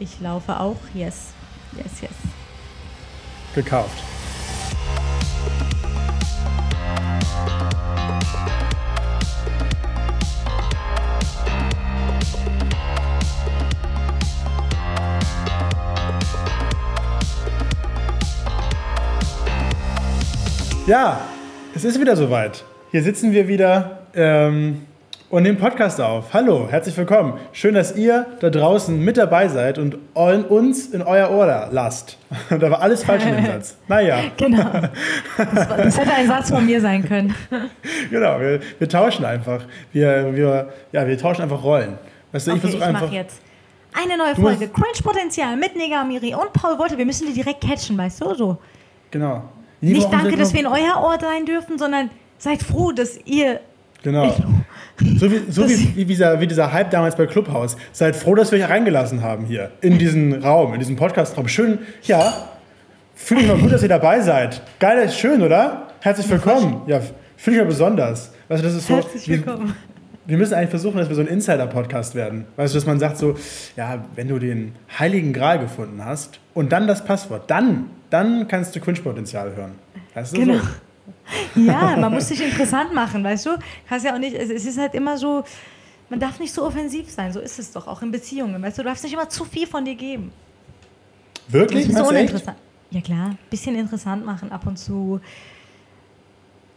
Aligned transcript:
Ich 0.00 0.20
laufe 0.20 0.60
auch. 0.60 0.76
Yes. 0.94 1.32
Yes, 1.76 2.00
yes. 2.00 2.10
Gekauft. 3.54 4.04
Ja, 20.86 21.20
es 21.74 21.84
ist 21.84 22.00
wieder 22.00 22.16
soweit. 22.16 22.64
Hier 22.92 23.02
sitzen 23.02 23.32
wir 23.32 23.46
wieder 23.48 23.98
ähm, 24.14 24.86
und 25.30 25.42
nehmen 25.42 25.58
Podcast 25.58 26.00
auf. 26.00 26.32
Hallo, 26.32 26.68
herzlich 26.70 26.96
willkommen. 26.96 27.38
Schön, 27.52 27.74
dass 27.74 27.94
ihr 27.96 28.26
da 28.40 28.48
draußen 28.48 28.98
mit 28.98 29.18
dabei 29.18 29.48
seid 29.48 29.78
und 29.78 29.98
uns 30.14 30.86
in 30.86 31.02
euer 31.02 31.30
Ohr 31.30 31.68
lasst. 31.70 32.16
da 32.50 32.70
war 32.70 32.80
alles 32.80 33.04
falsch 33.04 33.24
in 33.24 33.36
dem 33.36 33.46
Satz. 33.46 33.76
Naja. 33.88 34.22
Genau. 34.36 34.64
Das, 35.36 35.68
das, 35.68 35.98
hätte 35.98 36.14
ein 36.14 36.26
Satz 36.26 36.50
von 36.50 36.64
mir 36.64 36.80
sein 36.80 37.04
können. 37.06 37.34
genau, 38.10 38.40
wir, 38.40 38.60
wir 38.78 38.88
tauschen 38.88 39.24
einfach. 39.24 39.64
Wir, 39.92 40.34
wir, 40.34 40.72
ja, 40.92 41.06
wir 41.06 41.18
tauschen 41.18 41.42
einfach 41.42 41.62
Rollen. 41.62 41.98
Weißt 42.32 42.46
du, 42.46 42.52
okay, 42.52 42.58
ich 42.58 42.62
versuche 42.62 42.86
einfach. 42.86 43.12
jetzt. 43.12 43.40
Eine 43.92 44.16
neue 44.16 44.34
Folge, 44.34 44.68
Cringe 44.68 45.02
Potenzial 45.02 45.56
mit 45.56 45.76
Negamiri 45.76 46.34
und 46.34 46.52
Paul 46.52 46.78
Wolter. 46.78 46.96
Wir 46.96 47.06
müssen 47.06 47.26
die 47.26 47.32
direkt 47.34 47.62
catchen, 47.62 47.96
weißt 47.98 48.22
du? 48.22 48.34
So. 48.34 48.58
Genau. 49.10 49.42
Liebe 49.80 49.98
Nicht 49.98 50.12
danke, 50.12 50.36
dass 50.36 50.52
wir 50.52 50.60
in 50.60 50.66
euer 50.66 50.96
Ort 50.98 51.22
sein 51.22 51.44
dürfen, 51.46 51.78
sondern 51.78 52.10
seid 52.38 52.62
froh, 52.62 52.92
dass 52.92 53.18
ihr. 53.24 53.60
Genau. 54.02 54.34
So, 55.18 55.30
wie, 55.30 55.50
so 55.50 55.68
wie, 55.68 55.96
wie, 55.96 56.04
dieser, 56.04 56.40
wie 56.40 56.46
dieser 56.46 56.72
Hype 56.72 56.90
damals 56.90 57.16
bei 57.16 57.26
Clubhouse. 57.26 57.76
Seid 57.92 58.16
froh, 58.16 58.34
dass 58.34 58.52
wir 58.52 58.58
euch 58.58 58.68
reingelassen 58.68 59.22
haben 59.22 59.44
hier 59.44 59.70
in 59.80 59.98
diesen 59.98 60.42
Raum, 60.42 60.72
in 60.74 60.80
diesen 60.80 60.96
Podcast-Raum. 60.96 61.48
Schön, 61.48 61.78
ja. 62.02 62.48
Fühle 63.14 63.42
ich 63.42 63.48
mal 63.48 63.58
gut, 63.58 63.72
dass 63.72 63.82
ihr 63.82 63.88
dabei 63.88 64.20
seid. 64.20 64.62
Geil, 64.78 64.98
ist 65.04 65.18
schön, 65.18 65.42
oder? 65.42 65.88
Herzlich 66.00 66.28
willkommen. 66.28 66.82
Ja, 66.86 67.00
finde 67.36 67.58
ich 67.58 67.64
mal 67.64 67.68
besonders. 67.68 68.32
Weißt 68.48 68.62
du, 68.62 68.66
das 68.66 68.76
ist 68.76 68.86
so. 68.86 68.96
Herzlich 68.96 69.28
willkommen. 69.28 69.66
Wir, 69.66 69.74
wir 70.26 70.38
müssen 70.38 70.54
eigentlich 70.54 70.70
versuchen, 70.70 70.98
dass 70.98 71.08
wir 71.08 71.16
so 71.16 71.22
ein 71.22 71.28
Insider-Podcast 71.28 72.14
werden. 72.14 72.46
Weißt 72.56 72.74
du, 72.74 72.78
dass 72.78 72.86
man 72.86 72.98
sagt 72.98 73.18
so, 73.18 73.36
ja, 73.76 74.04
wenn 74.14 74.28
du 74.28 74.38
den 74.38 74.74
heiligen 74.98 75.32
Gral 75.32 75.58
gefunden 75.58 76.04
hast 76.04 76.40
und 76.54 76.70
dann 76.70 76.86
das 76.86 77.04
Passwort, 77.04 77.50
dann 77.50 77.86
dann 78.10 78.48
kannst 78.48 78.74
du 78.74 78.80
Kunstpotenzial 78.80 79.54
hören. 79.54 79.72
Weißt 80.14 80.36
du 80.36 80.40
genau. 80.40 80.54
So? 80.54 80.68
Ja, 81.54 81.96
man 81.96 82.12
muss 82.12 82.28
sich 82.28 82.42
interessant 82.42 82.94
machen, 82.94 83.22
weißt 83.24 83.46
du? 83.46 83.50
Kannst 83.88 84.04
ja 84.06 84.14
auch 84.14 84.18
nicht, 84.18 84.34
es 84.34 84.64
ist 84.64 84.78
halt 84.78 84.94
immer 84.94 85.16
so, 85.18 85.44
man 86.08 86.20
darf 86.20 86.40
nicht 86.40 86.52
so 86.52 86.64
offensiv 86.64 87.10
sein, 87.10 87.32
so 87.32 87.40
ist 87.40 87.58
es 87.58 87.72
doch, 87.72 87.86
auch 87.86 88.02
in 88.02 88.10
Beziehungen, 88.10 88.60
weißt 88.62 88.78
du? 88.78 88.82
Du 88.82 88.88
darfst 88.88 89.04
nicht 89.04 89.12
immer 89.12 89.28
zu 89.28 89.44
viel 89.44 89.66
von 89.66 89.84
dir 89.84 89.94
geben. 89.94 90.32
Wirklich? 91.48 91.86
Das 91.86 91.94
ist 91.94 91.98
so 91.98 92.08
uninteressant. 92.08 92.56
Ja 92.90 93.00
klar, 93.00 93.36
bisschen 93.50 93.76
interessant 93.76 94.24
machen 94.24 94.50
ab 94.50 94.66
und 94.66 94.78
zu. 94.78 95.20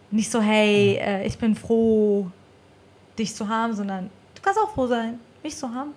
Nicht 0.10 0.30
so, 0.30 0.42
hey, 0.42 1.00
äh, 1.02 1.26
ich 1.26 1.38
bin 1.38 1.56
froh, 1.56 2.28
dich 3.18 3.34
zu 3.34 3.48
haben, 3.48 3.74
sondern 3.74 4.10
du 4.36 4.42
kannst 4.42 4.60
auch 4.60 4.74
froh 4.74 4.88
sein, 4.88 5.20
mich 5.42 5.56
zu 5.56 5.74
haben. 5.74 5.92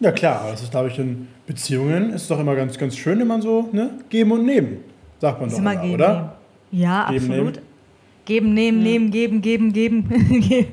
Ja 0.00 0.10
klar, 0.10 0.48
das 0.50 0.62
ist, 0.62 0.72
glaube 0.72 0.88
ich, 0.88 0.98
in 0.98 1.28
Beziehungen 1.46 2.10
ist 2.10 2.22
es 2.22 2.28
doch 2.28 2.40
immer 2.40 2.56
ganz, 2.56 2.76
ganz 2.76 2.96
schön, 2.96 3.20
wenn 3.20 3.28
man 3.28 3.40
so 3.40 3.68
ne, 3.72 3.90
geben 4.08 4.32
und 4.32 4.44
nehmen, 4.44 4.78
sagt 5.20 5.40
man 5.40 5.48
doch 5.48 5.58
immer, 5.58 5.76
geben, 5.76 5.94
oder? 5.94 6.36
Ja, 6.72 7.10
geben, 7.10 7.24
absolut. 7.24 7.54
Nehmen. 7.54 7.72
Geben, 8.24 8.54
nehmen, 8.54 8.78
ja. 8.78 8.84
nehmen, 8.84 9.10
geben, 9.10 9.42
geben, 9.42 9.72
geben. 9.72 10.08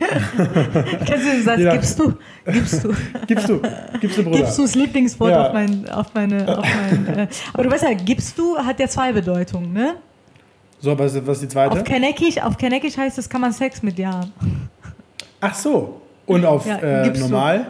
Kennst 1.06 1.26
du 1.26 1.32
den 1.32 1.44
Satz? 1.44 1.60
Ja. 1.60 1.74
Gibst 1.74 2.00
du? 2.00 2.14
Gibst 2.46 2.84
du? 2.84 2.94
gibst 3.26 3.50
du? 3.50 3.62
Gibst 4.00 4.18
du, 4.18 4.24
Bruder? 4.24 4.38
Gibst 4.38 4.58
du 4.58 4.62
das 4.62 4.76
Lieblingswort 4.76 5.32
ja. 5.32 5.48
auf, 5.48 5.54
mein, 5.54 5.90
auf 5.90 6.14
meine. 6.14 6.58
Auf 6.60 6.64
mein, 6.64 7.18
äh, 7.18 7.28
aber 7.52 7.64
du 7.64 7.72
weißt 7.72 7.84
ja, 7.84 7.94
gibst 7.94 8.38
du 8.38 8.56
hat 8.58 8.80
ja 8.80 8.88
zwei 8.88 9.12
Bedeutungen, 9.12 9.74
ne? 9.74 9.96
So, 10.80 10.98
was, 10.98 11.16
was 11.26 11.38
ist 11.38 11.42
die 11.42 11.48
zweite? 11.48 11.74
Auf 11.74 11.84
Kanekisch, 11.84 12.38
auf 12.38 12.56
Kanekisch 12.56 12.96
heißt 12.96 13.18
es, 13.18 13.28
kann 13.28 13.42
man 13.42 13.52
Sex 13.52 13.82
mit 13.82 13.98
ja 13.98 14.14
haben. 14.14 14.32
Ach 15.42 15.54
so. 15.54 16.02
Und 16.26 16.46
auf 16.46 16.68
äh, 16.68 17.10
normal? 17.18 17.68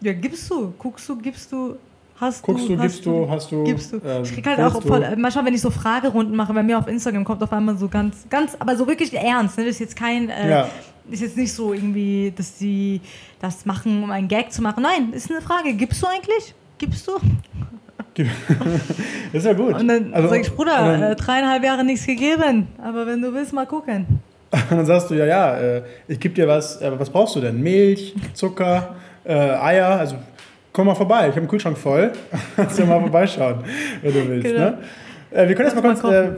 Du? 0.00 0.06
Ja, 0.06 0.12
gibst 0.12 0.48
du, 0.48 0.72
guckst 0.78 1.08
du, 1.08 1.16
gibst 1.16 1.50
du, 1.50 1.76
hast 2.20 2.42
Guckst 2.42 2.68
du, 2.68 2.76
du 2.76 2.82
gibst 2.82 3.06
du, 3.06 3.28
hast 3.28 3.50
du. 3.50 3.64
Gibst 3.64 3.92
du. 3.92 4.00
Ähm, 4.04 4.22
ich 4.22 4.32
krieg 4.32 4.46
halt 4.46 4.60
auch 4.60 4.82
voll, 4.82 5.04
manchmal, 5.16 5.46
wenn 5.46 5.54
ich 5.54 5.60
so 5.60 5.70
Fragerunden 5.70 6.36
mache, 6.36 6.52
bei 6.52 6.62
mir 6.62 6.78
auf 6.78 6.88
Instagram 6.88 7.24
kommt 7.24 7.42
auf 7.42 7.52
einmal 7.52 7.76
so 7.76 7.88
ganz, 7.88 8.26
ganz, 8.28 8.56
aber 8.58 8.76
so 8.76 8.86
wirklich 8.86 9.12
ernst. 9.14 9.58
Ne? 9.58 9.64
Das 9.64 9.74
ist 9.74 9.80
jetzt 9.80 9.96
kein, 9.96 10.30
äh, 10.30 10.50
ja. 10.50 10.68
ist 11.10 11.22
jetzt 11.22 11.36
nicht 11.36 11.52
so 11.52 11.72
irgendwie, 11.72 12.32
dass 12.36 12.58
sie 12.58 13.00
das 13.40 13.66
machen, 13.66 14.02
um 14.02 14.10
einen 14.10 14.28
Gag 14.28 14.52
zu 14.52 14.62
machen. 14.62 14.82
Nein, 14.82 15.12
ist 15.12 15.30
eine 15.30 15.40
Frage. 15.40 15.74
Gibst 15.74 16.02
du 16.02 16.06
eigentlich? 16.06 16.54
Gibst 16.78 17.06
du? 17.06 17.12
ist 19.32 19.46
ja 19.46 19.52
gut. 19.52 19.74
Und 19.74 19.86
dann 19.86 20.12
also, 20.12 20.28
sag 20.28 20.40
ich, 20.40 20.52
Bruder, 20.52 20.76
dann, 20.76 21.02
äh, 21.02 21.16
dreieinhalb 21.16 21.62
Jahre 21.62 21.84
nichts 21.84 22.04
gegeben, 22.04 22.66
aber 22.82 23.06
wenn 23.06 23.22
du 23.22 23.32
willst, 23.32 23.52
mal 23.52 23.66
gucken. 23.66 24.20
Und 24.50 24.70
dann 24.70 24.86
sagst 24.86 25.10
du, 25.10 25.14
ja, 25.14 25.24
ja, 25.24 25.56
äh, 25.56 25.82
ich 26.08 26.18
gebe 26.18 26.34
dir 26.34 26.48
was, 26.48 26.82
aber 26.82 26.98
was 26.98 27.10
brauchst 27.10 27.36
du 27.36 27.40
denn? 27.40 27.60
Milch, 27.60 28.14
Zucker? 28.34 28.96
äh, 29.28 29.34
Eier, 29.34 29.98
also 29.98 30.16
komm 30.78 30.86
mal 30.86 30.94
vorbei, 30.94 31.22
ich 31.22 31.30
habe 31.30 31.38
einen 31.38 31.48
Kühlschrank 31.48 31.76
voll. 31.76 32.12
Kannst 32.56 32.78
du 32.78 32.86
mal 32.86 33.00
vorbeischauen, 33.00 33.64
wenn 34.00 34.14
du 34.14 34.28
willst. 34.28 34.46
Genau. 34.46 34.60
Ne? 34.60 34.78
Äh, 35.32 35.48
wir 35.48 35.56
können 35.56 35.68
jetzt 35.68 35.74
mal 35.74 35.82
kurz, 35.82 36.04
äh, 36.04 36.30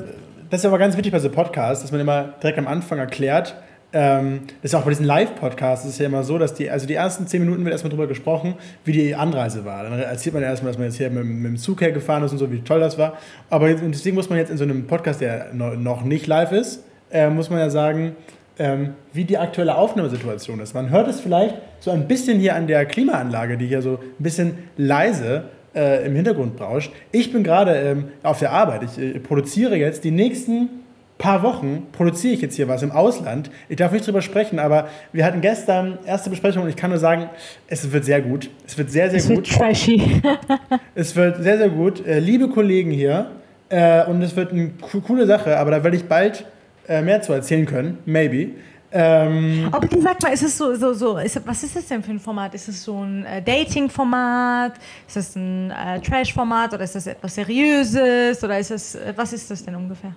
das 0.48 0.60
ist 0.60 0.64
aber 0.64 0.78
ganz 0.78 0.96
wichtig 0.96 1.12
bei 1.12 1.18
so 1.18 1.28
Podcasts, 1.28 1.82
dass 1.82 1.92
man 1.92 2.00
immer 2.00 2.32
direkt 2.42 2.58
am 2.58 2.66
Anfang 2.66 2.98
erklärt, 2.98 3.54
ähm, 3.92 4.40
das 4.62 4.70
ist 4.70 4.74
auch 4.74 4.84
bei 4.84 4.90
diesen 4.90 5.04
Live-Podcasts 5.04 5.84
ist 5.84 5.98
ja 5.98 6.06
immer 6.06 6.22
so, 6.22 6.38
dass 6.38 6.54
die, 6.54 6.70
also 6.70 6.86
die 6.86 6.94
ersten 6.94 7.26
zehn 7.26 7.42
Minuten 7.42 7.64
wird 7.64 7.72
erstmal 7.72 7.90
drüber 7.90 8.06
gesprochen, 8.06 8.54
wie 8.86 8.92
die 8.92 9.14
Anreise 9.14 9.66
war. 9.66 9.82
Dann 9.82 9.98
erzählt 9.98 10.32
man 10.32 10.42
erstmal, 10.42 10.72
dass 10.72 10.78
man 10.78 10.86
jetzt 10.86 10.96
hier 10.96 11.10
mit, 11.10 11.22
mit 11.26 11.44
dem 11.44 11.56
Zug 11.58 11.82
hergefahren 11.82 12.24
ist 12.24 12.32
und 12.32 12.38
so, 12.38 12.50
wie 12.50 12.62
toll 12.62 12.80
das 12.80 12.96
war. 12.96 13.18
Aber 13.50 13.68
deswegen 13.68 14.16
muss 14.16 14.30
man 14.30 14.38
jetzt 14.38 14.50
in 14.50 14.56
so 14.56 14.64
einem 14.64 14.86
Podcast, 14.86 15.20
der 15.20 15.52
noch 15.52 16.02
nicht 16.02 16.26
live 16.26 16.52
ist, 16.52 16.82
äh, 17.10 17.28
muss 17.28 17.50
man 17.50 17.58
ja 17.58 17.68
sagen, 17.68 18.16
ähm, 18.60 18.94
wie 19.15 19.25
die 19.25 19.38
aktuelle 19.38 19.75
Aufnahmesituation 19.75 20.60
ist. 20.60 20.75
Man 20.75 20.91
hört 20.91 21.09
es 21.09 21.19
vielleicht 21.19 21.56
so 21.81 21.91
ein 21.91 22.06
bisschen 22.06 22.38
hier 22.38 22.54
an 22.54 22.66
der 22.66 22.84
Klimaanlage, 22.84 23.56
die 23.56 23.66
hier 23.66 23.81
so 23.81 23.94
ein 23.94 24.22
bisschen 24.22 24.59
leise 24.76 25.44
äh, 25.75 26.04
im 26.04 26.15
Hintergrund 26.15 26.56
brauscht. 26.56 26.93
Ich 27.10 27.32
bin 27.32 27.43
gerade 27.43 27.75
ähm, 27.75 28.09
auf 28.22 28.38
der 28.38 28.53
Arbeit. 28.53 28.82
Ich 28.84 28.99
äh, 28.99 29.19
produziere 29.19 29.76
jetzt 29.76 30.04
die 30.04 30.10
nächsten 30.10 30.69
paar 31.16 31.43
Wochen 31.43 31.87
produziere 31.93 32.32
ich 32.32 32.41
jetzt 32.41 32.56
hier 32.56 32.66
was 32.66 32.82
im 32.82 32.93
Ausland. 32.93 33.50
Ich 33.69 33.76
darf 33.76 33.93
nicht 33.93 34.06
drüber 34.06 34.22
sprechen, 34.22 34.59
aber 34.59 34.88
wir 35.12 35.25
hatten 35.25 35.43
gestern 35.43 35.99
erste 36.06 36.31
Besprechung 36.31 36.62
und 36.62 36.70
ich 36.70 36.76
kann 36.76 36.88
nur 36.88 36.99
sagen, 36.99 37.28
es 37.69 37.93
wird 37.93 38.06
sehr 38.06 38.22
gut. 38.22 38.49
Es 38.66 38.78
wird 38.78 38.91
sehr, 38.91 39.10
sehr 39.10 39.19
es 39.19 39.28
gut. 39.28 39.47
Es 39.47 39.50
wird 39.50 39.59
trashy. 39.59 40.22
es 40.94 41.15
wird 41.15 41.43
sehr, 41.43 41.59
sehr 41.59 41.69
gut. 41.69 42.06
Äh, 42.06 42.20
liebe 42.20 42.49
Kollegen 42.49 42.91
hier 42.91 43.32
äh, 43.69 44.04
und 44.06 44.22
es 44.22 44.34
wird 44.34 44.53
eine 44.53 44.70
coole 45.06 45.26
Sache, 45.26 45.59
aber 45.59 45.70
da 45.70 45.84
werde 45.84 45.97
ich 45.97 46.04
bald 46.04 46.47
äh, 46.90 47.02
mehr 47.02 47.22
zu 47.22 47.32
erzählen 47.32 47.64
können, 47.64 47.98
maybe. 48.04 48.50
Ähm, 48.92 49.68
Aber 49.70 49.86
sag 50.00 50.20
mal, 50.20 50.32
ist 50.32 50.42
es 50.42 50.58
so, 50.58 50.74
so, 50.74 50.92
so 50.92 51.16
ist, 51.18 51.40
was 51.46 51.62
ist 51.62 51.76
das 51.76 51.86
denn 51.86 52.02
für 52.02 52.10
ein 52.10 52.18
Format? 52.18 52.52
Ist 52.54 52.66
es 52.66 52.82
so 52.82 53.00
ein 53.00 53.24
äh, 53.24 53.40
Dating-Format? 53.40 54.72
Ist 55.06 55.16
es 55.16 55.36
ein 55.36 55.70
äh, 55.70 56.00
Trash-Format 56.00 56.74
oder 56.74 56.82
ist 56.82 56.96
das 56.96 57.06
etwas 57.06 57.36
Seriöses? 57.36 58.42
Oder 58.42 58.58
ist 58.58 58.72
es, 58.72 58.96
äh, 58.96 59.12
was 59.14 59.32
ist 59.32 59.48
das 59.48 59.64
denn 59.64 59.76
ungefähr? 59.76 60.12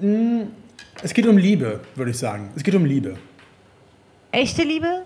Mm, 0.00 0.42
es 1.02 1.12
geht 1.12 1.26
um 1.26 1.36
Liebe, 1.36 1.80
würde 1.96 2.12
ich 2.12 2.18
sagen. 2.18 2.50
Es 2.54 2.62
geht 2.62 2.76
um 2.76 2.84
Liebe. 2.84 3.16
Echte 4.30 4.62
Liebe? 4.62 5.02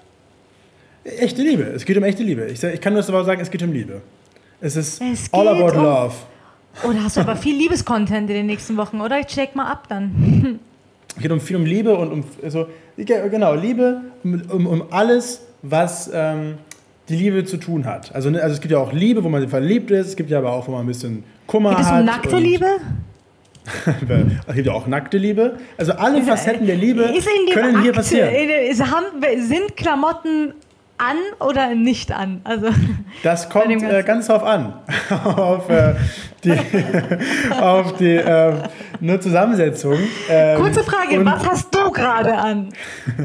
Echte 1.04 1.40
Liebe. 1.40 1.62
Es 1.62 1.86
geht 1.86 1.96
um 1.96 2.04
echte 2.04 2.22
Liebe. 2.22 2.44
Ich, 2.44 2.62
ich 2.62 2.80
kann 2.82 2.92
nur 2.92 3.08
aber 3.08 3.24
sagen, 3.24 3.40
es 3.40 3.50
geht 3.50 3.62
um 3.62 3.72
Liebe. 3.72 4.02
Es 4.60 4.76
ist 4.76 5.00
es 5.00 5.32
all 5.32 5.48
about 5.48 5.78
um, 5.78 5.84
love. 5.84 6.14
Oder 6.84 6.98
oh, 6.98 7.04
hast 7.04 7.16
du 7.16 7.22
aber 7.22 7.36
viel 7.36 7.56
Liebescontent 7.56 8.28
in 8.28 8.36
den 8.36 8.46
nächsten 8.46 8.76
Wochen, 8.76 9.00
oder? 9.00 9.18
Ich 9.20 9.26
check 9.28 9.56
mal 9.56 9.70
ab 9.70 9.88
dann. 9.88 10.60
Es 11.16 11.22
geht 11.22 11.30
um 11.32 11.40
viel 11.40 11.56
um 11.56 11.64
Liebe 11.64 11.96
und 11.96 12.12
um 12.12 12.24
also, 12.42 12.68
genau, 12.96 13.54
Liebe, 13.54 14.02
um, 14.24 14.42
um, 14.50 14.66
um 14.66 14.84
alles, 14.90 15.42
was 15.62 16.10
ähm, 16.12 16.54
die 17.08 17.16
Liebe 17.16 17.44
zu 17.44 17.56
tun 17.56 17.84
hat. 17.84 18.14
Also, 18.14 18.30
ne, 18.30 18.40
also 18.42 18.54
es 18.54 18.60
gibt 18.60 18.72
ja 18.72 18.78
auch 18.78 18.92
Liebe, 18.92 19.22
wo 19.24 19.28
man 19.28 19.48
verliebt 19.48 19.90
ist, 19.90 20.08
es 20.08 20.16
gibt 20.16 20.30
ja 20.30 20.38
aber 20.38 20.52
auch, 20.52 20.68
wo 20.68 20.72
man 20.72 20.82
ein 20.82 20.86
bisschen 20.86 21.24
Kummer 21.46 21.70
hat. 21.70 21.78
Geht 21.78 21.86
es 21.86 21.92
um 21.92 22.04
nackte 22.04 22.38
Liebe? 22.38 22.66
es 24.46 24.54
gibt 24.54 24.66
ja 24.66 24.72
auch 24.72 24.86
nackte 24.86 25.18
Liebe. 25.18 25.58
Also 25.76 25.92
alle 25.92 26.22
Facetten 26.22 26.66
der 26.66 26.76
Liebe 26.76 27.12
können 27.52 27.82
hier 27.82 27.92
passieren. 27.92 28.32
Sind 29.40 29.76
Klamotten 29.76 30.54
an 31.00 31.16
oder 31.40 31.74
nicht 31.74 32.12
an? 32.12 32.40
Also 32.44 32.68
das 33.22 33.48
kommt 33.50 33.82
äh, 33.82 34.02
ganz 34.02 34.26
drauf 34.26 34.42
an. 34.42 34.74
auf 35.24 35.68
äh, 35.70 35.94
die, 36.44 36.52
auf 37.60 37.96
die 37.96 38.16
äh, 38.16 38.54
eine 39.00 39.20
Zusammensetzung. 39.20 39.98
Ähm, 40.28 40.60
Kurze 40.60 40.82
Frage, 40.82 41.24
was 41.24 41.46
hast 41.46 41.74
du 41.74 41.90
gerade 41.90 42.34
an? 42.34 42.68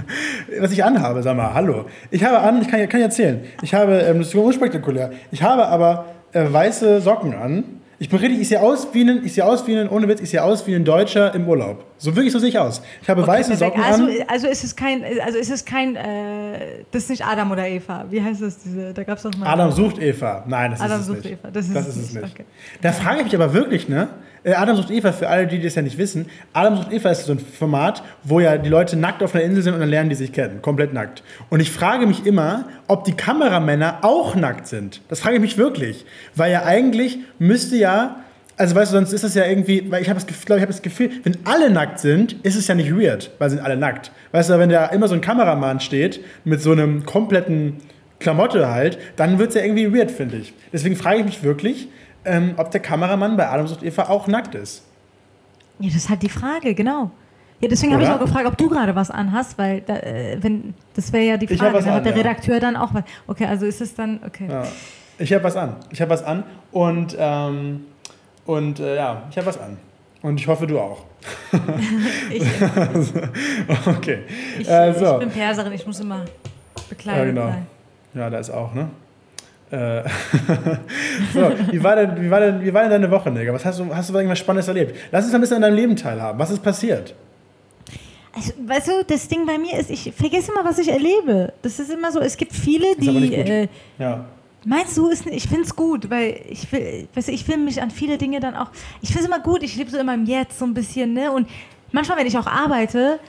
was 0.59 0.71
ich 0.71 0.83
anhabe, 0.83 1.21
sag 1.23 1.35
mal, 1.35 1.53
hallo. 1.53 1.85
Ich 2.11 2.23
habe 2.23 2.39
an, 2.39 2.61
ich 2.61 2.67
kann, 2.67 2.87
kann 2.87 2.99
ich 2.99 3.05
erzählen, 3.05 3.43
ich 3.61 3.73
habe, 3.73 3.99
ähm, 3.99 4.19
das 4.19 4.29
ist 4.29 4.35
unspektakulär, 4.35 5.11
ich 5.31 5.41
habe 5.41 5.67
aber 5.67 6.05
äh, 6.31 6.45
weiße 6.51 7.01
Socken 7.01 7.33
an, 7.33 7.74
Ich 7.97 8.09
bin 8.09 8.19
richtig, 8.19 8.41
ich 8.41 8.49
sehe 8.49 8.61
aus 8.61 8.87
wie 8.93 9.01
ein, 9.01 9.25
ich 9.25 9.33
sehe 9.33 9.45
aus 9.45 9.65
wie 9.67 9.77
ein, 9.77 9.87
ohne 9.87 10.07
Witz, 10.07 10.19
ich 10.19 10.29
sehe 10.29 10.43
aus 10.43 10.67
wie 10.67 10.75
ein 10.75 10.83
Deutscher 10.83 11.33
im 11.33 11.47
Urlaub. 11.47 11.85
So 11.97 12.13
wirklich 12.15 12.33
so 12.33 12.39
sehe 12.39 12.49
ich 12.49 12.59
aus. 12.59 12.81
Ich 13.01 13.09
habe 13.09 13.21
okay, 13.21 13.31
weiße 13.31 13.55
Socken 13.55 13.81
also, 13.81 14.03
an. 14.03 14.11
Also 14.27 14.47
ist 14.47 14.63
es 14.63 14.75
kein, 14.75 15.03
also 15.23 15.37
ist 15.37 15.49
es 15.49 15.63
kein, 15.63 15.95
äh, 15.95 16.83
das 16.91 17.03
ist 17.03 17.09
nicht 17.09 17.25
Adam 17.25 17.51
oder 17.51 17.67
Eva. 17.67 18.05
Wie 18.09 18.21
heißt 18.21 18.41
das? 18.41 18.57
Diese, 18.59 18.93
da 18.93 19.03
gab 19.03 19.17
es 19.17 19.23
doch 19.23 19.35
mal. 19.37 19.47
Adam 19.47 19.71
sucht 19.71 19.99
Eva. 19.99 20.43
Nein, 20.45 20.71
das 20.71 20.81
Adam 20.81 20.99
ist 20.99 21.01
es 21.01 21.07
sucht 21.07 21.23
nicht. 21.23 21.33
Eva. 21.33 21.51
Das 21.51 21.65
ist, 21.67 21.75
das 21.75 21.87
ist 21.87 21.97
es 21.97 22.13
nicht. 22.13 22.33
Okay. 22.33 22.45
Da 22.81 22.91
frage 22.91 23.19
ich 23.19 23.25
mich 23.25 23.35
aber 23.35 23.53
wirklich, 23.53 23.87
ne? 23.87 24.09
Äh, 24.45 24.53
Adam 24.53 24.77
sucht 24.77 24.91
Eva, 24.91 25.11
für 25.11 25.27
alle, 25.27 25.47
die 25.47 25.59
das 25.59 25.75
ja 25.75 25.81
nicht 25.81 25.97
wissen. 25.97 26.27
Adam 26.53 26.77
sucht 26.77 26.93
Eva 26.93 27.09
ist 27.09 27.25
so 27.25 27.33
ein 27.33 27.39
Format, 27.39 28.03
wo 28.23 28.39
ja 28.39 28.57
die 28.57 28.69
Leute 28.69 28.95
nackt 28.95 29.23
auf 29.23 29.35
einer 29.35 29.43
Insel 29.43 29.63
sind 29.63 29.73
und 29.73 29.79
dann 29.79 29.89
lernen 29.89 30.09
die 30.09 30.15
sich 30.15 30.31
kennen. 30.31 30.61
Komplett 30.61 30.93
nackt. 30.93 31.23
Und 31.49 31.59
ich 31.59 31.71
frage 31.71 32.05
mich 32.05 32.25
immer, 32.25 32.65
ob 32.87 33.03
die 33.03 33.13
Kameramänner 33.13 33.99
auch 34.03 34.35
nackt 34.35 34.67
sind. 34.67 35.01
Das 35.09 35.19
frage 35.19 35.35
ich 35.35 35.41
mich 35.41 35.57
wirklich. 35.57 36.05
Weil 36.35 36.51
ja 36.51 36.63
eigentlich 36.63 37.17
müsste 37.39 37.75
ja 37.75 38.17
also 38.57 38.73
weißt 38.73 38.93
du, 38.93 38.95
sonst 38.95 39.11
ist 39.11 39.23
es 39.23 39.35
ja 39.35 39.43
irgendwie, 39.45 39.91
weil 39.91 40.01
ich 40.01 40.07
habe 40.07 40.17
das, 40.17 40.27
Gefühl, 40.27 40.55
ich 40.55 40.61
habe 40.61 40.71
das 40.71 40.81
Gefühl, 40.81 41.11
wenn 41.23 41.37
alle 41.43 41.69
nackt 41.69 41.99
sind, 41.99 42.37
ist 42.43 42.55
es 42.55 42.67
ja 42.67 42.75
nicht 42.75 42.95
weird, 42.95 43.31
weil 43.37 43.49
sind 43.49 43.59
alle 43.59 43.75
nackt. 43.75 44.11
Weißt 44.31 44.49
du, 44.49 44.57
wenn 44.57 44.69
da 44.69 44.85
immer 44.85 45.09
so 45.09 45.13
ein 45.13 45.19
Kameramann 45.19 45.81
steht 45.81 46.23
mit 46.45 46.61
so 46.61 46.71
einem 46.71 47.05
kompletten 47.05 47.81
Klamotte 48.19 48.69
halt, 48.69 48.97
dann 49.17 49.39
wird 49.39 49.49
es 49.49 49.55
ja 49.55 49.61
irgendwie 49.61 49.93
weird, 49.93 50.09
finde 50.09 50.37
ich. 50.37 50.53
Deswegen 50.71 50.95
frage 50.95 51.19
ich 51.19 51.25
mich 51.25 51.43
wirklich, 51.43 51.89
ähm, 52.25 52.53
ob 52.57 52.71
der 52.71 52.81
Kameramann 52.81 53.37
bei 53.37 53.47
Adams 53.47 53.71
und 53.71 53.83
Eva 53.83 54.09
auch 54.09 54.27
nackt 54.27 54.55
ist. 54.55 54.83
Ja, 55.79 55.87
das 55.87 55.97
ist 55.97 56.09
halt 56.09 56.21
die 56.21 56.29
Frage, 56.29 56.73
genau. 56.73 57.11
Ja, 57.61 57.69
deswegen 57.69 57.93
habe 57.93 58.03
ich 58.03 58.09
auch 58.09 58.19
gefragt, 58.19 58.45
ob 58.47 58.57
du 58.57 58.69
gerade 58.69 58.95
was 58.95 59.09
anhast, 59.09 59.57
weil 59.57 59.81
da, 59.81 59.95
äh, 59.95 60.37
wenn, 60.41 60.73
das 60.93 61.11
wäre 61.13 61.23
ja 61.23 61.37
die 61.37 61.47
Frage. 61.47 61.79
Dann 61.79 61.93
hat 61.93 62.05
der 62.05 62.15
Redakteur 62.15 62.55
ja. 62.55 62.59
dann 62.59 62.75
auch 62.75 62.93
was. 62.93 63.03
Okay, 63.27 63.45
also 63.45 63.65
ist 63.65 63.81
es 63.81 63.95
dann, 63.95 64.19
okay. 64.25 64.47
Ja. 64.49 64.63
Ich 65.17 65.31
habe 65.33 65.43
was 65.43 65.55
an. 65.55 65.77
Ich 65.91 66.01
habe 66.01 66.11
was 66.11 66.23
an 66.23 66.43
und 66.71 67.15
ähm, 67.17 67.85
und 68.45 68.79
äh, 68.79 68.97
ja, 68.97 69.23
ich 69.29 69.37
habe 69.37 69.47
was 69.47 69.59
an. 69.59 69.77
Und 70.21 70.39
ich 70.39 70.47
hoffe, 70.47 70.67
du 70.67 70.79
auch. 70.79 71.03
ich, 72.29 72.43
okay. 73.85 74.19
Ich, 74.59 74.69
äh, 74.69 74.93
so. 74.93 75.13
ich 75.13 75.19
bin 75.19 75.29
Perserin, 75.29 75.71
ich 75.73 75.85
muss 75.85 75.99
immer 75.99 76.25
bekleidet 76.89 77.25
ja, 77.25 77.31
genau. 77.31 77.47
sein. 77.47 77.67
Ja, 78.13 78.29
da 78.29 78.39
ist 78.39 78.49
auch, 78.49 78.73
ne? 78.73 78.89
Äh, 79.71 80.03
so, 81.33 81.51
wie 81.71 81.83
war, 81.83 81.95
denn, 81.95 82.21
wie, 82.21 82.29
war 82.29 82.39
denn, 82.39 82.63
wie 82.63 82.73
war 82.73 82.83
denn 82.83 82.91
deine 82.91 83.09
Woche, 83.09 83.31
Digga? 83.31 83.53
Was 83.53 83.65
hast 83.65 83.79
du, 83.79 83.93
hast 83.93 84.09
du 84.09 84.13
irgendwas 84.13 84.39
Spannendes 84.39 84.67
erlebt? 84.67 84.95
Lass 85.11 85.25
uns 85.25 85.33
ein 85.33 85.41
bisschen 85.41 85.57
an 85.57 85.63
deinem 85.63 85.75
Leben 85.75 85.95
teilhaben. 85.95 86.37
Was 86.37 86.51
ist 86.51 86.61
passiert? 86.61 87.15
Also, 88.35 88.51
weißt 88.65 88.87
du, 88.89 89.03
das 89.07 89.27
Ding 89.27 89.45
bei 89.45 89.57
mir 89.57 89.79
ist, 89.79 89.89
ich 89.89 90.13
vergesse 90.13 90.51
immer, 90.51 90.65
was 90.65 90.77
ich 90.77 90.89
erlebe. 90.89 91.53
Das 91.61 91.79
ist 91.79 91.91
immer 91.91 92.11
so, 92.11 92.19
es 92.19 92.35
gibt 92.35 92.53
viele, 92.53 92.95
die. 92.97 93.33
Äh, 93.33 93.67
ja. 93.97 94.25
Meinst 94.65 94.97
du, 94.97 95.07
ist, 95.07 95.25
ich 95.27 95.47
finde 95.47 95.63
es 95.63 95.75
gut, 95.75 96.09
weil 96.09 96.41
ich 96.49 96.71
will, 96.71 97.07
weißt 97.13 97.27
du, 97.27 97.31
ich 97.31 97.47
will 97.47 97.57
mich 97.57 97.81
an 97.81 97.91
viele 97.91 98.17
Dinge 98.17 98.39
dann 98.39 98.55
auch, 98.55 98.71
ich 99.01 99.09
finde 99.09 99.21
es 99.21 99.27
immer 99.27 99.39
gut, 99.39 99.61
ich 99.61 99.75
lebe 99.75 99.91
so 99.91 99.97
immer 99.97 100.15
im 100.15 100.25
Jetzt 100.25 100.57
so 100.57 100.65
ein 100.65 100.73
bisschen, 100.73 101.13
ne? 101.13 101.31
Und 101.31 101.47
manchmal, 101.91 102.17
wenn 102.17 102.25
ich 102.25 102.37
auch 102.37 102.47
arbeite, 102.47 103.19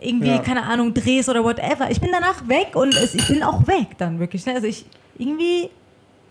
irgendwie, 0.00 0.28
ja. 0.28 0.38
keine 0.38 0.62
Ahnung, 0.62 0.94
Drehs 0.94 1.28
oder 1.28 1.44
whatever, 1.44 1.90
ich 1.90 2.00
bin 2.00 2.10
danach 2.10 2.48
weg 2.48 2.70
und 2.74 2.94
es, 2.94 3.14
ich 3.14 3.28
bin 3.28 3.42
auch 3.42 3.66
weg 3.66 3.88
dann 3.98 4.18
wirklich, 4.18 4.46
ne? 4.46 4.54
Also 4.54 4.66
ich, 4.66 4.86
irgendwie, 5.18 5.68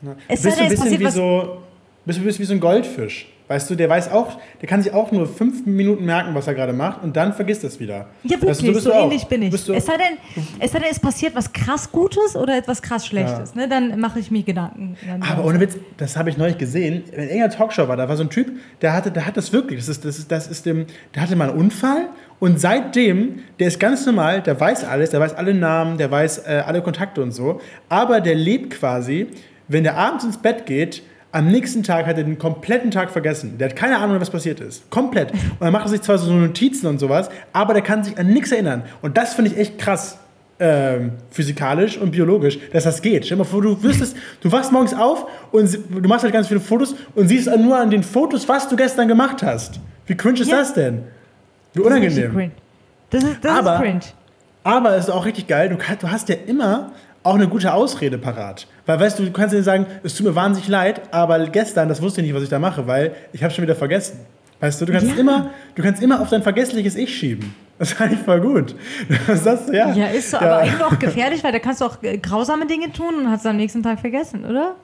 ja. 0.05 0.15
es 0.27 0.41
bist 0.41 0.59
du 0.59 0.63
ein 0.63 0.69
bisschen 0.69 0.99
wie 0.99 1.09
so, 1.09 1.57
bist 2.05 2.19
du 2.19 2.23
bist 2.23 2.39
wie 2.39 2.45
so 2.45 2.53
ein 2.53 2.59
Goldfisch. 2.59 3.27
Weißt 3.47 3.69
du, 3.69 3.75
der 3.75 3.87
weiß 3.87 4.11
auch, 4.11 4.39
der 4.59 4.67
kann 4.67 4.81
sich 4.81 4.91
auch 4.91 5.11
nur 5.11 5.27
fünf 5.27 5.67
Minuten 5.67 6.03
merken, 6.03 6.33
was 6.33 6.47
er 6.47 6.55
gerade 6.55 6.73
macht 6.73 7.03
und 7.03 7.15
dann 7.15 7.31
vergisst 7.31 7.63
es 7.63 7.79
wieder. 7.79 8.07
Ja, 8.23 8.41
wirklich, 8.41 8.49
weißt 8.49 8.63
du, 8.63 8.79
so 8.79 8.91
ähnlich 8.91 9.25
bin 9.25 9.43
ich. 9.43 9.53
Es 9.53 9.65
sei, 9.85 9.97
denn, 9.97 10.17
es 10.59 10.71
sei 10.71 10.79
denn, 10.79 10.87
es 10.89 10.99
passiert 10.99 11.35
was 11.35 11.53
krass 11.53 11.91
Gutes 11.91 12.35
oder 12.35 12.57
etwas 12.57 12.81
krass 12.81 13.05
Schlechtes. 13.05 13.53
Ja. 13.53 13.61
Ne? 13.61 13.69
Dann 13.69 13.99
mache 13.99 14.19
ich 14.19 14.31
mir 14.31 14.41
Gedanken. 14.41 14.97
Aber 15.19 15.45
ohne 15.45 15.59
Witz, 15.59 15.77
das 15.97 16.17
habe 16.17 16.31
ich 16.31 16.37
neulich 16.37 16.57
gesehen. 16.57 17.03
In 17.11 17.21
irgendeiner 17.21 17.51
Talkshow 17.51 17.87
war 17.87 17.95
da, 17.95 18.09
war 18.09 18.17
so 18.17 18.23
ein 18.23 18.31
Typ, 18.31 18.51
der 18.81 18.93
hatte, 18.93 19.11
der 19.11 19.27
hat 19.27 19.37
das 19.37 19.53
wirklich. 19.53 19.79
Das 19.79 19.89
ist, 19.89 20.03
das 20.03 20.17
ist, 20.17 20.31
das 20.31 20.47
ist 20.47 20.65
dem, 20.65 20.87
der 21.13 21.21
hatte 21.21 21.35
mal 21.35 21.51
einen 21.51 21.59
Unfall 21.59 22.09
und 22.39 22.59
seitdem, 22.59 23.43
der 23.59 23.67
ist 23.67 23.79
ganz 23.79 24.07
normal, 24.07 24.41
der 24.41 24.59
weiß 24.59 24.85
alles, 24.85 25.11
der 25.11 25.19
weiß 25.19 25.35
alle 25.35 25.53
Namen, 25.53 25.99
der 25.99 26.09
weiß 26.09 26.39
äh, 26.39 26.63
alle 26.65 26.81
Kontakte 26.81 27.21
und 27.21 27.31
so. 27.31 27.61
Aber 27.89 28.21
der 28.21 28.33
lebt 28.33 28.71
quasi, 28.71 29.27
wenn 29.67 29.83
der 29.83 29.97
abends 29.97 30.23
ins 30.23 30.37
Bett 30.37 30.65
geht, 30.65 31.03
am 31.35 31.47
nächsten 31.47 31.83
Tag 31.83 32.05
hat 32.05 32.17
er 32.17 32.23
den 32.23 32.39
kompletten 32.39 32.91
Tag 32.91 33.11
vergessen. 33.11 33.57
Der 33.57 33.69
hat 33.69 33.75
keine 33.75 33.97
Ahnung, 33.97 34.21
was 34.21 34.29
passiert 34.29 34.61
ist. 34.61 34.89
Komplett. 34.89 35.33
Und 35.33 35.59
dann 35.59 35.73
macht 35.73 35.85
er 35.85 35.89
sich 35.89 36.01
zwar 36.01 36.17
so 36.17 36.31
Notizen 36.31 36.87
und 36.87 36.97
sowas, 36.97 37.29
aber 37.51 37.73
der 37.73 37.83
kann 37.83 38.05
sich 38.05 38.17
an 38.17 38.27
nichts 38.27 38.53
erinnern. 38.53 38.83
Und 39.01 39.17
das 39.17 39.33
finde 39.33 39.51
ich 39.51 39.57
echt 39.57 39.77
krass. 39.77 40.17
Ähm, 40.57 41.11
physikalisch 41.31 41.97
und 41.97 42.11
biologisch, 42.11 42.57
dass 42.71 42.85
das 42.85 43.01
geht. 43.01 43.25
Stell 43.25 43.35
dir 43.35 43.43
mal 43.43 43.49
vor, 43.49 43.61
du 43.61 43.83
wüsstest, 43.83 44.15
du 44.39 44.49
wachst 44.49 44.71
morgens 44.71 44.93
auf 44.93 45.27
und 45.51 45.69
du 45.73 46.07
machst 46.07 46.23
halt 46.23 46.31
ganz 46.31 46.47
viele 46.47 46.61
Fotos 46.61 46.95
und 47.13 47.27
siehst 47.27 47.53
nur 47.57 47.77
an 47.77 47.89
den 47.89 48.03
Fotos, 48.03 48.47
was 48.47 48.69
du 48.69 48.77
gestern 48.77 49.09
gemacht 49.09 49.43
hast. 49.43 49.81
Wie 50.07 50.15
cringe 50.15 50.39
ist 50.39 50.49
ja. 50.49 50.59
das 50.59 50.73
denn? 50.73 51.03
Wie 51.73 51.81
unangenehm. 51.81 52.53
Das 53.09 53.25
ist, 53.25 53.43
das 53.43 53.51
aber, 53.51 53.73
ist 53.73 53.81
cringe. 53.81 53.99
Aber 54.63 54.95
es 54.95 55.05
ist 55.05 55.09
auch 55.09 55.25
richtig 55.25 55.47
geil, 55.47 55.67
du, 55.67 55.75
du 55.75 56.09
hast 56.09 56.29
ja 56.29 56.35
immer 56.47 56.93
auch 57.25 57.35
eine 57.35 57.47
gute 57.47 57.73
Ausrede 57.73 58.19
parat. 58.19 58.67
Weil, 58.85 58.99
weißt 58.99 59.17
du, 59.17 59.23
du 59.25 59.31
kannst 59.31 59.53
dir 59.53 59.63
sagen, 59.63 59.87
es 60.03 60.13
tut 60.13 60.27
mir 60.27 60.35
wahnsinnig 60.35 60.69
leid, 60.69 61.01
aber 61.11 61.39
gestern, 61.47 61.89
das 61.89 62.01
wusste 62.01 62.21
ich 62.21 62.27
nicht, 62.27 62.35
was 62.35 62.43
ich 62.43 62.49
da 62.49 62.59
mache, 62.59 62.85
weil 62.85 63.15
ich 63.33 63.43
habe 63.43 63.51
schon 63.51 63.63
wieder 63.63 63.75
vergessen. 63.75 64.19
Weißt 64.59 64.79
du, 64.79 64.85
du 64.85 64.93
kannst, 64.93 65.07
ja. 65.07 65.15
immer, 65.15 65.49
du 65.73 65.81
kannst 65.81 66.03
immer 66.03 66.21
auf 66.21 66.29
dein 66.29 66.43
vergessliches 66.43 66.95
Ich 66.95 67.17
schieben. 67.17 67.55
Das 67.79 67.91
ist 67.91 67.99
eigentlich 67.99 68.21
voll 68.21 68.39
gut. 68.39 68.75
Das 69.27 69.43
sagst 69.43 69.69
du, 69.69 69.73
ja. 69.73 69.91
Ja, 69.91 70.05
ist 70.05 70.29
so, 70.29 70.37
ja. 70.37 70.43
aber 70.43 70.57
eigentlich 70.57 70.83
auch 70.83 70.99
gefährlich, 70.99 71.43
weil 71.43 71.51
da 71.51 71.59
kannst 71.59 71.81
du 71.81 71.85
auch 71.85 72.01
äh, 72.03 72.17
grausame 72.19 72.67
Dinge 72.67 72.91
tun 72.93 73.15
und 73.15 73.31
hast 73.31 73.41
es 73.41 73.47
am 73.47 73.57
nächsten 73.57 73.81
Tag 73.81 73.99
vergessen, 73.99 74.45
oder? 74.45 74.75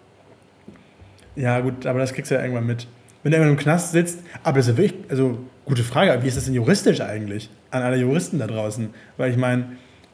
Ja, 1.35 1.59
gut, 1.59 1.85
aber 1.85 1.99
das 1.99 2.11
kriegst 2.11 2.31
du 2.31 2.35
ja 2.35 2.41
irgendwann 2.41 2.65
mit. 2.65 2.87
Wenn 3.21 3.31
du 3.31 3.37
irgendwann 3.37 3.57
im 3.57 3.63
Knast 3.63 3.91
sitzt, 3.91 4.19
aber 4.43 4.57
das 4.57 4.67
ist 4.67 4.77
wirklich, 4.77 4.99
also 5.09 5.37
gute 5.65 5.83
Frage, 5.83 6.21
wie 6.23 6.27
ist 6.27 6.37
das 6.37 6.45
denn 6.45 6.55
juristisch 6.55 7.01
eigentlich? 7.01 7.51
An 7.69 7.83
alle 7.83 7.97
Juristen 7.97 8.39
da 8.39 8.47
draußen. 8.47 8.89
Weil 9.15 9.29
ich 9.29 9.37
meine, 9.37 9.67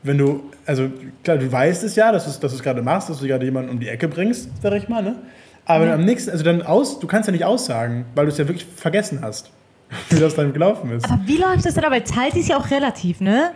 wenn 0.03 0.17
du, 0.17 0.43
also 0.65 0.89
klar, 1.23 1.37
du 1.37 1.51
weißt 1.51 1.83
es 1.83 1.95
ja, 1.95 2.11
dass 2.11 2.39
du 2.39 2.47
es 2.47 2.63
gerade 2.63 2.81
machst, 2.81 3.09
dass 3.09 3.19
du 3.19 3.27
gerade 3.27 3.45
jemanden 3.45 3.69
um 3.69 3.79
die 3.79 3.89
Ecke 3.89 4.07
bringst, 4.07 4.49
sag 4.61 4.73
ich 4.73 4.87
mal, 4.87 5.01
ne? 5.01 5.15
Aber 5.65 5.87
ja. 5.87 5.95
am 5.95 6.05
nächsten, 6.05 6.31
also 6.31 6.43
dann 6.43 6.61
aus, 6.61 6.99
du 6.99 7.07
kannst 7.07 7.27
ja 7.27 7.33
nicht 7.33 7.43
aussagen, 7.43 8.05
weil 8.15 8.25
du 8.25 8.31
es 8.31 8.37
ja 8.37 8.47
wirklich 8.47 8.65
vergessen 8.65 9.19
hast, 9.21 9.51
wie 10.09 10.19
das 10.19 10.35
dann 10.35 10.53
gelaufen 10.53 10.91
ist. 10.91 11.05
Aber 11.05 11.21
wie 11.25 11.37
läuft 11.37 11.65
das 11.65 11.73
denn? 11.73 11.83
Aber 11.83 12.03
Zeit 12.05 12.35
ist 12.35 12.47
ja 12.49 12.57
auch 12.57 12.71
relativ, 12.71 13.19
ne? 13.19 13.51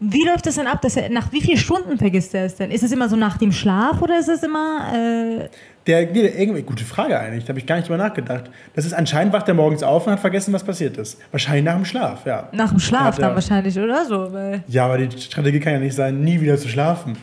Wie 0.00 0.24
läuft 0.24 0.46
das 0.46 0.54
denn 0.54 0.66
ab? 0.66 0.80
Dass 0.82 0.96
er, 0.96 1.08
nach 1.10 1.32
wie 1.32 1.40
vielen 1.40 1.58
Stunden 1.58 1.98
vergisst 1.98 2.34
er 2.34 2.44
es 2.44 2.56
denn? 2.56 2.70
Ist 2.70 2.82
es 2.82 2.92
immer 2.92 3.08
so 3.08 3.16
nach 3.16 3.36
dem 3.38 3.52
Schlaf 3.52 4.00
oder 4.00 4.18
ist 4.18 4.28
es 4.28 4.42
immer. 4.42 4.92
Äh 4.94 5.48
der, 5.88 6.04
der 6.04 6.38
irgendwie, 6.38 6.62
gute 6.62 6.84
Frage 6.84 7.18
eigentlich, 7.18 7.44
da 7.44 7.48
habe 7.48 7.58
ich 7.58 7.66
gar 7.66 7.76
nicht 7.76 7.88
drüber 7.88 7.96
nachgedacht. 7.96 8.50
Das 8.74 8.84
ist 8.84 8.92
anscheinend 8.92 9.32
wacht 9.32 9.48
er 9.48 9.54
morgens 9.54 9.82
auf 9.82 10.06
und 10.06 10.12
hat 10.12 10.20
vergessen, 10.20 10.52
was 10.52 10.62
passiert 10.62 10.98
ist. 10.98 11.18
Wahrscheinlich 11.30 11.64
nach 11.64 11.76
dem 11.76 11.86
Schlaf, 11.86 12.26
ja. 12.26 12.48
Nach 12.52 12.68
dem 12.70 12.78
Schlaf 12.78 13.16
dann 13.16 13.34
wahrscheinlich, 13.34 13.78
oder 13.78 14.04
so? 14.04 14.30
Ja, 14.66 14.84
aber 14.84 14.98
die 14.98 15.18
Strategie 15.18 15.60
kann 15.60 15.72
ja 15.72 15.78
nicht 15.78 15.94
sein, 15.94 16.20
nie 16.20 16.38
wieder 16.42 16.58
zu 16.58 16.68
schlafen. 16.68 17.16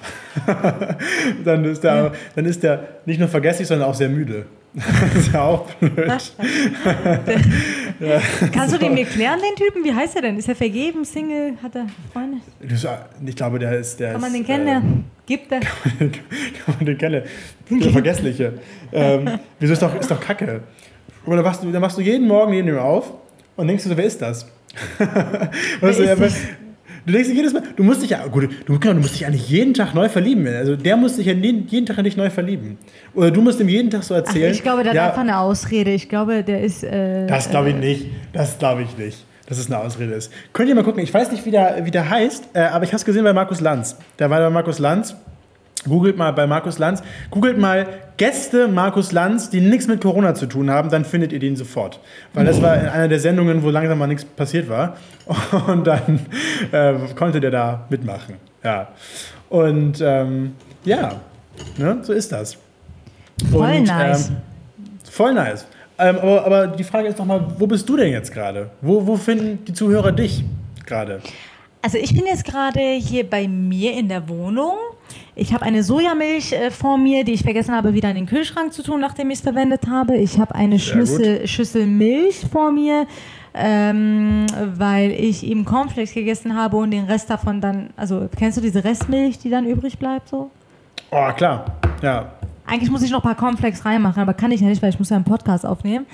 dann, 1.46 1.64
ist 1.66 1.84
der, 1.84 1.96
ja. 1.96 2.12
dann 2.36 2.46
ist 2.46 2.64
der 2.64 2.88
nicht 3.06 3.20
nur 3.20 3.30
vergesslich, 3.30 3.68
sondern 3.68 3.88
auch 3.88 3.94
sehr 3.94 4.10
müde. 4.10 4.48
Das 4.76 5.16
ist 5.28 5.34
ja 5.34 5.42
auch 5.42 5.72
blöd. 5.76 5.96
ja. 8.00 8.22
Kannst 8.54 8.76
du 8.76 8.78
den 8.78 8.94
mir 8.94 9.06
klären, 9.06 9.40
den 9.40 9.56
Typen? 9.56 9.84
Wie 9.84 9.94
heißt 9.94 10.16
er 10.18 10.24
denn? 10.24 10.38
Ist 10.38 10.50
er 10.50 10.56
vergeben, 10.56 11.06
Single? 11.06 11.54
Hat 11.64 11.76
er 11.76 11.88
Freunde? 12.12 12.38
Ich 13.26 13.36
glaube, 13.36 13.60
der 13.60 13.78
ist. 13.78 14.00
Der 14.00 14.12
kann 14.14 14.22
man 14.22 14.32
ist, 14.32 14.38
den 14.38 14.46
kennen? 14.46 14.68
Äh, 14.68 15.26
Gibt 15.26 15.52
er? 15.52 15.60
Kann 16.00 16.12
man 16.78 16.86
den 16.86 16.98
kennen? 16.98 17.24
Der 17.70 17.92
Vergessliche. 17.92 18.54
ähm, 18.92 19.40
wieso 19.60 19.74
ist 19.74 19.82
doch, 19.82 19.96
ist 19.96 20.12
doch 20.12 20.20
Kacke? 20.20 20.62
Dann 21.26 21.42
machst, 21.42 21.64
du, 21.64 21.72
dann 21.72 21.82
machst 21.82 21.98
du 21.98 22.02
jeden 22.02 22.28
Morgen 22.28 22.52
neben 22.52 22.68
ihm 22.68 22.78
auf 22.78 23.12
und 23.56 23.68
denkst 23.68 23.84
du 23.84 23.90
so, 23.90 23.98
wer 23.98 24.06
ist 24.06 24.22
das? 24.22 24.46
weißt 25.80 26.00
du, 26.00 26.65
Du 27.06 27.12
denkst 27.12 27.30
jedes 27.30 27.54
Mal, 27.54 27.64
du 27.76 27.84
musst 27.84 28.02
dich 28.02 28.10
ja, 28.10 28.26
gut, 28.26 28.50
du, 28.66 28.78
du 28.78 28.94
musst 28.96 29.16
dich 29.16 29.26
eigentlich 29.26 29.48
jeden 29.50 29.74
Tag 29.74 29.94
neu 29.94 30.10
verlieben. 30.10 30.48
Also 30.48 30.76
der 30.76 30.98
muss 30.98 31.16
sich 31.18 31.28
ja 31.28 31.34
jeden, 31.34 31.68
jeden 31.68 31.86
Tag 31.86 31.98
an 31.98 32.04
dich 32.04 32.18
neu 32.18 32.30
verlieben. 32.30 32.78
Oder 33.14 33.32
du 33.32 33.42
musst 33.42 33.60
ihm 33.60 33.70
jeden 33.70 33.90
Tag 33.90 34.04
so 34.04 34.14
erzählen. 34.14 34.52
Ach, 34.52 34.56
ich 34.56 34.64
glaube, 34.64 34.84
der 34.84 34.94
ja, 34.94 35.04
hat 35.04 35.10
einfach 35.12 35.22
eine 35.22 35.38
Ausrede. 35.38 35.92
Ich 35.92 36.10
glaube, 36.10 36.44
der 36.44 36.62
ist. 36.62 36.84
Äh, 36.84 37.28
das 37.28 37.50
glaube 37.50 37.70
ich 37.70 37.76
äh, 37.76 37.80
nicht. 37.80 38.06
Das 38.34 38.58
glaube 38.58 38.84
ich 38.84 38.98
nicht 38.98 39.26
dass 39.48 39.60
es 39.60 39.68
eine 39.68 39.78
Ausrede 39.78 40.14
ist. 40.14 40.32
Könnt 40.54 40.70
ihr 40.70 40.76
mal 40.76 40.84
gucken, 40.84 41.04
ich 41.04 41.14
weiß 41.14 41.32
nicht, 41.32 41.46
wie 41.46 41.52
der, 41.52 41.86
wie 41.86 41.92
der 41.92 42.10
heißt, 42.10 42.50
äh, 42.54 42.62
aber 42.62 42.84
ich 42.84 42.90
habe 42.90 42.98
es 42.98 43.06
gesehen 43.06 43.24
bei 43.24 43.34
Markus 43.34 43.62
Lanz. 43.62 43.96
Da 44.18 44.28
war 44.30 44.40
bei 44.40 44.50
Markus 44.50 44.80
Lanz 44.80 45.16
Googelt 45.84 46.18
mal 46.18 46.32
bei 46.32 46.48
Markus 46.48 46.80
Lanz, 46.80 47.04
googelt 47.30 47.58
mal 47.58 47.88
Gäste 48.18 48.68
Markus 48.68 49.12
Lanz, 49.12 49.50
die 49.50 49.62
nichts 49.62 49.88
mit 49.88 50.02
Corona 50.02 50.34
zu 50.34 50.48
tun 50.48 50.72
haben, 50.72 50.90
dann 50.90 51.06
findet 51.06 51.34
ihr 51.34 51.40
den 51.40 51.56
sofort. 51.56 52.00
Weil 52.34 52.46
das 52.46 52.62
war 52.62 52.76
in 52.76 52.88
einer 52.88 53.08
der 53.08 53.20
Sendungen, 53.20 53.62
wo 53.62 53.70
langsam 53.70 54.00
mal 54.00 54.08
nichts 54.08 54.24
passiert 54.26 54.70
war. 54.70 54.98
Und 55.68 55.86
dann 55.86 56.26
äh, 56.72 56.94
konnte 57.16 57.40
der 57.40 57.52
da 57.52 57.86
mitmachen. 57.90 58.36
Ja. 58.64 58.88
Und 59.50 60.02
ähm, 60.02 60.54
ja, 60.86 61.22
ne, 61.78 61.98
so 62.02 62.14
ist 62.14 62.32
das. 62.32 62.58
Voll 63.52 63.78
Und, 63.78 63.88
nice. 63.88 64.30
Ähm, 64.30 64.38
voll 65.04 65.34
nice. 65.34 65.68
Ähm, 65.98 66.18
aber, 66.18 66.46
aber 66.46 66.68
die 66.68 66.84
Frage 66.84 67.10
ist 67.10 67.20
doch 67.20 67.26
mal, 67.26 67.46
wo 67.58 67.68
bist 67.68 67.88
du 67.88 67.96
denn 67.96 68.12
jetzt 68.12 68.34
gerade? 68.34 68.70
Wo, 68.82 69.06
wo 69.06 69.16
finden 69.16 69.64
die 69.66 69.74
Zuhörer 69.74 70.12
dich 70.12 70.44
gerade? 70.86 71.22
Also 71.82 71.98
ich 71.98 72.14
bin 72.16 72.26
jetzt 72.26 72.46
gerade 72.46 72.80
hier 72.80 73.30
bei 73.30 73.48
mir 73.48 73.94
in 73.94 74.10
der 74.10 74.28
Wohnung 74.28 74.74
Ich 75.38 75.54
habe 75.54 75.66
eine 75.66 75.84
Sojamilch 75.84 76.54
äh, 76.54 76.72
vor 76.72 76.98
mir, 76.98 77.26
die 77.26 77.34
ich 77.34 77.44
vergessen 77.44 77.76
habe, 77.76 77.94
wieder 77.94 78.10
in 78.10 78.16
den 78.16 78.26
Kühlschrank 78.26 78.72
zu 78.72 78.82
tun, 78.84 79.02
nachdem 79.02 79.30
ich 79.30 79.40
es 79.40 79.42
verwendet 79.42 79.82
habe. 79.90 80.16
Ich 80.16 80.40
habe 80.40 80.56
eine 80.56 80.80
Schüssel, 80.80 81.46
Schüssel 81.46 81.86
Milch 81.88 82.46
vor 82.50 82.72
mir, 82.72 83.06
ähm, 83.54 84.46
weil 84.78 85.12
ich 85.12 85.46
eben 85.46 85.66
Cornflakes 85.66 86.14
gegessen 86.14 86.56
habe 86.56 86.78
und 86.78 86.92
den 86.92 87.04
Rest 87.04 87.30
davon 87.30 87.60
dann, 87.60 87.90
also 87.98 88.30
kennst 88.38 88.58
du 88.58 88.62
diese 88.62 88.82
Restmilch, 88.86 89.38
die 89.40 89.50
dann 89.50 89.66
übrig 89.66 90.00
bleibt 90.00 90.30
so? 90.30 90.52
Oh, 91.12 91.32
klar, 91.34 91.66
ja. 92.02 92.32
Eigentlich 92.66 92.90
muss 92.90 93.04
ich 93.04 93.12
noch 93.12 93.20
ein 93.20 93.24
paar 93.24 93.36
Cornflakes 93.36 93.84
reinmachen, 93.84 94.22
aber 94.22 94.34
kann 94.34 94.52
ich 94.52 94.62
ja 94.62 94.68
nicht, 94.68 94.82
weil 94.82 94.90
ich 94.90 95.00
muss 95.00 95.10
ja 95.10 95.18
einen 95.18 95.26
Podcast 95.26 95.66
aufnehmen. 95.66 96.06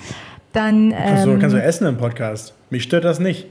Dann, 0.52 0.90
ähm, 0.90 0.96
kannst, 0.96 1.26
du, 1.26 1.38
kannst 1.38 1.56
du 1.56 1.62
essen 1.62 1.86
im 1.86 1.96
Podcast? 1.96 2.54
Mich 2.70 2.82
stört 2.82 3.04
das 3.04 3.20
nicht. 3.20 3.46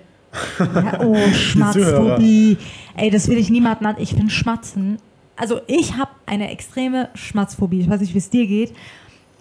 Ja, 0.59 0.99
oh, 0.99 1.15
Schmatzphobie. 1.33 2.57
Ey, 2.97 3.09
das 3.09 3.27
will 3.29 3.37
ich 3.37 3.49
niemandem 3.49 3.87
an. 3.87 3.95
Ich 3.99 4.15
bin 4.15 4.29
Schmatzen. 4.29 4.97
Also 5.41 5.59
ich 5.65 5.97
habe 5.97 6.11
eine 6.27 6.51
extreme 6.51 7.09
Schmatzphobie. 7.15 7.81
Ich 7.81 7.89
weiß 7.89 7.99
nicht, 7.99 8.13
wie 8.13 8.19
es 8.19 8.29
dir 8.29 8.45
geht. 8.45 8.73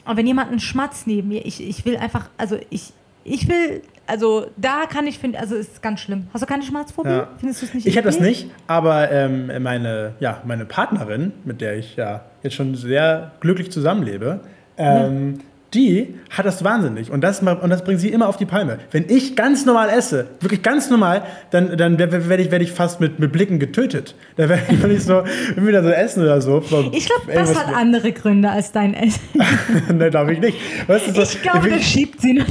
Aber 0.06 0.16
wenn 0.16 0.26
jemand 0.26 0.48
einen 0.48 0.58
Schmatz 0.58 1.02
neben 1.04 1.28
mir, 1.28 1.44
ich, 1.44 1.62
ich 1.62 1.84
will 1.84 1.98
einfach, 1.98 2.30
also 2.38 2.56
ich, 2.70 2.94
ich 3.22 3.46
will, 3.48 3.82
also 4.06 4.46
da 4.56 4.86
kann 4.86 5.06
ich 5.06 5.18
finden, 5.18 5.36
also 5.36 5.56
ist 5.56 5.82
ganz 5.82 6.00
schlimm. 6.00 6.28
Hast 6.32 6.40
du 6.40 6.46
keine 6.46 6.62
Schmatzphobie? 6.62 7.10
Ja. 7.10 7.28
Findest 7.36 7.60
du 7.60 7.66
es 7.66 7.74
nicht? 7.74 7.86
Ich 7.86 7.98
habe 7.98 8.06
das 8.06 8.18
nicht, 8.18 8.48
aber 8.66 9.12
ähm, 9.12 9.62
meine, 9.62 10.14
ja, 10.20 10.40
meine 10.46 10.64
Partnerin, 10.64 11.32
mit 11.44 11.60
der 11.60 11.76
ich 11.76 11.96
ja 11.96 12.24
jetzt 12.42 12.54
schon 12.54 12.76
sehr 12.76 13.32
glücklich 13.40 13.70
zusammenlebe, 13.70 14.40
ähm, 14.78 15.34
ja 15.36 15.44
die 15.74 16.16
hat 16.30 16.46
das 16.46 16.64
wahnsinnig 16.64 17.10
und 17.10 17.20
das, 17.22 17.40
und 17.40 17.70
das 17.70 17.84
bringt 17.84 18.00
sie 18.00 18.08
immer 18.08 18.28
auf 18.28 18.36
die 18.36 18.44
Palme. 18.44 18.78
Wenn 18.90 19.08
ich 19.08 19.36
ganz 19.36 19.64
normal 19.64 19.88
esse, 19.88 20.26
wirklich 20.40 20.62
ganz 20.62 20.90
normal, 20.90 21.22
dann, 21.50 21.76
dann 21.76 21.98
werde 21.98 22.42
ich, 22.42 22.50
werd 22.50 22.62
ich 22.62 22.72
fast 22.72 23.00
mit, 23.00 23.20
mit 23.20 23.30
Blicken 23.30 23.58
getötet. 23.60 24.14
Da 24.36 24.48
werde 24.48 24.62
ich, 24.68 24.82
wenn 24.82 24.90
ich 24.90 25.04
so 25.04 25.22
wieder 25.56 25.82
so 25.82 25.90
essen 25.90 26.24
oder 26.24 26.40
so. 26.40 26.62
Ich 26.92 27.06
glaube, 27.06 27.32
das 27.32 27.54
hat 27.54 27.74
andere 27.74 28.12
Gründe 28.12 28.50
als 28.50 28.72
dein 28.72 28.94
Essen. 28.94 29.20
ne, 29.96 30.10
glaube 30.10 30.32
ich 30.32 30.40
nicht. 30.40 30.58
Weißt 30.88 31.08
du, 31.08 31.12
so, 31.12 31.22
ich 31.22 31.42
glaube, 31.42 31.70
das 31.70 31.82
schiebt 31.82 32.20
sie. 32.20 32.42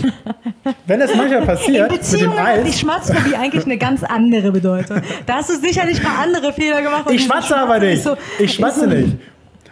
Wenn 0.88 0.99
das 0.99 1.13
manchmal 1.15 1.45
passiert, 1.45 1.91
mit 1.91 2.21
dem 2.21 2.31
Eis. 2.31 2.59
hat 2.59 2.67
die 2.67 2.73
Schmatzphobie 2.73 3.35
eigentlich 3.35 3.65
eine 3.65 3.77
ganz 3.77 4.03
andere 4.03 4.51
Bedeutung. 4.51 5.01
Da 5.25 5.35
hast 5.35 5.49
du 5.49 5.55
sicherlich 5.55 6.01
mal 6.01 6.23
andere 6.23 6.53
Fehler 6.53 6.81
gemacht. 6.81 7.05
Ich 7.11 7.23
schmatze 7.23 7.57
aber 7.57 7.79
nicht. 7.79 8.03
So, 8.03 8.15
ich 8.39 8.53
schmatze 8.53 8.81
so, 8.81 8.85
nicht. 8.85 9.17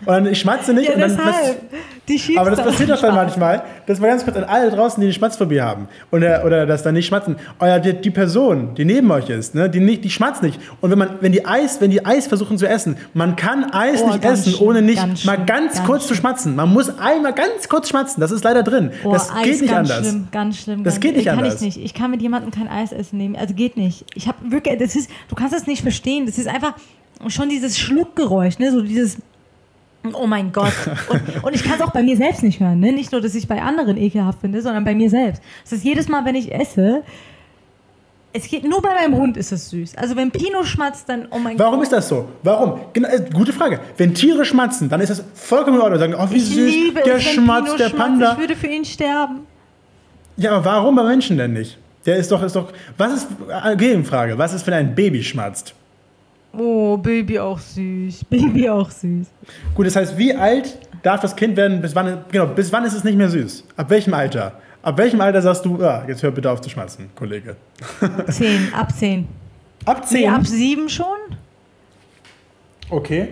Und 0.01 0.07
dann, 0.07 0.25
ich 0.27 0.39
schmatze 0.39 0.73
nicht. 0.73 0.89
Ja, 0.89 0.95
und 0.95 1.01
dann. 1.01 1.17
Die 2.07 2.37
aber 2.37 2.51
das 2.51 2.61
passiert 2.61 2.89
doch 2.89 3.01
dann 3.01 3.15
manchmal. 3.15 3.63
Das 3.85 3.99
war 3.99 4.07
ganz 4.07 4.23
kurz 4.23 4.37
an 4.37 4.45
alle 4.45 4.71
draußen, 4.71 5.01
die 5.01 5.07
eine 5.07 5.13
Schmatzphobie 5.13 5.59
haben. 5.59 5.89
Oder, 6.11 6.45
oder 6.45 6.65
das 6.65 6.81
dann 6.81 6.93
nicht 6.93 7.05
schmatzen. 7.05 7.35
Euer, 7.59 7.79
die, 7.79 7.93
die 7.93 8.11
Person, 8.11 8.75
die 8.75 8.85
neben 8.85 9.11
euch 9.11 9.29
ist, 9.29 9.55
ne, 9.55 9.69
die, 9.69 9.81
nicht, 9.81 10.05
die 10.05 10.09
schmatzt 10.09 10.41
nicht. 10.41 10.57
Und 10.79 10.89
wenn, 10.89 10.99
man, 10.99 11.09
wenn, 11.19 11.33
die 11.33 11.45
Eis, 11.45 11.81
wenn 11.81 11.91
die 11.91 12.05
Eis 12.05 12.27
versuchen 12.27 12.57
zu 12.57 12.67
essen, 12.67 12.95
man 13.13 13.35
kann 13.35 13.65
Eis 13.73 14.01
oh, 14.01 14.07
nicht 14.07 14.23
essen, 14.23 14.53
schlimm, 14.53 14.67
ohne 14.69 14.81
nicht 14.81 15.01
ganz 15.01 15.25
mal 15.25 15.35
ganz, 15.35 15.75
ganz 15.75 15.85
kurz 15.85 16.03
schlimm. 16.03 16.15
zu 16.15 16.21
schmatzen. 16.21 16.55
Man 16.55 16.71
muss 16.71 16.97
einmal 16.97 17.33
ganz 17.33 17.67
kurz 17.67 17.89
schmatzen. 17.89 18.21
Das 18.21 18.31
ist 18.31 18.43
leider 18.45 18.63
drin. 18.63 18.91
Oh, 19.03 19.11
das 19.11 19.29
Eis 19.29 19.43
geht 19.43 19.61
nicht 19.61 19.73
ganz 19.73 19.91
anders. 19.91 20.07
Schlimm, 20.07 20.27
ganz 20.31 20.57
schlimm. 20.57 20.83
Das 20.85 20.99
geht 21.01 21.17
nicht 21.17 21.25
kann 21.25 21.39
anders. 21.39 21.55
Ich 21.55 21.61
nicht. 21.61 21.77
Ich 21.83 21.93
kann 21.93 22.11
mit 22.11 22.21
jemandem 22.21 22.51
kein 22.51 22.69
Eis 22.69 22.93
essen 22.93 23.17
nehmen. 23.17 23.35
Also 23.35 23.53
geht 23.53 23.75
nicht. 23.75 24.05
Ich 24.15 24.29
habe 24.29 24.37
wirklich, 24.49 24.77
das 24.79 24.95
ist, 24.95 25.09
du 25.27 25.35
kannst 25.35 25.53
das 25.53 25.67
nicht 25.67 25.81
verstehen. 25.81 26.25
Das 26.25 26.37
ist 26.37 26.47
einfach 26.47 26.73
schon 27.27 27.49
dieses 27.49 27.77
Schluckgeräusch, 27.77 28.59
ne? 28.59 28.71
so 28.71 28.81
dieses 28.81 29.17
Oh 30.15 30.27
mein 30.27 30.51
Gott. 30.51 30.73
Und, 31.09 31.43
und 31.43 31.55
ich 31.55 31.63
kann 31.63 31.75
es 31.75 31.81
auch 31.81 31.91
bei 31.91 32.03
mir 32.03 32.17
selbst 32.17 32.43
nicht 32.43 32.59
hören. 32.59 32.79
Ne? 32.79 32.91
Nicht 32.91 33.11
nur, 33.11 33.21
dass 33.21 33.35
ich 33.35 33.47
bei 33.47 33.61
anderen 33.61 33.97
ekelhaft 33.97 34.41
finde, 34.41 34.61
sondern 34.61 34.83
bei 34.83 34.95
mir 34.95 35.09
selbst. 35.09 35.41
Das 35.63 35.73
ist 35.73 35.83
jedes 35.83 36.07
Mal, 36.07 36.25
wenn 36.25 36.35
ich 36.35 36.53
esse, 36.53 37.03
es 38.33 38.47
geht 38.47 38.63
nur 38.63 38.81
bei 38.81 38.93
meinem 38.93 39.15
Hund 39.15 39.37
ist 39.37 39.51
es 39.51 39.69
süß. 39.69 39.95
Also 39.95 40.15
wenn 40.15 40.31
Pino 40.31 40.63
schmatzt, 40.63 41.09
dann 41.09 41.27
oh 41.31 41.39
mein 41.39 41.57
Warum 41.57 41.57
Gott. 41.57 41.59
Warum 41.59 41.81
ist 41.83 41.91
das 41.91 42.07
so? 42.07 42.27
Warum? 42.43 42.79
Genau, 42.93 43.09
äh, 43.09 43.25
gute 43.33 43.53
Frage. 43.53 43.79
Wenn 43.97 44.13
Tiere 44.13 44.45
schmatzen, 44.45 44.89
dann 44.89 45.01
ist 45.01 45.09
das 45.09 45.23
vollkommen 45.33 45.77
in 45.77 45.81
Ordnung. 45.81 45.99
Sagen, 45.99 46.15
oh 46.15 46.27
wie 46.29 46.37
ich 46.37 46.45
süß, 46.45 46.55
liebe 46.55 47.01
der 47.01 47.15
es, 47.15 47.23
schmatzt, 47.23 47.75
Pino 47.75 47.77
der 47.77 47.89
Panda. 47.89 48.33
Ich 48.33 48.39
würde 48.39 48.55
für 48.55 48.67
ihn 48.67 48.85
sterben. 48.85 49.47
Ja, 50.35 50.51
aber 50.51 50.65
warum 50.65 50.95
bei 50.95 51.03
Menschen 51.03 51.37
denn 51.37 51.53
nicht? 51.53 51.77
Der 52.05 52.17
ist 52.17 52.31
doch, 52.31 52.43
ist 52.43 52.55
doch. 52.55 52.71
Was 52.97 53.13
ist 53.13 53.27
äh, 53.63 53.75
Gegenfrage? 53.75 54.37
Was 54.37 54.53
ist, 54.53 54.67
wenn 54.67 54.73
ein 54.73 54.95
Baby 54.95 55.23
schmatzt? 55.23 55.73
Oh, 56.53 56.97
Baby 56.97 57.39
auch 57.39 57.59
süß. 57.59 58.25
Baby 58.29 58.69
auch 58.69 58.89
süß. 58.89 59.27
Gut, 59.75 59.85
das 59.85 59.95
heißt, 59.95 60.17
wie 60.17 60.33
alt 60.33 60.77
darf 61.03 61.21
das 61.21 61.35
Kind 61.35 61.55
werden? 61.55 61.81
Bis 61.81 61.93
wann, 61.93 62.25
genau, 62.31 62.47
bis 62.47 62.71
wann 62.71 62.85
ist 62.85 62.93
es 62.93 63.03
nicht 63.03 63.17
mehr 63.17 63.29
süß? 63.29 63.63
Ab 63.75 63.89
welchem 63.89 64.13
Alter? 64.13 64.59
Ab 64.81 64.97
welchem 64.97 65.19
Alter 65.21 65.41
sagst 65.41 65.65
du, 65.65 65.81
ja, 65.81 66.05
jetzt 66.07 66.23
hör 66.23 66.31
bitte 66.31 66.49
auf 66.49 66.61
zu 66.61 66.69
schmatzen, 66.69 67.09
Kollege? 67.15 67.55
Zehn, 68.29 68.73
ab 68.73 68.91
zehn. 68.93 69.27
Ab 69.85 70.07
zehn? 70.07 70.21
Nee, 70.21 70.27
ab 70.27 70.45
sieben 70.47 70.89
schon? 70.89 71.17
Okay. 72.89 73.29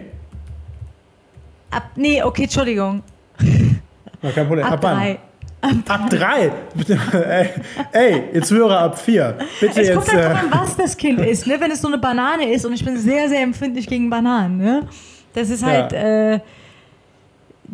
Ab, 1.72 1.92
nee, 1.96 2.22
okay, 2.22 2.44
Entschuldigung. 2.44 3.04
Na, 4.22 4.32
kein 4.32 4.48
Problem. 4.48 4.66
Ab, 4.66 4.74
ab 4.74 4.82
drei. 4.82 5.20
Ab 5.88 6.10
drei? 6.10 6.52
ey, 7.14 7.50
ey, 7.92 8.24
jetzt 8.34 8.52
höre 8.52 8.80
ab 8.80 9.00
vier. 9.00 9.38
Bitte 9.60 9.82
es 9.82 9.88
jetzt. 9.88 9.96
kommt 9.96 10.14
halt 10.14 10.20
äh, 10.20 10.38
an, 10.38 10.52
was 10.52 10.78
das 10.78 10.98
Kind 10.98 11.20
ist. 11.20 11.48
Ne? 11.48 11.60
Wenn 11.60 11.72
es 11.72 11.82
so 11.82 11.88
eine 11.88 11.98
Banane 11.98 12.52
ist, 12.52 12.66
und 12.66 12.74
ich 12.74 12.84
bin 12.84 12.98
sehr, 12.98 13.30
sehr 13.30 13.42
empfindlich 13.42 13.88
gegen 13.88 14.10
Bananen. 14.10 14.58
Ne? 14.58 14.88
Das 15.34 15.50
ist 15.50 15.64
halt. 15.64 15.92
Ja. 15.92 16.34
Äh, 16.34 16.40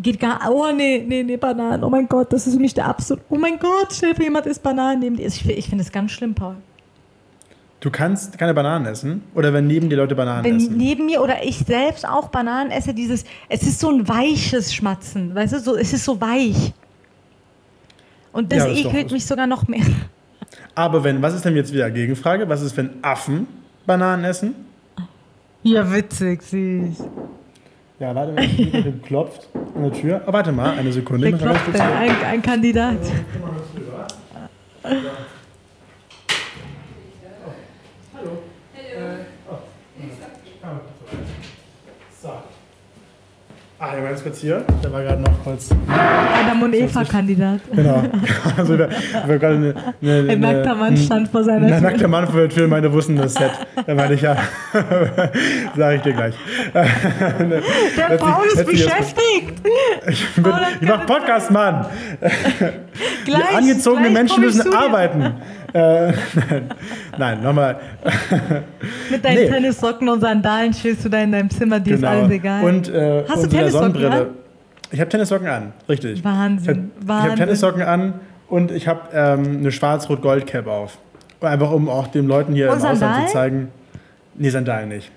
geht 0.02 0.20
gar. 0.20 0.40
Oh, 0.50 0.72
nee, 0.76 1.04
nee, 1.06 1.24
nee, 1.24 1.38
Bananen. 1.38 1.84
Oh 1.84 1.90
mein 1.90 2.08
Gott, 2.08 2.32
das 2.32 2.48
ist 2.48 2.54
für 2.54 2.60
mich 2.60 2.74
der 2.74 2.88
absolute. 2.88 3.26
Oh 3.30 3.38
mein 3.38 3.60
Gott, 3.60 4.02
dir 4.02 4.14
jemand 4.24 4.46
isst 4.46 4.64
Bananen 4.64 5.00
neben 5.00 5.18
dir. 5.18 5.28
Ich, 5.28 5.48
ich 5.48 5.68
finde 5.68 5.84
das 5.84 5.92
ganz 5.92 6.12
schlimm, 6.12 6.34
Paul. 6.34 6.56
Du 7.80 7.90
kannst 7.90 8.38
keine 8.38 8.54
Bananen 8.54 8.86
essen? 8.86 9.24
Oder 9.34 9.54
wenn 9.54 9.66
neben 9.66 9.90
dir 9.90 9.96
Leute 9.96 10.16
Bananen 10.16 10.44
wenn 10.44 10.58
essen? 10.58 10.72
Wenn 10.72 10.78
neben 10.78 11.06
mir 11.08 11.22
oder 11.22 11.44
ich 11.44 11.58
selbst 11.58 12.08
auch 12.08 12.30
Bananen 12.30 12.72
esse, 12.72 12.94
dieses. 12.94 13.26
Es 13.50 13.64
ist 13.64 13.80
so 13.80 13.90
ein 13.90 14.08
weiches 14.08 14.74
Schmatzen. 14.74 15.34
Weißt 15.34 15.54
du, 15.54 15.60
so, 15.60 15.76
es 15.76 15.92
ist 15.92 16.06
so 16.06 16.22
weich. 16.22 16.74
Und 18.34 18.52
das 18.52 18.60
ja, 18.60 18.68
ekelt 18.68 19.12
mich 19.12 19.26
sogar 19.26 19.48
noch 19.48 19.68
mehr. 19.68 19.86
Aber 20.76 21.04
wenn, 21.04 21.22
was 21.22 21.34
ist 21.34 21.46
denn 21.46 21.56
jetzt 21.56 21.74
wieder 21.74 21.90
Gegenfrage? 21.92 22.48
Was 22.48 22.62
ist, 22.62 22.76
wenn 22.78 22.92
Affen 23.02 23.48
Bananen 23.86 24.24
essen? 24.24 24.56
Ja, 25.64 25.92
witzig, 25.92 26.42
süß. 26.42 27.04
Ja, 28.00 28.16
warte, 28.16 28.36
wenn 28.36 29.02
klopft 29.04 29.48
an 29.76 29.84
der 29.84 29.94
Tür. 29.94 30.22
Oh, 30.26 30.34
warte 30.34 30.52
mal, 30.52 30.78
eine 30.78 30.92
Sekunde. 30.92 31.32
Wer 31.32 31.38
klopft 31.38 31.68
denn? 31.74 31.82
Ein, 31.82 32.16
ein 32.26 32.42
Kandidat. 32.42 32.98
Ja, 34.84 34.90
Der 43.94 44.04
war 44.04 44.12
jetzt 44.12 44.24
kurz 44.24 44.40
hier. 44.40 44.64
Der 44.84 44.92
war 44.92 45.02
gerade 45.02 45.22
noch 45.22 45.44
kurz. 45.44 45.70
Adam 45.88 46.64
und 46.64 46.74
Eva-Kandidat. 46.74 47.60
Genau. 47.74 48.04
Also, 48.58 48.78
wir, 48.78 48.90
wir 49.26 49.40
gerade 49.40 49.56
eine, 49.56 49.74
eine, 50.02 50.32
ein 50.32 50.40
nackter 50.40 50.76
Mann 50.76 50.98
stand 50.98 51.30
vor 51.30 51.44
seiner 51.44 51.68
Tür. 51.68 51.78
Ein 51.78 51.84
nackter 51.84 52.08
Mann 52.08 52.28
vor 52.28 52.42
der 52.42 52.50
Tür 52.50 52.68
meine 52.68 52.92
wussten 52.92 53.16
das 53.16 53.34
Set. 53.34 53.52
Da 53.86 53.96
meine 53.96 54.14
ich 54.14 54.22
ja. 54.22 54.36
Sag 55.76 55.96
ich 55.96 56.02
dir 56.02 56.14
gleich. 56.14 56.36
Der 56.74 58.18
Paul 58.18 58.46
ist 58.54 58.66
beschäftigt. 58.66 59.62
Ich, 60.08 60.36
bin, 60.36 60.46
oh, 60.46 60.56
ich 60.80 60.88
mach 60.88 61.06
Podcast, 61.06 61.52
Mann. 61.52 61.86
Gleich, 63.26 63.42
Die 63.50 63.56
angezogene 63.56 64.10
Menschen 64.10 64.42
müssen 64.42 64.74
arbeiten. 64.74 65.36
Äh, 65.74 66.12
nein, 66.12 66.14
nein 67.18 67.44
nochmal. 67.44 67.80
Mit 69.10 69.24
deinen 69.24 69.36
nee. 69.36 69.50
Tennissocken 69.50 70.10
und 70.10 70.22
Sandalen 70.22 70.74
stehst 70.74 71.06
du 71.06 71.10
da 71.10 71.22
in 71.22 71.32
deinem 71.32 71.50
Zimmer, 71.50 71.80
dir 71.80 71.96
genau. 71.96 72.12
ist 72.12 72.18
alles 72.18 72.32
egal. 72.32 72.64
Und, 72.64 72.90
äh, 72.90 73.24
Hast 73.28 73.44
du 73.44 73.48
Tennissocken 73.48 74.06
an? 74.06 74.26
Ich 74.92 75.00
habe 75.00 75.10
Tennissocken 75.10 75.48
an, 75.48 75.74
richtig. 75.88 76.24
Wahnsinn. 76.24 76.92
Ich 77.02 77.08
habe 77.10 77.30
hab 77.30 77.36
Tennissocken 77.38 77.82
an 77.82 78.14
und 78.50 78.72
ich 78.72 78.88
habe 78.88 79.02
ähm, 79.14 79.60
eine 79.60 79.72
schwarz-rot-gold-Cap 79.72 80.68
auf. 80.68 80.98
Einfach 81.40 81.72
um 81.72 81.90
auch 81.90 82.08
den 82.08 82.28
Leuten 82.28 82.54
hier 82.54 82.68
und 82.70 82.76
im 82.76 82.82
Sandalen? 82.82 83.04
Ausland 83.04 83.28
zu 83.28 83.34
zeigen. 83.34 83.68
Nee, 84.36 84.50
Sandalen 84.50 84.90
nicht. 84.90 85.12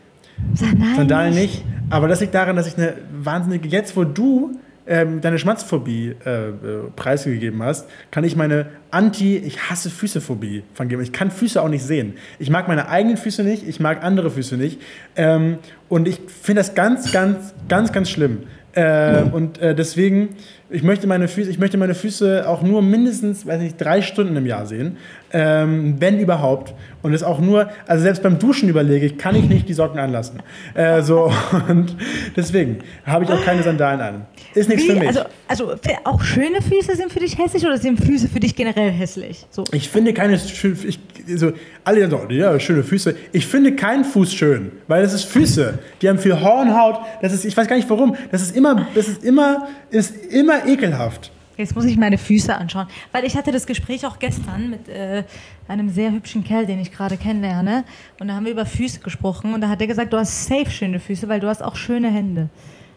Sandalen, 0.54 0.96
Sandalen 0.96 1.34
nicht. 1.34 1.64
nicht. 1.64 1.74
Aber 1.90 2.08
das 2.08 2.20
liegt 2.20 2.34
daran, 2.34 2.56
dass 2.56 2.66
ich 2.66 2.78
eine 2.78 2.94
wahnsinnige. 3.12 3.68
Jetzt, 3.68 3.96
wo 3.96 4.04
du 4.04 4.58
ähm, 4.86 5.20
deine 5.20 5.38
Schmatzphobie 5.38 6.14
äh, 6.24 6.48
äh, 6.48 6.52
preisgegeben 6.94 7.62
hast, 7.62 7.88
kann 8.10 8.24
ich 8.24 8.36
meine 8.36 8.66
Anti, 8.90 9.36
ich 9.36 9.70
hasse 9.70 9.90
Füßephobie 9.90 10.62
geben. 10.78 11.02
Ich 11.02 11.12
kann 11.12 11.30
Füße 11.30 11.60
auch 11.60 11.68
nicht 11.68 11.84
sehen. 11.84 12.14
Ich 12.38 12.50
mag 12.50 12.68
meine 12.68 12.88
eigenen 12.88 13.16
Füße 13.16 13.42
nicht, 13.42 13.66
ich 13.66 13.80
mag 13.80 14.02
andere 14.02 14.30
Füße 14.30 14.56
nicht. 14.56 14.80
Ähm, 15.16 15.58
und 15.88 16.06
ich 16.08 16.20
finde 16.42 16.60
das 16.60 16.74
ganz, 16.74 17.12
ganz, 17.12 17.54
ganz, 17.68 17.92
ganz 17.92 18.10
schlimm. 18.10 18.44
Äh, 18.74 19.22
und 19.30 19.58
äh, 19.58 19.74
deswegen, 19.74 20.30
ich 20.68 20.82
möchte, 20.82 21.06
meine 21.06 21.28
Füße, 21.28 21.48
ich 21.48 21.58
möchte 21.58 21.76
meine 21.76 21.94
Füße 21.94 22.48
auch 22.48 22.62
nur 22.62 22.82
mindestens, 22.82 23.46
weiß 23.46 23.60
nicht, 23.60 23.76
drei 23.80 24.02
Stunden 24.02 24.34
im 24.36 24.46
Jahr 24.46 24.66
sehen, 24.66 24.96
ähm, 25.32 25.96
wenn 26.00 26.18
überhaupt. 26.18 26.74
Und 27.02 27.12
es 27.12 27.22
auch 27.22 27.38
nur, 27.38 27.68
also 27.86 28.02
selbst 28.02 28.22
beim 28.22 28.38
Duschen 28.38 28.68
überlege 28.68 29.06
ich, 29.06 29.18
kann 29.18 29.36
ich 29.36 29.48
nicht 29.48 29.68
die 29.68 29.74
Socken 29.74 30.00
anlassen. 30.00 30.42
Äh, 30.74 31.02
so, 31.02 31.32
und 31.68 31.96
deswegen 32.36 32.78
habe 33.04 33.24
ich 33.24 33.30
auch 33.30 33.44
keine 33.44 33.62
Sandalen 33.62 34.00
an. 34.00 34.26
Ist 34.54 34.68
nichts 34.68 34.84
Wie? 34.84 34.92
für 34.92 34.98
mich. 34.98 35.08
Also, 35.08 35.22
also 35.48 35.74
auch 36.04 36.22
schöne 36.22 36.60
Füße 36.60 36.96
sind 36.96 37.12
für 37.12 37.20
dich 37.20 37.38
hässlich 37.38 37.64
oder 37.64 37.78
sind 37.78 38.02
Füße 38.02 38.28
für 38.28 38.40
dich 38.40 38.56
generell 38.56 38.90
hässlich? 38.90 39.46
So. 39.50 39.64
Ich 39.72 39.88
finde 39.88 40.14
keine, 40.14 40.34
ich, 40.34 40.98
so, 41.26 41.52
alle 41.84 42.08
sagen, 42.08 42.30
ja, 42.30 42.58
schöne 42.58 42.82
Füße. 42.82 43.14
Ich 43.32 43.46
finde 43.46 43.74
keinen 43.74 44.04
Fuß 44.04 44.32
schön, 44.32 44.72
weil 44.88 45.02
das 45.02 45.12
ist 45.12 45.24
Füße. 45.24 45.78
Die 46.00 46.08
haben 46.08 46.18
viel 46.18 46.40
Hornhaut. 46.40 47.00
Das 47.22 47.32
ist, 47.32 47.44
ich 47.44 47.56
weiß 47.56 47.66
gar 47.66 47.76
nicht 47.76 47.88
warum. 47.90 48.16
Das 48.30 48.42
ist 48.42 48.56
immer, 48.56 48.86
das 48.94 49.08
ist 49.08 49.24
immer, 49.24 49.68
ist 49.90 50.14
immer 50.26 50.66
ekelhaft. 50.66 51.30
Jetzt 51.56 51.76
muss 51.76 51.84
ich 51.84 51.96
meine 51.96 52.18
Füße 52.18 52.54
anschauen, 52.54 52.88
weil 53.12 53.24
ich 53.24 53.36
hatte 53.36 53.52
das 53.52 53.66
Gespräch 53.66 54.04
auch 54.06 54.18
gestern 54.18 54.70
mit 54.70 54.88
äh, 54.88 55.22
einem 55.68 55.88
sehr 55.88 56.10
hübschen 56.10 56.42
Kerl, 56.42 56.66
den 56.66 56.80
ich 56.80 56.90
gerade 56.90 57.16
kennenlerne. 57.16 57.84
Und 58.18 58.26
da 58.26 58.34
haben 58.34 58.44
wir 58.44 58.52
über 58.52 58.66
Füße 58.66 59.00
gesprochen 59.00 59.54
und 59.54 59.60
da 59.60 59.68
hat 59.68 59.80
er 59.80 59.86
gesagt, 59.86 60.12
du 60.12 60.16
hast 60.16 60.46
safe 60.46 60.70
schöne 60.70 60.98
Füße, 60.98 61.28
weil 61.28 61.38
du 61.38 61.46
hast 61.46 61.62
auch 61.62 61.76
schöne 61.76 62.10
Hände. 62.10 62.48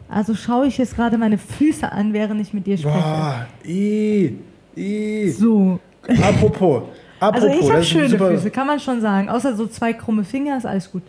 Also 0.09 0.33
schaue 0.33 0.67
ich 0.67 0.77
jetzt 0.77 0.95
gerade 0.95 1.17
meine 1.17 1.37
Füße 1.37 1.91
an, 1.91 2.13
während 2.13 2.41
ich 2.41 2.53
mit 2.53 2.65
dir 2.65 2.77
spreche. 2.77 2.97
Boah, 2.97 3.47
i, 3.65 4.37
i. 4.75 5.29
So. 5.29 5.79
Apropos. 6.23 6.83
Also 7.19 7.47
Apropos, 7.47 7.49
also 7.49 7.65
ich 7.65 7.73
habe 7.73 7.83
schöne 7.83 8.17
Füße, 8.17 8.51
kann 8.51 8.67
man 8.67 8.79
schon 8.79 9.01
sagen. 9.01 9.29
Außer 9.29 9.55
so 9.55 9.67
zwei 9.67 9.93
krumme 9.93 10.23
Finger 10.23 10.57
ist 10.57 10.65
alles 10.65 10.91
gut. 10.91 11.03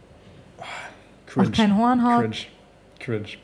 Cringe. 1.26 1.48
Auch 1.48 1.52
kein 1.52 1.76
Hornhaut. 1.76 2.20
Cringe. 2.20 2.36
Cringe. 2.98 3.38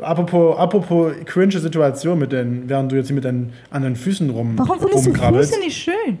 Apropos, 0.00 0.56
apropos 0.56 1.12
cringe 1.24 1.58
Situation, 1.58 2.18
mit 2.18 2.30
den, 2.30 2.68
während 2.68 2.92
du 2.92 2.96
jetzt 2.96 3.08
hier 3.08 3.16
mit 3.16 3.24
deinen, 3.24 3.52
an 3.70 3.82
den 3.82 3.96
Füßen 3.96 4.30
rum 4.30 4.54
Warum 4.56 4.78
findest 4.78 5.06
du 5.06 5.12
Füße 5.12 5.58
nicht 5.60 5.76
schön? 5.76 6.18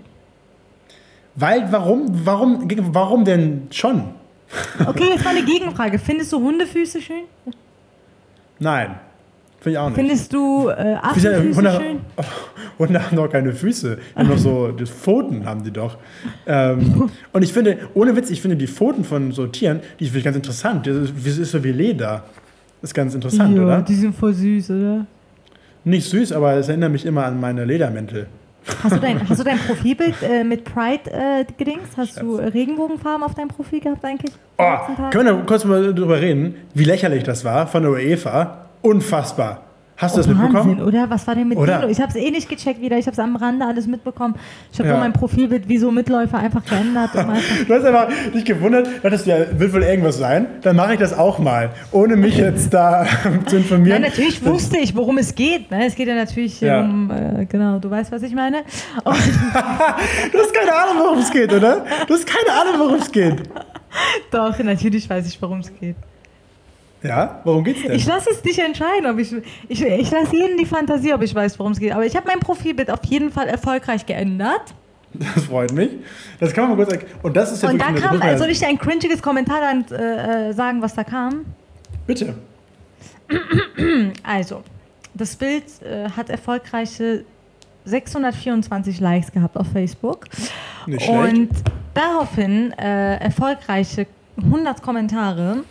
Weil, 1.36 1.70
warum, 1.70 2.06
warum, 2.24 2.68
warum 2.92 3.24
denn 3.24 3.68
schon? 3.70 4.02
Okay, 4.84 5.10
jetzt 5.10 5.24
mal 5.24 5.36
eine 5.36 5.44
Gegenfrage. 5.44 5.98
Findest 5.98 6.32
du 6.32 6.40
Hundefüße 6.40 7.00
schön? 7.00 7.24
Nein. 8.58 8.96
Finde 9.60 9.70
ich 9.70 9.78
auch 9.78 9.88
nicht. 9.88 9.96
Findest 9.96 10.32
du 10.32 10.68
äh, 10.68 10.96
Affenfüße 11.00 11.70
schön? 11.80 12.00
Hunde 12.78 13.04
haben 13.04 13.16
doch 13.16 13.28
keine 13.28 13.52
Füße. 13.52 13.98
Die 13.98 14.18
haben 14.18 14.28
doch 14.28 14.38
so, 14.38 14.68
die 14.68 14.86
Pfoten 14.86 15.44
haben 15.44 15.64
die 15.64 15.72
doch. 15.72 15.98
Ähm, 16.46 17.10
und 17.32 17.42
ich 17.42 17.52
finde, 17.52 17.78
ohne 17.94 18.14
Witz, 18.16 18.30
ich 18.30 18.40
finde 18.40 18.56
die 18.56 18.66
Pfoten 18.66 19.04
von 19.04 19.32
so 19.32 19.46
Tieren, 19.46 19.80
die 19.98 20.04
finde 20.06 20.18
ich 20.18 20.24
ganz 20.24 20.36
interessant. 20.36 20.86
Das 20.86 20.96
ist, 20.96 21.14
das 21.24 21.38
ist 21.38 21.50
so 21.50 21.62
wie 21.64 21.72
Leder. 21.72 22.24
Das 22.80 22.90
ist 22.90 22.94
ganz 22.94 23.14
interessant, 23.14 23.56
ja, 23.56 23.62
oder? 23.62 23.82
die 23.82 23.94
sind 23.94 24.14
voll 24.14 24.32
süß, 24.32 24.70
oder? 24.70 25.06
Nicht 25.84 26.08
süß, 26.08 26.32
aber 26.32 26.54
es 26.54 26.68
erinnert 26.68 26.92
mich 26.92 27.04
immer 27.04 27.24
an 27.24 27.40
meine 27.40 27.64
Ledermäntel. 27.64 28.26
Hast 28.82 28.96
du 28.96 29.00
dein, 29.00 29.28
hast 29.28 29.40
du 29.40 29.44
dein 29.44 29.58
Profilbild 29.66 30.14
äh, 30.22 30.44
mit 30.44 30.64
Pride 30.64 31.10
äh, 31.10 31.44
gedings? 31.56 31.88
Hast 31.96 32.14
Schatz. 32.14 32.20
du 32.20 32.36
Regenbogenfarben 32.36 33.22
auf 33.22 33.34
deinem 33.34 33.48
Profil 33.48 33.80
gehabt 33.80 34.04
eigentlich? 34.04 34.32
Oh, 34.58 34.76
können 35.10 35.26
wir 35.26 35.32
da 35.34 35.42
kurz 35.46 35.64
mal 35.64 35.94
drüber 35.94 36.20
reden, 36.20 36.56
wie 36.74 36.84
lächerlich 36.84 37.22
das 37.24 37.44
war 37.44 37.66
von 37.66 37.82
der 37.82 37.92
UEFA? 37.92 38.66
Unfassbar. 38.82 39.67
Hast 39.98 40.14
du 40.14 40.20
oh, 40.20 40.22
das 40.22 40.28
Wahnsinn, 40.28 40.52
mitbekommen? 40.52 40.82
oder? 40.82 41.10
Was 41.10 41.26
war 41.26 41.34
denn 41.34 41.48
mit 41.48 41.58
oder? 41.58 41.88
Ich 41.88 42.00
habe 42.00 42.10
es 42.10 42.14
eh 42.14 42.30
nicht 42.30 42.48
gecheckt 42.48 42.80
wieder. 42.80 42.96
Ich 42.98 43.06
habe 43.06 43.14
es 43.14 43.18
am 43.18 43.34
Rande 43.34 43.66
alles 43.66 43.88
mitbekommen. 43.88 44.36
Ich 44.72 44.78
habe 44.78 44.88
ja. 44.88 44.94
nur 44.94 45.02
mein 45.02 45.12
Profilbild 45.12 45.68
wie 45.68 45.76
so 45.76 45.90
Mitläufer 45.90 46.38
einfach 46.38 46.64
geändert. 46.64 47.10
du 47.14 47.74
hast 47.74 47.84
einfach 47.84 48.06
dich 48.32 48.44
gewundert, 48.44 48.86
dachtest 49.02 49.26
ja, 49.26 49.38
wird 49.58 49.72
wohl 49.72 49.82
irgendwas 49.82 50.16
sein. 50.16 50.46
Dann 50.62 50.76
mache 50.76 50.92
ich 50.92 51.00
das 51.00 51.18
auch 51.18 51.40
mal, 51.40 51.70
ohne 51.90 52.14
mich 52.14 52.38
jetzt 52.38 52.72
da 52.72 53.06
zu 53.46 53.56
informieren. 53.56 54.00
Nein, 54.00 54.10
natürlich 54.10 54.44
wusste 54.44 54.78
ich, 54.78 54.94
worum 54.94 55.18
es 55.18 55.34
geht. 55.34 55.68
Ne? 55.68 55.86
Es 55.86 55.96
geht 55.96 56.06
ja 56.06 56.14
natürlich 56.14 56.60
ja. 56.60 56.80
um, 56.80 57.10
äh, 57.10 57.44
genau, 57.46 57.80
du 57.80 57.90
weißt, 57.90 58.12
was 58.12 58.22
ich 58.22 58.34
meine. 58.36 58.58
du 59.04 59.10
hast 59.10 60.54
keine 60.54 60.74
Ahnung, 60.74 61.02
worum 61.02 61.18
es 61.18 61.30
geht, 61.32 61.52
oder? 61.52 61.84
Du 62.06 62.14
hast 62.14 62.24
keine 62.24 62.60
Ahnung, 62.60 62.74
worum 62.78 63.00
es 63.00 63.10
geht. 63.10 63.42
Doch, 64.30 64.56
natürlich 64.60 65.10
weiß 65.10 65.26
ich, 65.26 65.42
worum 65.42 65.58
es 65.58 65.72
geht. 65.80 65.96
Ja, 67.02 67.40
worum 67.44 67.64
geht's 67.64 67.82
denn? 67.82 67.92
Ich 67.92 68.06
lasse 68.06 68.30
es 68.30 68.42
dich 68.42 68.58
entscheiden, 68.58 69.06
ob 69.06 69.18
ich, 69.18 69.32
ich, 69.68 69.82
ich 69.82 70.10
lasse 70.10 70.34
jeden 70.34 70.58
die 70.58 70.66
Fantasie, 70.66 71.12
ob 71.12 71.22
ich 71.22 71.34
weiß, 71.34 71.58
worum 71.58 71.72
es 71.72 71.78
geht. 71.78 71.92
Aber 71.92 72.04
ich 72.04 72.16
habe 72.16 72.26
mein 72.26 72.40
Profilbild 72.40 72.90
auf 72.90 73.04
jeden 73.04 73.30
Fall 73.30 73.46
erfolgreich 73.46 74.04
geändert. 74.04 74.74
Das 75.14 75.44
freut 75.44 75.72
mich. 75.72 75.90
Das 76.38 76.52
kann 76.52 76.68
man 76.68 76.76
mal 76.76 76.84
kurz. 76.84 77.02
Und 77.22 77.36
das 77.36 77.52
ist 77.52 77.62
ja 77.62 77.70
Und 77.70 77.78
da 77.80 77.92
kam, 77.92 78.38
soll 78.38 78.50
ich 78.50 78.58
dir 78.58 78.68
ein 78.68 78.78
cringiges 78.78 79.22
Kommentar 79.22 79.60
dann 79.60 79.98
äh, 79.98 80.52
sagen, 80.52 80.82
was 80.82 80.94
da 80.94 81.04
kam? 81.04 81.46
Bitte. 82.06 82.34
Also, 84.22 84.62
das 85.14 85.36
Bild 85.36 85.64
äh, 85.82 86.08
hat 86.10 86.30
erfolgreiche 86.30 87.24
624 87.84 89.00
Likes 89.00 89.32
gehabt 89.32 89.56
auf 89.56 89.66
Facebook. 89.72 90.26
Nicht 90.86 91.04
schlecht. 91.04 91.18
Und 91.18 91.50
daraufhin 91.94 92.72
äh, 92.72 93.16
erfolgreiche 93.16 94.06
100 94.42 94.82
Kommentare. 94.82 95.64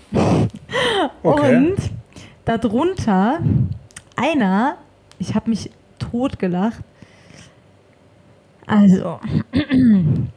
Okay. 1.24 1.55
Und 1.55 1.77
darunter 2.45 3.39
einer, 4.15 4.77
ich 5.19 5.36
habe 5.36 5.50
mich 5.50 5.69
totgelacht. 6.00 6.81
Also, 8.65 9.19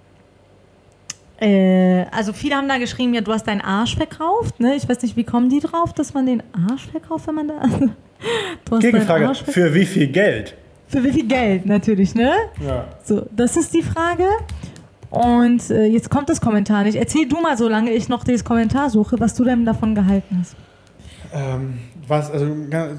äh, 1.40 2.04
also 2.12 2.32
viele 2.32 2.54
haben 2.54 2.68
da 2.68 2.78
geschrieben, 2.78 3.12
ja, 3.14 3.20
du 3.20 3.32
hast 3.32 3.46
deinen 3.46 3.60
Arsch 3.60 3.96
verkauft. 3.96 4.60
Ne? 4.60 4.76
Ich 4.76 4.88
weiß 4.88 5.02
nicht, 5.02 5.16
wie 5.16 5.24
kommen 5.24 5.48
die 5.48 5.60
drauf, 5.60 5.92
dass 5.92 6.14
man 6.14 6.26
den 6.26 6.42
Arsch 6.68 6.86
verkauft, 6.86 7.26
wenn 7.26 7.34
man 7.34 7.48
da. 7.48 7.62
du 8.64 8.76
hast 8.76 8.80
Gegenfrage, 8.80 9.34
für 9.34 9.74
wie 9.74 9.84
viel 9.84 10.06
Geld? 10.06 10.56
Für 10.86 11.02
wie 11.04 11.12
viel 11.12 11.26
Geld, 11.26 11.66
natürlich, 11.66 12.14
ne? 12.14 12.32
Ja. 12.64 12.86
So, 13.04 13.26
das 13.30 13.56
ist 13.56 13.72
die 13.74 13.82
Frage. 13.82 14.26
Und 15.10 15.70
äh, 15.70 15.86
jetzt 15.86 16.08
kommt 16.08 16.28
das 16.28 16.40
Kommentar 16.40 16.84
nicht. 16.84 16.94
Erzähl 16.94 17.28
du 17.28 17.40
mal, 17.40 17.56
solange 17.56 17.90
ich 17.92 18.08
noch 18.08 18.24
dieses 18.24 18.44
Kommentar 18.44 18.90
suche, 18.90 19.18
was 19.18 19.34
du 19.34 19.44
denn 19.44 19.64
davon 19.64 19.94
gehalten 19.94 20.38
hast. 20.38 20.54
Ähm, 21.32 21.78
was, 22.06 22.30
also, 22.30 22.46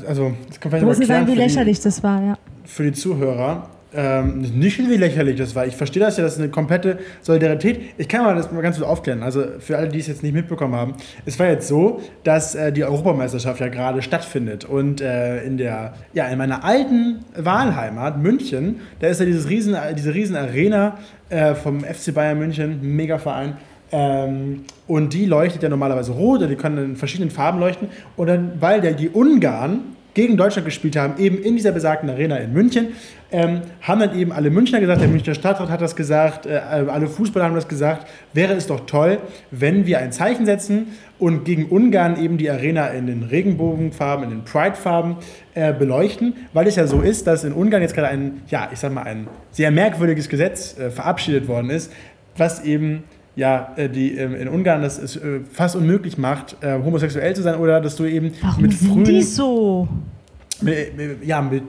also 0.07 0.33
das 0.47 0.59
kann 0.59 0.71
vielleicht 0.71 0.83
Du 0.83 0.87
musst 0.87 1.05
sagen, 1.05 1.27
wie 1.27 1.35
lächerlich 1.35 1.77
die, 1.77 1.83
das 1.83 2.03
war, 2.03 2.21
ja. 2.21 2.37
Für 2.65 2.83
die 2.83 2.93
Zuhörer. 2.93 3.69
Ähm, 3.93 4.39
nicht 4.39 4.77
wie 4.79 4.95
lächerlich 4.95 5.35
das 5.37 5.53
war. 5.53 5.65
Ich 5.65 5.75
verstehe 5.75 6.01
das 6.01 6.15
ja, 6.15 6.23
das 6.23 6.33
ist 6.33 6.39
eine 6.39 6.49
komplette 6.49 6.99
Solidarität. 7.21 7.81
Ich 7.97 8.07
kann 8.07 8.23
mal 8.23 8.35
das 8.35 8.49
mal 8.49 8.61
ganz 8.61 8.77
kurz 8.77 8.87
aufklären. 8.87 9.21
Also 9.21 9.43
für 9.59 9.77
alle, 9.77 9.89
die 9.89 9.99
es 9.99 10.07
jetzt 10.07 10.23
nicht 10.23 10.33
mitbekommen 10.33 10.75
haben. 10.75 10.93
Es 11.25 11.37
war 11.39 11.47
jetzt 11.47 11.67
so, 11.67 12.01
dass 12.23 12.55
äh, 12.55 12.71
die 12.71 12.85
Europameisterschaft 12.85 13.59
ja 13.59 13.67
gerade 13.67 14.01
stattfindet. 14.01 14.63
Und 14.63 15.01
äh, 15.01 15.43
in 15.43 15.57
der, 15.57 15.93
ja, 16.13 16.27
in 16.27 16.37
meiner 16.37 16.63
alten 16.63 17.25
Wahlheimat, 17.35 18.17
München, 18.17 18.79
da 18.99 19.07
ist 19.07 19.19
ja 19.19 19.25
dieses 19.25 19.49
riesen, 19.49 19.75
diese 19.97 20.13
riesen 20.13 20.37
Arena 20.37 20.97
äh, 21.29 21.53
vom 21.53 21.81
FC 21.81 22.13
Bayern 22.13 22.39
München, 22.39 22.79
mega 22.81 23.17
Verein. 23.17 23.57
Ähm, 23.91 24.63
und 24.87 25.13
die 25.13 25.25
leuchtet 25.25 25.63
ja 25.63 25.69
normalerweise 25.69 26.13
rot, 26.13 26.39
oder 26.39 26.47
die 26.47 26.55
können 26.55 26.91
in 26.91 26.95
verschiedenen 26.95 27.29
Farben 27.29 27.59
leuchten. 27.59 27.89
Und 28.15 28.27
dann, 28.27 28.53
weil 28.61 28.79
der, 28.79 28.93
die 28.93 29.09
Ungarn 29.09 29.81
gegen 30.13 30.37
Deutschland 30.37 30.65
gespielt 30.65 30.95
haben, 30.95 31.17
eben 31.17 31.41
in 31.41 31.55
dieser 31.55 31.71
besagten 31.71 32.09
Arena 32.09 32.37
in 32.37 32.53
München, 32.53 32.89
ähm, 33.31 33.61
haben 33.81 33.99
dann 34.01 34.17
eben 34.17 34.31
alle 34.31 34.49
Münchner 34.49 34.79
gesagt, 34.79 35.01
der 35.01 35.07
Münchner 35.07 35.33
Stadtrat 35.33 35.69
hat 35.69 35.81
das 35.81 35.95
gesagt, 35.95 36.45
äh, 36.45 36.57
alle 36.57 37.07
Fußballer 37.07 37.45
haben 37.45 37.55
das 37.55 37.67
gesagt, 37.67 38.07
wäre 38.33 38.53
es 38.53 38.67
doch 38.67 38.85
toll, 38.85 39.19
wenn 39.51 39.85
wir 39.85 39.99
ein 39.99 40.11
Zeichen 40.11 40.45
setzen 40.45 40.87
und 41.17 41.45
gegen 41.45 41.65
Ungarn 41.67 42.21
eben 42.21 42.37
die 42.37 42.49
Arena 42.49 42.87
in 42.87 43.07
den 43.07 43.23
Regenbogenfarben, 43.23 44.25
in 44.25 44.29
den 44.31 44.43
Pride-Farben 44.43 45.17
äh, 45.53 45.73
beleuchten, 45.73 46.35
weil 46.51 46.67
es 46.67 46.75
ja 46.75 46.87
so 46.87 47.01
ist, 47.01 47.25
dass 47.25 47.43
in 47.43 47.53
Ungarn 47.53 47.81
jetzt 47.81 47.95
gerade 47.95 48.09
ein, 48.09 48.41
ja, 48.47 48.69
ich 48.71 48.79
sag 48.79 48.91
mal, 48.91 49.03
ein 49.03 49.27
sehr 49.51 49.71
merkwürdiges 49.71 50.27
Gesetz 50.27 50.77
äh, 50.77 50.89
verabschiedet 50.89 51.47
worden 51.47 51.69
ist, 51.69 51.91
was 52.35 52.63
eben 52.65 53.03
ja, 53.41 53.73
äh, 53.75 53.89
die 53.89 54.15
ähm, 54.15 54.35
in 54.35 54.47
Ungarn 54.47 54.83
das 54.83 54.99
es 54.99 55.15
äh, 55.15 55.39
fast 55.51 55.75
unmöglich 55.75 56.19
macht, 56.19 56.57
äh, 56.61 56.77
homosexuell 56.77 57.35
zu 57.35 57.41
sein 57.41 57.55
oder 57.55 57.81
dass 57.81 57.95
du 57.95 58.05
eben 58.05 58.33
Warum 58.39 58.61
mit 58.61 58.73
frühen. 58.73 59.03
Die 59.03 59.23
so? 59.23 59.87
Mit, 60.61 60.95
mit, 60.95 61.25
ja, 61.25 61.41
mit, 61.41 61.63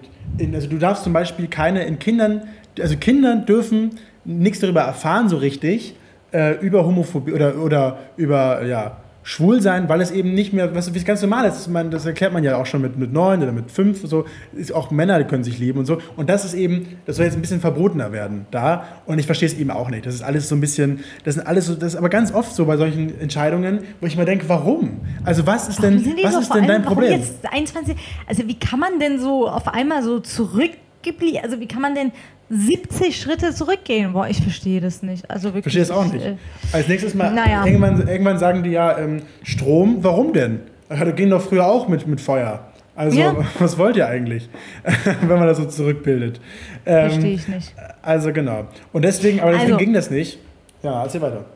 also 0.53 0.69
du 0.69 0.77
darfst 0.77 1.03
zum 1.03 1.15
Beispiel 1.15 1.47
keine 1.47 1.85
in 1.85 1.99
Kindern, 1.99 2.43
also 2.79 2.95
Kinder 2.99 3.37
dürfen 3.37 3.93
nichts 4.27 4.61
darüber 4.61 4.83
erfahren 4.83 5.31
so 5.31 5.39
richtig, 5.39 5.97
äh, 6.31 6.61
über 6.61 6.85
Homophobie 6.85 7.33
oder, 7.33 7.57
oder 7.57 8.01
über, 8.19 8.67
ja, 8.67 8.99
schwul 9.23 9.61
sein, 9.61 9.89
weil 9.89 10.01
es 10.01 10.11
eben 10.11 10.35
nicht 10.35 10.53
mehr, 10.53 10.75
was 10.75 10.93
ganz 11.05 11.23
normal 11.23 11.47
ist. 11.47 11.69
Man, 11.69 11.91
das 11.91 12.07
erklärt 12.07 12.33
man 12.33 12.43
ja 12.43 12.57
auch 12.57 12.67
schon 12.67 12.83
mit, 12.83 12.99
mit 12.99 13.13
neun 13.13 13.43
oder 13.43 13.53
mit 13.53 13.71
fünf, 13.71 14.07
so, 14.07 14.25
ist 14.55 14.73
auch 14.73 14.91
Männer 14.91 15.23
können 15.25 15.45
sich 15.45 15.59
lieben 15.59 15.79
und 15.79 15.87
so. 15.87 15.99
Und 16.17 16.29
das 16.29 16.45
ist 16.45 16.55
eben, 16.55 16.99
das 17.07 17.17
soll 17.17 17.27
jetzt 17.27 17.37
ein 17.37 17.41
bisschen 17.41 17.61
verbotener 17.61 18.13
werden 18.13 18.47
da. 18.51 18.85
Und 19.07 19.19
ich 19.19 19.27
verstehe 19.27 19.49
es 19.49 19.57
eben 19.57 19.71
auch 19.71 19.91
nicht. 19.91 20.07
Das 20.07 20.15
ist 20.15 20.23
alles 20.23 20.49
so 20.49 20.57
ein 20.57 20.61
bisschen, 20.61 21.01
das 21.25 21.35
sind 21.35 21.47
alles 21.47 21.67
so, 21.67 21.75
das 21.75 21.95
ist 21.95 21.97
aber 21.97 22.09
ganz 22.09 22.33
oft 22.33 22.55
so 22.55 22.67
bei 22.67 22.77
solchen 22.77 23.21
Entscheidungen, 23.21 23.81
wo 24.01 24.07
ich 24.07 24.17
mir 24.17 24.25
denke, 24.25 24.49
warum? 24.49 25.01
Also 25.25 25.47
was 25.47 25.69
ist 25.69 25.83
denn, 25.83 26.05
was 26.23 26.35
so 26.35 26.41
ist 26.41 26.55
denn 26.55 26.67
dein 26.67 26.83
Problem? 26.83 27.21
Jetzt 27.21 27.35
21, 27.51 27.97
also 28.27 28.47
wie 28.47 28.59
kann 28.59 28.81
man 28.81 28.99
denn 28.99 29.21
so 29.21 29.49
auf 29.49 29.69
einmal 29.69 30.03
so 30.03 30.21
zurückgeblieben, 30.21 31.41
also 31.43 31.61
wie 31.61 31.69
kann 31.69 31.83
man 31.83 31.95
denn 31.95 32.13
70 32.53 33.19
Schritte 33.19 33.55
zurückgehen. 33.55 34.13
Boah, 34.13 34.29
ich 34.29 34.43
verstehe 34.43 34.81
das 34.81 35.03
nicht. 35.03 35.31
Also 35.31 35.55
wirklich. 35.55 35.63
Verstehe 35.63 35.83
es 35.83 35.91
auch 35.91 36.13
nicht. 36.13 36.25
Äh, 36.25 36.37
Als 36.73 36.87
nächstes 36.87 37.15
mal, 37.15 37.33
naja. 37.33 37.65
irgendwann, 37.65 38.07
irgendwann 38.07 38.39
sagen 38.39 38.63
die 38.63 38.71
ja, 38.71 38.99
ähm, 38.99 39.23
Strom, 39.43 39.99
warum 40.03 40.33
denn? 40.33 40.61
Die 40.91 41.13
gehen 41.13 41.31
doch 41.31 41.41
früher 41.41 41.67
auch 41.67 41.89
mit, 41.89 42.07
mit 42.07 42.21
Feuer. 42.21 42.67
Also, 42.95 43.19
ja. 43.19 43.35
was 43.59 43.79
wollt 43.79 43.97
ihr 43.97 44.07
eigentlich, 44.07 44.51
wenn 45.23 45.39
man 45.39 45.47
das 45.47 45.57
so 45.57 45.65
zurückbildet? 45.65 46.41
Ähm, 46.85 47.11
Verstehe 47.11 47.35
ich 47.35 47.49
nicht. 47.49 47.75
Also, 48.03 48.33
genau. 48.33 48.67
Und 48.93 49.03
deswegen, 49.03 49.41
aber 49.41 49.53
deswegen 49.53 49.73
also, 49.73 49.85
ging 49.85 49.95
das 49.95 50.11
nicht. 50.11 50.39
Ja, 50.83 51.03
erzähl 51.03 51.23
weiter. 51.23 51.47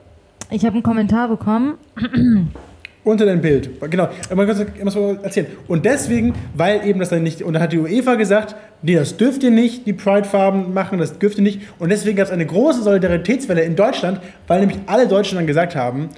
Ich 0.51 0.65
habe 0.65 0.75
einen 0.75 0.83
Kommentar 0.83 1.29
bekommen. 1.29 1.75
Unter 3.07 3.25
dein 3.25 3.41
Bild. 3.41 3.71
Genau. 3.89 4.09
Man 4.35 4.49
muss 4.49 4.97
erzählen. 5.23 5.47
Und 5.69 5.85
deswegen, 5.85 6.35
weil 6.55 6.85
eben 6.85 6.99
das 6.99 7.11
dann 7.11 7.23
nicht. 7.23 7.41
Und 7.41 7.53
dann 7.53 7.63
hat 7.63 7.73
die 7.73 7.79
UEFA 7.79 8.17
gesagt, 8.17 8.57
nee, 8.83 8.97
das 8.97 9.17
dürft 9.17 9.45
ihr 9.45 9.53
nicht, 9.53 9.87
die 9.87 9.93
Pride-Farben 9.93 10.75
machen, 10.75 10.99
das 10.99 11.17
dürft 11.17 11.39
ihr 11.39 11.45
nicht. 11.45 11.61
Und 11.79 11.91
deswegen 11.91 12.17
gab 12.17 12.27
es 12.27 12.33
eine 12.33 12.45
große 12.45 12.83
Solidaritätswelle 12.83 13.63
in 13.63 13.77
Deutschland, 13.77 14.21
weil 14.49 14.59
nämlich 14.59 14.81
alle 14.87 15.07
Deutschen 15.07 15.37
dann 15.37 15.47
gesagt 15.47 15.77
haben, 15.77 16.09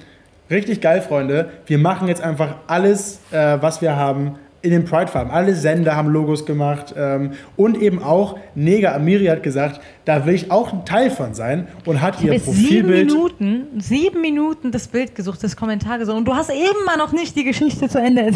richtig 0.49 0.81
geil, 0.81 1.03
Freunde, 1.03 1.51
wir 1.67 1.77
machen 1.77 2.07
jetzt 2.07 2.23
einfach 2.23 2.55
alles, 2.65 3.19
äh, 3.29 3.57
was 3.61 3.83
wir 3.83 3.95
haben, 3.95 4.39
in 4.61 4.71
den 4.71 4.85
Pride-Farben. 4.85 5.31
Alle 5.31 5.55
Sender 5.55 5.95
haben 5.95 6.09
Logos 6.09 6.45
gemacht 6.45 6.93
ähm, 6.97 7.31
und 7.55 7.81
eben 7.81 8.01
auch 8.01 8.37
Neger 8.55 8.95
Amiri 8.95 9.25
hat 9.25 9.43
gesagt, 9.43 9.79
da 10.05 10.25
will 10.25 10.35
ich 10.35 10.51
auch 10.51 10.73
ein 10.73 10.85
Teil 10.85 11.09
von 11.09 11.33
sein 11.33 11.67
und 11.85 12.01
hat 12.01 12.21
ihr 12.21 12.39
Profilbild. 12.39 13.09
Sieben 13.09 13.15
Minuten, 13.15 13.67
sieben 13.79 14.21
Minuten 14.21 14.71
das 14.71 14.87
Bild 14.87 15.15
gesucht, 15.15 15.43
das 15.43 15.55
Kommentar 15.55 15.99
gesucht 15.99 16.17
und 16.17 16.25
du 16.25 16.35
hast 16.35 16.49
eben 16.49 16.85
mal 16.85 16.97
noch 16.97 17.13
nicht 17.13 17.35
die 17.35 17.43
Geschichte 17.43 17.87
zu 17.87 17.99
Ende. 17.99 18.31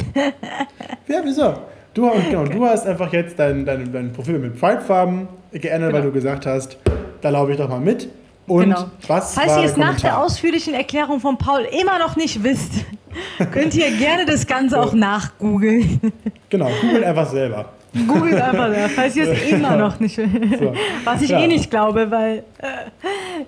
ja, 1.07 1.21
wieso? 1.23 1.53
Du, 1.93 2.09
genau, 2.09 2.41
okay. 2.41 2.53
du 2.57 2.65
hast 2.65 2.87
einfach 2.87 3.11
jetzt 3.13 3.37
dein, 3.37 3.65
dein, 3.65 3.91
dein 3.91 4.11
Profil 4.13 4.39
mit 4.39 4.59
Pride-Farben 4.59 5.27
geändert, 5.51 5.91
genau. 5.91 5.93
weil 5.93 6.01
du 6.09 6.11
gesagt 6.11 6.45
hast, 6.45 6.77
da 7.21 7.29
laufe 7.29 7.51
ich 7.51 7.57
doch 7.57 7.69
mal 7.69 7.79
mit. 7.79 8.09
Und 8.47 8.65
genau. 8.65 8.85
was 9.07 9.35
Falls 9.35 9.57
ihr 9.57 9.63
es 9.63 9.77
nach 9.77 9.99
der 9.99 10.19
ausführlichen 10.19 10.73
Erklärung 10.73 11.19
von 11.19 11.37
Paul 11.37 11.61
immer 11.61 11.97
noch 11.97 12.15
nicht 12.15 12.43
wisst, 12.43 12.85
könnt 13.51 13.73
ihr 13.75 13.89
gerne 13.91 14.25
das 14.25 14.45
Ganze 14.45 14.81
auch 14.81 14.93
nachgoogeln. 14.93 15.99
Genau, 16.49 16.69
googelt 16.81 17.03
einfach 17.03 17.27
selber. 17.27 17.65
Googelt 18.07 18.39
einfach 18.39 18.71
selber, 18.71 18.89
falls 18.89 19.15
ihr 19.15 19.31
es 19.31 19.41
immer 19.51 19.75
noch 19.75 19.99
nicht 19.99 20.15
wisst. 20.19 20.59
So. 20.59 20.71
Was 21.03 21.21
ich 21.23 21.31
ja. 21.31 21.39
eh 21.39 21.47
nicht 21.47 21.71
glaube, 21.71 22.11
weil. 22.11 22.43
Äh, 22.59 22.91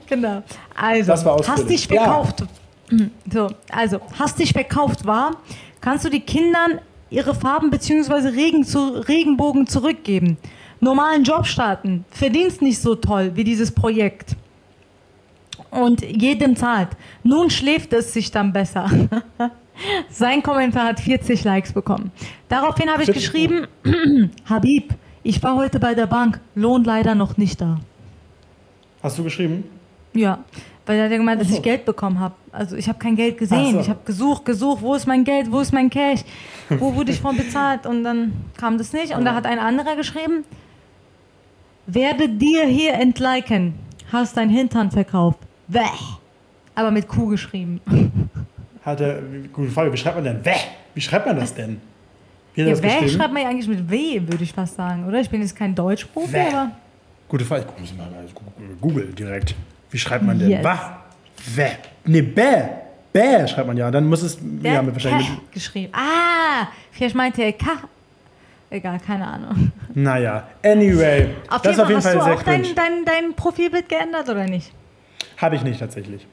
genau. 0.09 0.41
Also, 0.75 1.13
hast 1.47 1.69
dich 1.69 1.87
verkauft. 1.87 2.41
Ja. 2.41 2.97
So, 3.31 3.49
also, 3.71 3.99
hast 4.17 4.39
dich 4.39 4.53
verkauft 4.53 5.05
war, 5.07 5.37
kannst 5.81 6.05
du 6.05 6.09
die 6.09 6.19
Kindern 6.19 6.79
ihre 7.09 7.33
Farben 7.33 7.69
bzw. 7.69 8.29
Regen 8.29 8.63
zu, 8.63 8.89
Regenbogen 8.89 9.67
zurückgeben. 9.67 10.37
Normalen 10.79 11.23
Job 11.23 11.45
starten. 11.47 12.05
Verdienst 12.11 12.61
nicht 12.61 12.79
so 12.79 12.95
toll 12.95 13.31
wie 13.35 13.43
dieses 13.43 13.71
Projekt 13.71 14.35
und 15.75 16.01
jedem 16.01 16.55
zahlt. 16.55 16.89
Nun 17.23 17.49
schläft 17.49 17.93
es 17.93 18.13
sich 18.13 18.31
dann 18.31 18.53
besser. 18.53 18.89
Sein 20.09 20.41
Kommentar 20.41 20.87
hat 20.87 20.99
40 20.99 21.43
Likes 21.43 21.73
bekommen. 21.73 22.11
Daraufhin 22.47 22.89
habe 22.89 23.03
ich 23.03 23.11
geschrieben, 23.11 23.67
Habib, 24.49 24.93
ich 25.23 25.41
war 25.43 25.55
heute 25.55 25.79
bei 25.79 25.93
der 25.93 26.07
Bank, 26.07 26.39
Lohn 26.55 26.83
leider 26.83 27.15
noch 27.15 27.37
nicht 27.37 27.59
da. 27.59 27.79
Hast 29.03 29.17
du 29.17 29.23
geschrieben? 29.23 29.65
Ja, 30.13 30.39
weil 30.85 30.97
er 30.97 31.05
hat 31.05 31.11
gemeint, 31.11 31.41
dass 31.41 31.49
ich 31.49 31.61
Geld 31.61 31.83
bekommen 31.85 32.19
habe. 32.19 32.35
Also 32.51 32.75
ich 32.75 32.87
habe 32.87 32.99
kein 32.99 33.15
Geld 33.15 33.37
gesehen. 33.37 33.73
So. 33.73 33.79
Ich 33.79 33.89
habe 33.89 33.99
gesucht, 34.05 34.45
gesucht, 34.45 34.81
wo 34.81 34.93
ist 34.95 35.07
mein 35.07 35.23
Geld, 35.23 35.51
wo 35.51 35.59
ist 35.59 35.73
mein 35.73 35.89
Cash, 35.89 36.21
wo 36.69 36.95
wurde 36.95 37.11
ich 37.11 37.19
von 37.19 37.35
bezahlt 37.35 37.85
und 37.85 38.03
dann 38.03 38.33
kam 38.57 38.77
das 38.77 38.93
nicht. 38.93 39.15
Und 39.15 39.25
da 39.25 39.33
hat 39.35 39.45
ein 39.45 39.59
anderer 39.59 39.95
geschrieben, 39.95 40.43
werde 41.87 42.29
dir 42.29 42.65
hier 42.65 42.93
entliken, 42.93 43.73
hast 44.11 44.37
dein 44.37 44.49
Hintern 44.49 44.91
verkauft. 44.91 45.39
Wäh. 45.67 45.81
Aber 46.75 46.91
mit 46.91 47.07
Q 47.07 47.27
geschrieben. 47.27 47.81
Hat 48.83 49.01
er, 49.01 49.19
gute 49.51 49.71
Frage, 49.71 49.91
wie 49.91 49.97
schreibt 49.97 50.15
man 50.15 50.25
denn 50.25 50.45
Wäh? 50.45 50.53
Wie 50.93 51.01
schreibt 51.01 51.25
man 51.25 51.35
das 51.37 51.53
denn? 51.53 51.81
Wie 52.53 52.61
hat 52.61 52.69
ja, 52.69 52.75
das 52.75 52.83
Wäh 52.83 53.09
schreibt 53.09 53.33
man 53.33 53.41
ja 53.41 53.49
eigentlich 53.49 53.67
mit 53.67 53.89
W, 53.89 54.21
würde 54.21 54.43
ich 54.43 54.53
fast 54.53 54.75
sagen, 54.75 55.05
oder? 55.05 55.19
Ich 55.19 55.29
bin 55.29 55.41
jetzt 55.41 55.55
kein 55.55 55.73
Deutschprofi, 55.73 56.37
aber. 56.37 56.71
Gute 57.27 57.43
Frage, 57.43 57.65
ich 57.75 57.81
muss 57.81 57.97
mal 57.97 58.07
Google 58.79 59.07
direkt. 59.07 59.55
Wie 59.89 59.97
schreibt 59.97 60.23
man 60.23 60.37
denn? 60.37 60.49
Yes. 60.49 60.63
Wah? 60.63 61.01
Wäh. 61.55 61.71
Nee, 62.05 62.21
Bäh. 62.21 62.63
Bäh 63.11 63.47
schreibt 63.47 63.67
man 63.67 63.75
ja. 63.75 63.89
Dann 63.89 64.07
muss 64.07 64.21
es. 64.21 64.37
Der 64.39 64.73
ja, 64.73 64.81
mit 64.81 64.93
wahrscheinlich. 64.93 65.29
Mit 65.29 65.51
geschrieben. 65.51 65.91
Ah, 65.93 66.67
vielleicht 66.91 67.15
meinte 67.15 67.41
er 67.41 67.53
K. 67.53 67.65
Egal, 68.69 68.99
keine 68.99 69.27
Ahnung. 69.27 69.71
Naja, 69.93 70.47
anyway. 70.63 71.29
Auf 71.49 71.61
das 71.61 71.77
jeden 71.77 71.77
Fall, 71.77 71.83
auf 71.83 71.89
jeden 71.89 72.01
Fall 72.01 72.15
hast 72.15 72.27
du 72.27 72.33
auch 72.33 72.43
dein, 72.43 72.63
dein, 72.75 73.05
dein 73.05 73.33
Profilbild 73.35 73.87
geändert 73.87 74.29
oder 74.29 74.45
nicht? 74.45 74.71
Habe 75.37 75.55
ich 75.55 75.63
nicht 75.63 75.79
tatsächlich. 75.79 76.27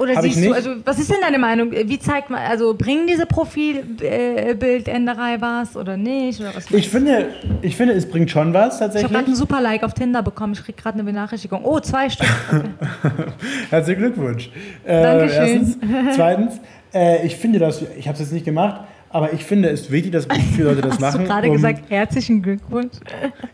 Oder 0.00 0.14
Hab 0.14 0.22
siehst 0.22 0.44
du, 0.44 0.52
also 0.52 0.70
was 0.84 0.98
ist 0.98 1.10
denn 1.10 1.20
deine 1.20 1.38
Meinung? 1.38 1.72
Wie 1.72 1.98
zeigt 1.98 2.30
man, 2.30 2.40
also 2.40 2.74
bringen 2.74 3.06
diese 3.06 3.26
Profilbildänderei 3.26 5.40
was 5.40 5.76
oder 5.76 5.98
nicht? 5.98 6.40
Oder 6.40 6.54
was 6.54 6.70
ich, 6.70 6.88
finde, 6.88 7.34
ich 7.60 7.76
finde, 7.76 7.92
es 7.92 8.08
bringt 8.08 8.30
schon 8.30 8.54
was 8.54 8.78
tatsächlich. 8.78 9.00
Ich 9.00 9.04
habe 9.04 9.14
gerade 9.14 9.26
einen 9.26 9.36
super 9.36 9.60
Like 9.60 9.82
auf 9.82 9.92
Tinder 9.92 10.22
bekommen. 10.22 10.54
Ich 10.54 10.64
kriege 10.64 10.80
gerade 10.80 10.94
eine 10.94 11.04
Benachrichtigung. 11.04 11.62
Oh, 11.64 11.80
zwei 11.80 12.08
Stück. 12.08 12.26
Okay. 13.02 13.24
Herzlichen 13.70 14.00
Glückwunsch. 14.00 14.50
Äh, 14.84 15.02
Dankeschön. 15.02 15.42
Erstens. 15.42 15.78
Zweitens, 16.16 16.60
äh, 16.92 17.26
ich 17.26 17.36
finde 17.36 17.58
das, 17.58 17.82
ich 17.98 18.06
habe 18.08 18.14
es 18.14 18.20
jetzt 18.20 18.32
nicht 18.32 18.44
gemacht, 18.44 18.82
aber 19.10 19.32
ich 19.32 19.44
finde 19.44 19.68
es 19.70 19.90
wichtig, 19.90 20.12
dass 20.12 20.26
viele 20.54 20.70
Leute 20.70 20.82
das 20.82 20.92
Hast 20.92 21.00
machen. 21.00 21.20
Hast 21.20 21.28
du 21.28 21.32
gerade 21.32 21.48
um 21.48 21.54
gesagt, 21.54 21.82
herzlichen 21.90 22.42
Glückwunsch? 22.42 22.94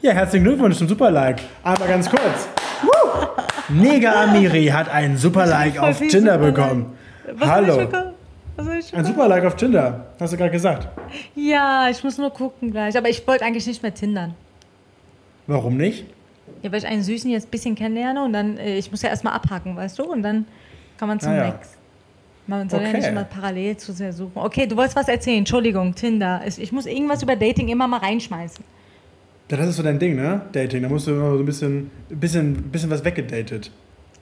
Ja, 0.03 0.13
herzlichen 0.13 0.45
Glückwunsch 0.45 0.77
zum 0.77 0.89
Super-Like. 0.89 1.41
Einmal 1.63 1.89
ganz 1.89 2.09
kurz. 2.09 2.49
Neger 3.69 4.17
Amiri 4.17 4.67
hat 4.67 4.89
einen 4.89 5.17
Super-Like 5.17 5.79
auf 5.79 5.99
Tinder 5.99 6.39
bekommen. 6.39 6.93
Was 7.39 7.49
Hallo. 7.49 7.89
Ein 8.93 9.05
Super-Like 9.05 9.45
auf 9.45 9.57
Tinder, 9.57 10.07
hast 10.21 10.33
du 10.33 10.37
gerade 10.37 10.51
gesagt. 10.51 10.89
Ja, 11.35 11.89
ich 11.91 12.03
muss 12.05 12.17
nur 12.19 12.31
gucken 12.31 12.71
gleich. 12.71 12.97
Aber 12.97 13.09
ich 13.09 13.27
wollte 13.27 13.45
eigentlich 13.45 13.67
nicht 13.67 13.83
mehr 13.83 13.93
tindern. 13.93 14.35
Warum 15.47 15.77
nicht? 15.77 16.05
Ja, 16.63 16.73
weil 16.73 16.79
ich 16.79 16.87
einen 16.87 17.03
Süßen 17.03 17.31
jetzt 17.31 17.49
ein 17.49 17.51
bisschen 17.51 17.75
kennenlerne 17.75 18.25
und 18.25 18.33
dann, 18.33 18.57
äh, 18.57 18.79
ich 18.79 18.91
muss 18.91 19.03
ja 19.03 19.11
erstmal 19.11 19.35
abhaken, 19.35 19.77
weißt 19.77 19.99
du? 19.99 20.05
Und 20.05 20.23
dann 20.23 20.47
kann 20.99 21.09
man 21.09 21.21
zum 21.21 21.33
ah, 21.33 21.37
ja. 21.37 21.45
Next. 21.49 21.76
Man 22.47 22.69
soll 22.69 22.81
okay. 22.81 22.91
ja 22.91 22.97
nicht 22.99 23.09
immer 23.09 23.25
parallel 23.25 23.77
zu 23.77 23.93
sehr 23.93 24.13
suchen. 24.13 24.33
Okay, 24.37 24.67
du 24.67 24.77
wolltest 24.77 24.97
was 24.97 25.09
erzählen. 25.09 25.39
Entschuldigung, 25.39 25.95
Tinder. 25.95 26.43
Ich 26.47 26.73
muss 26.73 26.87
irgendwas 26.87 27.23
über 27.23 27.35
Dating 27.35 27.69
immer 27.69 27.89
mal 27.89 27.99
reinschmeißen. 27.99 28.65
Das 29.49 29.69
ist 29.69 29.77
so 29.77 29.83
dein 29.83 29.99
Ding, 29.99 30.17
ne? 30.17 30.43
Dating. 30.53 30.83
Da 30.83 30.89
musst 30.89 31.07
du 31.07 31.13
immer 31.13 31.31
so 31.33 31.39
ein 31.39 31.47
bisschen, 31.47 31.91
bisschen, 32.09 32.63
bisschen 32.71 32.91
was 32.91 33.05
weggedatet. 33.05 33.71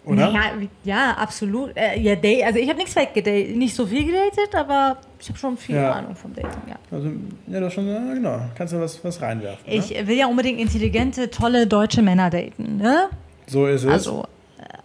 Oder? 0.06 0.30
Ja, 0.30 0.42
ja 0.84 1.10
absolut. 1.12 1.74
Äh, 1.76 1.98
ja, 1.98 2.14
also 2.46 2.58
ich 2.58 2.68
habe 2.68 2.78
nichts 2.78 2.94
weggedatet, 2.94 3.56
nicht 3.56 3.74
so 3.74 3.87
viel 3.87 4.04
gedatet, 4.04 4.54
aber 4.54 4.98
ich 5.18 5.28
habe 5.28 5.38
schon 5.38 5.56
viel 5.56 5.76
ja. 5.76 5.92
Ahnung 5.92 6.14
vom 6.14 6.34
Dating, 6.34 6.50
ja. 6.68 6.76
Also, 6.90 7.10
ja, 7.46 7.60
du 7.60 7.70
schon, 7.70 7.87
genau, 7.87 8.40
kannst 8.54 8.74
du 8.74 8.80
was, 8.80 9.02
was 9.02 9.20
reinwerfen. 9.22 9.64
Ich 9.66 9.90
ne? 9.90 10.06
will 10.06 10.16
ja 10.16 10.26
unbedingt 10.26 10.60
intelligente, 10.60 11.30
tolle 11.30 11.66
deutsche 11.66 12.02
Männer 12.02 12.28
daten, 12.28 12.76
ne? 12.76 13.08
So 13.46 13.66
ist 13.66 13.84
es. 13.84 13.90
Also, 13.90 14.26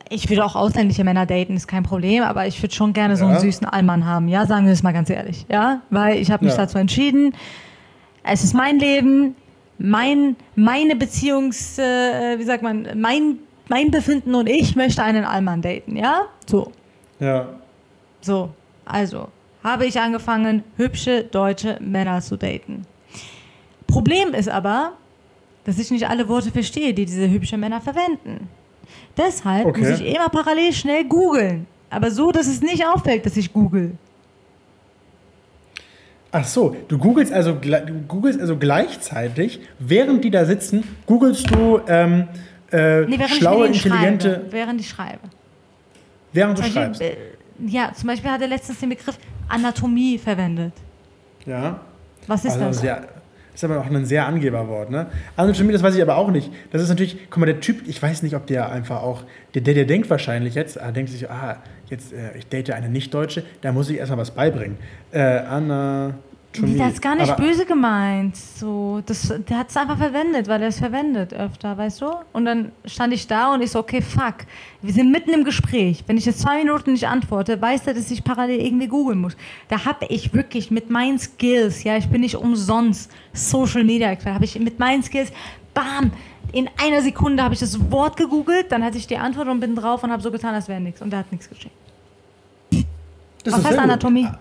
ich 0.10 0.30
würde 0.30 0.44
auch 0.44 0.56
ausländische 0.56 1.04
Männer 1.04 1.26
daten, 1.26 1.56
ist 1.56 1.68
kein 1.68 1.84
Problem, 1.84 2.24
aber 2.24 2.48
ich 2.48 2.62
würde 2.62 2.74
schon 2.74 2.94
gerne 2.94 3.16
so 3.16 3.26
einen 3.26 3.40
süßen 3.40 3.68
Allmann 3.68 4.06
haben, 4.06 4.28
ja, 4.28 4.46
sagen 4.46 4.66
wir 4.66 4.74
es 4.74 4.84
mal 4.84 4.92
ganz 4.92 5.10
ehrlich, 5.10 5.46
ja, 5.50 5.82
weil 5.90 6.18
ich 6.18 6.32
habe 6.32 6.46
mich 6.46 6.56
ja. 6.56 6.62
dazu 6.62 6.78
entschieden, 6.78 7.34
es 8.24 8.44
ist 8.44 8.54
mein 8.54 8.80
Leben, 8.80 9.36
mein, 9.78 10.36
meine 10.56 10.96
Beziehungs, 10.96 11.78
äh, 11.78 12.38
wie 12.38 12.44
sagt 12.44 12.64
man, 12.64 12.88
mein, 12.96 13.38
mein 13.70 13.92
Befinden 13.92 14.36
und 14.36 14.50
ich 14.50 14.76
möchte 14.76 15.04
einen 15.04 15.26
Allmann 15.26 15.62
daten, 15.62 15.96
ja? 15.96 16.24
So. 16.46 16.72
Ja. 17.20 17.48
So, 18.22 18.50
also 18.86 19.30
habe 19.64 19.86
ich 19.86 20.00
angefangen, 20.00 20.64
hübsche 20.78 21.24
deutsche 21.24 21.78
Männer 21.82 22.22
zu 22.22 22.38
daten. 22.38 22.86
Problem 23.88 24.34
ist 24.34 24.50
aber, 24.50 24.94
dass 25.66 25.80
ich 25.80 25.92
nicht 25.92 26.08
alle 26.08 26.28
Worte 26.28 26.52
verstehe, 26.52 26.94
die 26.94 27.06
diese 27.06 27.30
hübschen 27.30 27.60
Männer 27.60 27.82
verwenden. 27.82 28.48
Deshalb 29.20 29.66
okay. 29.66 29.82
muss 29.82 30.00
ich 30.00 30.16
immer 30.16 30.30
parallel 30.30 30.72
schnell 30.74 31.04
googeln. 31.04 31.68
Aber 31.90 32.10
so, 32.12 32.32
dass 32.32 32.48
es 32.48 32.62
nicht 32.62 32.86
auffällt, 32.86 33.26
dass 33.26 33.36
ich 33.36 33.52
google. 33.52 33.98
Ach 36.32 36.46
so, 36.46 36.76
du 36.88 36.98
googelst 36.98 37.34
also, 37.34 37.54
du 37.54 37.94
googelst 38.08 38.40
also 38.40 38.56
gleichzeitig, 38.56 39.60
während 39.80 40.24
die 40.24 40.30
da 40.30 40.46
sitzen, 40.46 40.84
googelst 41.08 41.50
du 41.50 41.82
ähm, 41.88 42.28
äh, 42.72 43.02
nee, 43.02 43.18
schlaue, 43.28 43.68
intelligente. 43.68 44.30
Schreibe, 44.30 44.52
während 44.52 44.82
ich 44.82 44.90
schreibe. 44.90 45.20
Während 46.32 46.58
du 46.58 46.62
Beispiel, 46.62 46.82
schreibst. 46.82 47.02
Äh, 47.02 47.16
ja, 47.66 47.92
zum 47.94 48.08
Beispiel 48.08 48.30
hat 48.30 48.42
er 48.42 48.48
letztens 48.48 48.80
den 48.80 48.90
Begriff 48.90 49.18
Anatomie 49.48 50.20
verwendet. 50.20 50.74
Ja. 51.46 51.80
Was 52.28 52.46
ist 52.46 52.54
also 52.54 52.66
das? 52.66 52.80
Sehr, 52.80 53.08
ist 53.60 53.70
aber 53.70 53.82
auch 53.82 53.86
ein 53.86 54.06
sehr 54.06 54.26
Angeberwort, 54.26 54.90
ne? 54.90 55.08
Anatomie, 55.36 55.74
das 55.74 55.84
weiß 55.84 55.94
ich 55.94 56.02
aber 56.02 56.16
auch 56.16 56.32
nicht. 56.32 56.50
Das 56.72 56.82
ist 56.82 56.88
natürlich, 56.88 57.30
guck 57.30 57.40
mal, 57.40 57.46
der 57.46 57.60
Typ, 57.60 57.86
ich 57.88 58.02
weiß 58.02 58.24
nicht, 58.24 58.34
ob 58.34 58.48
der 58.48 58.72
einfach 58.72 59.04
auch, 59.04 59.24
der, 59.54 59.62
der, 59.62 59.74
der 59.74 59.84
denkt 59.84 60.10
wahrscheinlich 60.10 60.56
jetzt, 60.56 60.78
er 60.78 60.94
denkt 60.94 61.12
sich, 61.12 61.30
ah, 61.30 61.58
jetzt, 61.90 62.14
äh, 62.14 62.38
ich 62.38 62.48
date 62.48 62.72
eine 62.72 62.88
Nicht-Deutsche, 62.88 63.44
da 63.60 63.74
muss 63.74 63.90
ich 63.90 63.98
erstmal 63.98 64.20
was 64.20 64.32
beibringen. 64.32 64.78
Äh, 65.12 65.20
Anna. 65.20 66.14
Nee, 66.58 66.78
das 66.78 66.94
ist 66.94 67.02
gar 67.02 67.16
nicht 67.16 67.32
aber 67.32 67.44
böse 67.44 67.64
gemeint. 67.66 68.36
So, 68.36 69.02
das, 69.06 69.32
der 69.48 69.58
hat 69.60 69.70
es 69.70 69.78
einfach 69.78 69.98
verwendet, 69.98 70.48
weil 70.48 70.62
er 70.62 70.70
es 70.70 70.80
verwendet 70.80 71.32
öfter, 71.32 71.78
weißt 71.78 72.02
du? 72.02 72.08
Und 72.34 72.46
dann 72.46 72.72
stand 72.86 73.14
ich 73.14 73.28
da 73.28 73.54
und 73.54 73.62
ich 73.62 73.70
so, 73.72 73.80
okay, 73.80 74.02
fuck. 74.02 74.36
Wir 74.82 74.92
sind 74.92 75.12
mitten 75.12 75.30
im 75.30 75.44
Gespräch. 75.44 76.04
Wenn 76.08 76.18
ich 76.18 76.26
jetzt 76.26 76.40
zwei 76.40 76.64
Minuten 76.64 76.94
nicht 76.94 77.08
antworte, 77.08 77.62
weiß 77.62 77.86
er, 77.86 77.94
dass 77.94 78.10
ich 78.10 78.24
parallel 78.24 78.62
irgendwie 78.62 78.88
googeln 78.88 79.20
muss. 79.20 79.38
Da 79.68 79.86
habe 79.86 80.08
ich 80.10 80.34
wirklich 80.34 80.72
mit 80.72 80.90
meinen 80.90 81.20
Skills, 81.20 81.84
ja, 81.84 81.98
ich 81.98 82.10
bin 82.10 82.22
nicht 82.22 82.36
umsonst 82.36 83.12
Social 83.32 83.84
Media 83.84 84.10
Expert, 84.12 84.34
habe 84.34 84.46
ich 84.46 84.58
mit 84.60 84.80
meinen 84.80 85.04
Skills, 85.04 85.32
bam, 85.76 86.12
in 86.52 86.68
einer 86.84 87.02
Sekunde 87.04 87.44
habe 87.44 87.54
ich 87.54 87.60
das 87.60 87.92
Wort 87.92 88.18
gegoogelt, 88.18 88.72
dann 88.72 88.84
hatte 88.84 88.98
ich 88.98 89.06
die 89.06 89.18
Antwort 89.18 89.48
und 89.48 89.60
bin 89.60 89.76
drauf 89.76 90.04
und 90.04 90.12
habe 90.12 90.24
so 90.24 90.32
getan, 90.32 90.56
als 90.56 90.68
wäre 90.68 90.82
nichts. 90.82 91.00
Und 91.00 91.12
da 91.12 91.18
hat 91.18 91.32
nichts 91.32 91.48
geschehen. 91.48 91.72
Das 93.44 93.54
Was 93.54 93.66
heißt 93.66 93.78
Anatomie? 93.78 94.24
Gut. 94.24 94.34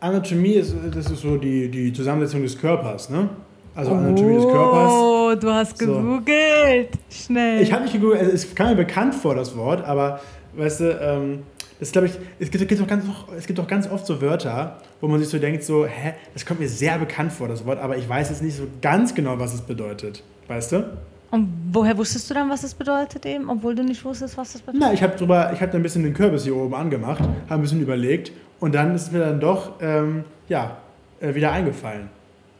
Anatomie 0.00 0.54
ist, 0.54 0.74
das 0.94 1.10
ist 1.10 1.22
so 1.22 1.36
die, 1.36 1.70
die 1.70 1.92
Zusammensetzung 1.92 2.42
des 2.42 2.58
Körpers, 2.58 3.10
ne? 3.10 3.28
Also 3.74 3.92
Anatomie 3.92 4.36
des 4.36 4.44
Körpers. 4.44 4.92
Oh, 4.92 5.34
du 5.38 5.52
hast 5.52 5.78
gegoogelt. 5.78 6.88
So. 7.08 7.26
Schnell. 7.26 7.62
Ich 7.62 7.72
habe 7.72 7.82
nicht 7.82 7.92
gegoogelt, 7.92 8.20
also 8.20 8.32
es 8.32 8.54
kam 8.54 8.70
mir 8.70 8.76
bekannt 8.76 9.14
vor, 9.14 9.34
das 9.34 9.56
Wort, 9.56 9.84
aber 9.84 10.20
weißt 10.56 10.80
du, 10.80 10.90
ähm, 11.00 11.38
das 11.78 11.92
glaube 11.92 12.06
ich, 12.06 12.14
es 12.38 12.50
gibt, 12.50 12.66
gibt 12.68 12.80
auch 12.80 12.86
ganz, 12.86 13.04
es 13.36 13.46
gibt 13.46 13.60
auch 13.60 13.66
ganz 13.66 13.90
oft 13.90 14.06
so 14.06 14.20
Wörter, 14.20 14.80
wo 15.00 15.08
man 15.08 15.20
sich 15.20 15.28
so 15.28 15.38
denkt, 15.38 15.62
so, 15.62 15.84
hä, 15.84 16.14
das 16.32 16.46
kommt 16.46 16.60
mir 16.60 16.68
sehr 16.68 16.98
bekannt 16.98 17.32
vor, 17.32 17.48
das 17.48 17.66
Wort, 17.66 17.78
aber 17.78 17.96
ich 17.98 18.08
weiß 18.08 18.30
jetzt 18.30 18.42
nicht 18.42 18.56
so 18.56 18.64
ganz 18.80 19.14
genau, 19.14 19.38
was 19.38 19.52
es 19.52 19.60
bedeutet. 19.60 20.22
Weißt 20.48 20.72
du? 20.72 20.84
Und 21.30 21.48
woher 21.72 21.98
wusstest 21.98 22.30
du 22.30 22.34
dann, 22.34 22.48
was 22.48 22.62
es 22.62 22.72
bedeutet 22.72 23.26
eben, 23.26 23.50
obwohl 23.50 23.74
du 23.74 23.82
nicht 23.82 24.02
wusstest, 24.04 24.38
was 24.38 24.52
das 24.52 24.62
bedeutet? 24.62 24.80
Na, 24.80 24.92
ich 24.92 25.02
habe 25.02 25.14
ich 25.54 25.60
habe 25.60 25.76
ein 25.76 25.82
bisschen 25.82 26.04
den 26.04 26.14
Kürbis 26.14 26.44
hier 26.44 26.56
oben 26.56 26.74
angemacht, 26.74 27.20
habe 27.20 27.54
ein 27.54 27.60
bisschen 27.60 27.82
überlegt 27.82 28.32
und 28.60 28.74
dann 28.74 28.94
ist 28.94 29.12
mir 29.12 29.20
dann 29.20 29.40
doch, 29.40 29.80
ähm, 29.80 30.24
ja, 30.48 30.76
äh, 31.20 31.34
wieder 31.34 31.52
eingefallen. 31.52 32.08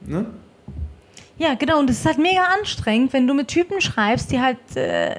Ne? 0.01 0.27
Ja, 1.39 1.55
genau. 1.55 1.79
Und 1.79 1.91
es 1.91 2.01
ist 2.01 2.07
halt 2.07 2.19
mega 2.19 2.43
anstrengend, 2.59 3.13
wenn 3.13 3.27
du 3.27 3.35
mit 3.35 3.49
Typen 3.49 3.81
schreibst, 3.81 4.31
die 4.31 4.41
halt 4.41 4.59
äh, 4.75 5.15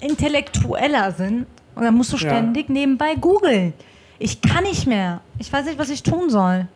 intellektueller 0.00 1.12
sind. 1.12 1.46
Und 1.74 1.82
dann 1.82 1.94
musst 1.94 2.12
du 2.12 2.16
ständig 2.16 2.68
ja. 2.68 2.72
nebenbei 2.74 3.14
googeln. 3.14 3.72
Ich 4.18 4.40
kann 4.40 4.64
nicht 4.64 4.86
mehr. 4.86 5.20
Ich 5.38 5.52
weiß 5.52 5.66
nicht, 5.66 5.78
was 5.78 5.90
ich 5.90 6.02
tun 6.02 6.30
soll. 6.30 6.66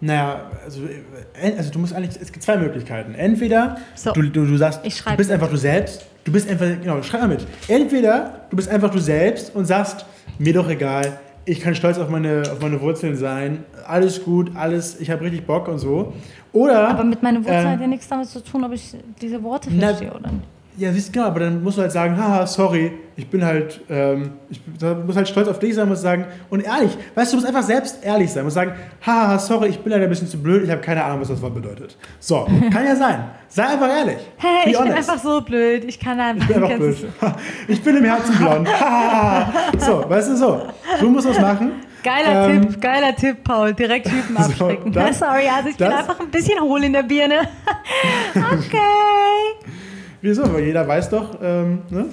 Naja, 0.00 0.50
also, 0.64 0.82
äh, 0.84 1.56
also 1.56 1.70
du 1.70 1.78
musst 1.78 1.94
eigentlich, 1.94 2.20
es 2.20 2.30
gibt 2.32 2.44
zwei 2.44 2.56
Möglichkeiten. 2.56 3.14
Entweder 3.14 3.78
so, 3.94 4.12
du, 4.12 4.22
du, 4.22 4.44
du 4.44 4.56
sagst, 4.56 4.80
du 4.84 5.16
bist 5.16 5.30
einfach 5.30 5.48
du 5.48 5.56
selbst, 5.56 6.06
du 6.24 6.32
bist 6.32 6.48
einfach, 6.48 6.66
genau, 6.66 7.02
schreib 7.02 7.22
mal 7.22 7.28
mit. 7.28 7.46
Entweder 7.68 8.46
du 8.50 8.56
bist 8.56 8.68
einfach 8.68 8.90
du 8.90 8.98
selbst 8.98 9.54
und 9.54 9.64
sagst, 9.64 10.04
mir 10.38 10.52
doch 10.52 10.68
egal, 10.68 11.18
ich 11.46 11.60
kann 11.60 11.74
stolz 11.74 11.96
auf 11.98 12.10
meine, 12.10 12.42
auf 12.50 12.60
meine 12.60 12.80
Wurzeln 12.80 13.16
sein, 13.16 13.64
alles 13.86 14.22
gut, 14.22 14.50
alles, 14.56 15.00
ich 15.00 15.10
habe 15.10 15.22
richtig 15.24 15.46
Bock 15.46 15.68
und 15.68 15.78
so. 15.78 16.12
Oder. 16.52 16.88
Aber 16.88 17.04
mit 17.04 17.22
meinen 17.22 17.44
Wurzeln 17.44 17.66
äh, 17.66 17.70
hat 17.70 17.80
ja 17.80 17.86
nichts 17.86 18.08
damit 18.08 18.28
zu 18.28 18.42
tun, 18.42 18.64
ob 18.64 18.72
ich 18.72 18.94
diese 19.20 19.42
Worte 19.42 19.70
verstehe 19.70 20.12
oder 20.12 20.32
nicht. 20.32 20.44
Ja, 20.76 20.92
siehst 20.92 21.08
du, 21.08 21.12
genau, 21.12 21.26
aber 21.26 21.40
dann 21.40 21.62
musst 21.62 21.78
du 21.78 21.82
halt 21.82 21.92
sagen, 21.92 22.16
haha, 22.16 22.46
sorry, 22.46 22.92
ich 23.18 23.30
bin 23.30 23.44
halt, 23.44 23.80
ähm, 23.88 24.32
ich 24.50 24.60
muss 25.06 25.16
halt 25.16 25.26
stolz 25.26 25.48
auf 25.48 25.58
dich 25.58 25.74
sein, 25.74 25.88
muss 25.88 26.02
sagen, 26.02 26.26
und 26.50 26.60
ehrlich, 26.60 26.96
weißt 27.14 27.32
du, 27.32 27.36
du 27.36 27.42
musst 27.42 27.48
einfach 27.48 27.66
selbst 27.66 28.04
ehrlich 28.04 28.30
sein, 28.30 28.44
musst 28.44 28.56
sagen, 28.56 28.74
haha, 29.04 29.38
sorry, 29.38 29.68
ich 29.68 29.78
bin 29.78 29.90
leider 29.90 30.04
ein 30.04 30.10
bisschen 30.10 30.28
zu 30.28 30.36
blöd, 30.36 30.64
ich 30.64 30.70
habe 30.70 30.82
keine 30.82 31.02
Ahnung, 31.02 31.22
was 31.22 31.28
das 31.28 31.40
Wort 31.40 31.54
bedeutet. 31.54 31.96
So, 32.20 32.46
kann 32.72 32.84
ja 32.84 32.94
sein. 32.94 33.24
Sei 33.48 33.64
einfach 33.64 33.88
ehrlich. 33.88 34.18
Hey, 34.36 34.64
Be 34.64 34.70
ich 34.70 34.78
honest. 34.78 34.88
bin 34.88 34.98
einfach 34.98 35.18
so 35.18 35.40
blöd, 35.40 35.84
ich 35.84 35.98
kann 35.98 36.20
einfach. 36.20 36.48
Ich 36.48 36.54
bin 36.54 36.64
einfach 36.64 36.78
blöd. 36.78 36.96
Ich 37.68 37.82
bin 37.82 37.96
im 37.96 38.04
Herzen 38.04 38.36
blond. 38.36 38.68
so, 39.78 40.04
weißt 40.08 40.30
du, 40.30 40.36
so. 40.36 40.62
Du 41.00 41.08
musst 41.08 41.26
was 41.26 41.40
machen. 41.40 41.72
Geiler 42.04 42.48
ähm, 42.48 42.68
Tipp, 42.68 42.80
geiler 42.80 43.16
Tipp, 43.16 43.42
Paul. 43.42 43.72
Direkt 43.72 44.08
Typen 44.08 44.36
abschrecken. 44.36 44.92
So, 44.92 45.00
das, 45.00 45.18
Sorry, 45.18 45.48
also 45.48 45.70
ich 45.70 45.76
das, 45.76 45.88
bin 45.88 45.98
einfach 45.98 46.20
ein 46.20 46.30
bisschen 46.30 46.60
hohl 46.60 46.84
in 46.84 46.92
der 46.92 47.02
Birne. 47.02 47.48
okay. 48.34 49.66
Wieso? 50.20 50.52
Weil 50.52 50.64
jeder 50.64 50.86
weiß 50.86 51.10
doch, 51.10 51.38
ähm, 51.42 51.82
ne? 51.90 52.06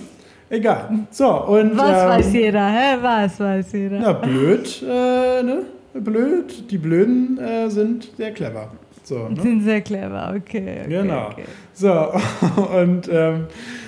Egal. 0.53 0.87
So, 1.09 1.45
und. 1.45 1.75
Was 1.75 2.03
ähm, 2.03 2.09
weiß 2.09 2.33
jeder, 2.33 2.67
hä? 2.67 2.97
Was 3.01 3.39
weiß 3.39 3.71
jeder? 3.71 3.99
Na, 3.99 4.13
blöd, 4.13 4.83
äh, 4.83 5.41
ne? 5.41 5.63
Blöd. 5.95 6.69
Die 6.69 6.77
Blöden 6.77 7.39
äh, 7.39 7.71
sind 7.71 8.11
sehr 8.15 8.31
clever. 8.31 8.69
So, 9.03 9.29
ne? 9.29 9.41
Sind 9.41 9.63
sehr 9.63 9.81
clever, 9.81 10.35
okay. 10.37 10.81
okay 10.81 10.89
genau. 10.89 11.29
Okay. 11.31 11.45
So, 11.73 11.91
und, 12.79 13.09
ähm, 13.11 13.47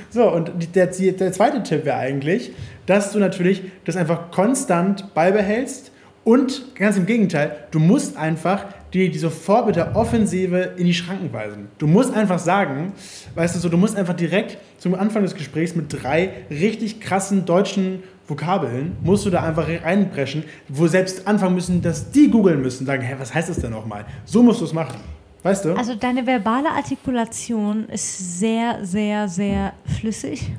so, 0.09 0.31
und 0.31 0.75
der, 0.75 0.87
der 0.87 1.31
zweite 1.31 1.61
Tipp 1.61 1.85
wäre 1.85 1.97
eigentlich, 1.97 2.51
dass 2.87 3.11
du 3.11 3.19
natürlich 3.19 3.61
das 3.85 3.95
einfach 3.95 4.31
konstant 4.31 5.13
beibehältst 5.13 5.91
und 6.23 6.73
ganz 6.73 6.97
im 6.97 7.05
Gegenteil, 7.05 7.55
du 7.69 7.79
musst 7.79 8.17
einfach 8.17 8.65
die, 8.93 9.09
die 9.09 9.19
sofort 9.19 9.67
mit 9.67 9.75
der 9.75 9.95
Offensive 9.95 10.73
in 10.77 10.85
die 10.85 10.93
Schranken 10.93 11.31
weisen. 11.33 11.67
Du 11.77 11.87
musst 11.87 12.13
einfach 12.13 12.39
sagen, 12.39 12.93
weißt 13.35 13.55
du 13.55 13.59
so, 13.59 13.69
du 13.69 13.77
musst 13.77 13.95
einfach 13.95 14.13
direkt 14.13 14.57
zum 14.77 14.95
Anfang 14.95 15.23
des 15.23 15.35
Gesprächs 15.35 15.75
mit 15.75 15.91
drei 15.91 16.31
richtig 16.49 16.99
krassen 17.01 17.45
deutschen 17.45 18.03
Vokabeln, 18.27 18.97
musst 19.03 19.25
du 19.25 19.29
da 19.29 19.43
einfach 19.43 19.67
reinbrechen, 19.67 20.43
wo 20.67 20.87
selbst 20.87 21.27
anfangen 21.27 21.55
müssen, 21.55 21.81
dass 21.81 22.09
die 22.11 22.29
googeln 22.29 22.61
müssen, 22.61 22.85
sagen, 22.85 23.03
hä, 23.03 23.15
was 23.19 23.33
heißt 23.33 23.49
das 23.49 23.59
denn 23.59 23.71
nochmal? 23.71 24.05
So 24.25 24.41
musst 24.41 24.61
du 24.61 24.65
es 24.65 24.73
machen. 24.73 24.99
Weißt 25.43 25.63
du? 25.65 25.75
Also 25.75 25.93
deine 25.93 26.25
verbale 26.25 26.69
Artikulation 26.69 27.87
ist 27.89 28.39
sehr, 28.39 28.83
sehr, 28.83 29.27
sehr 29.27 29.73
flüssig. 29.85 30.51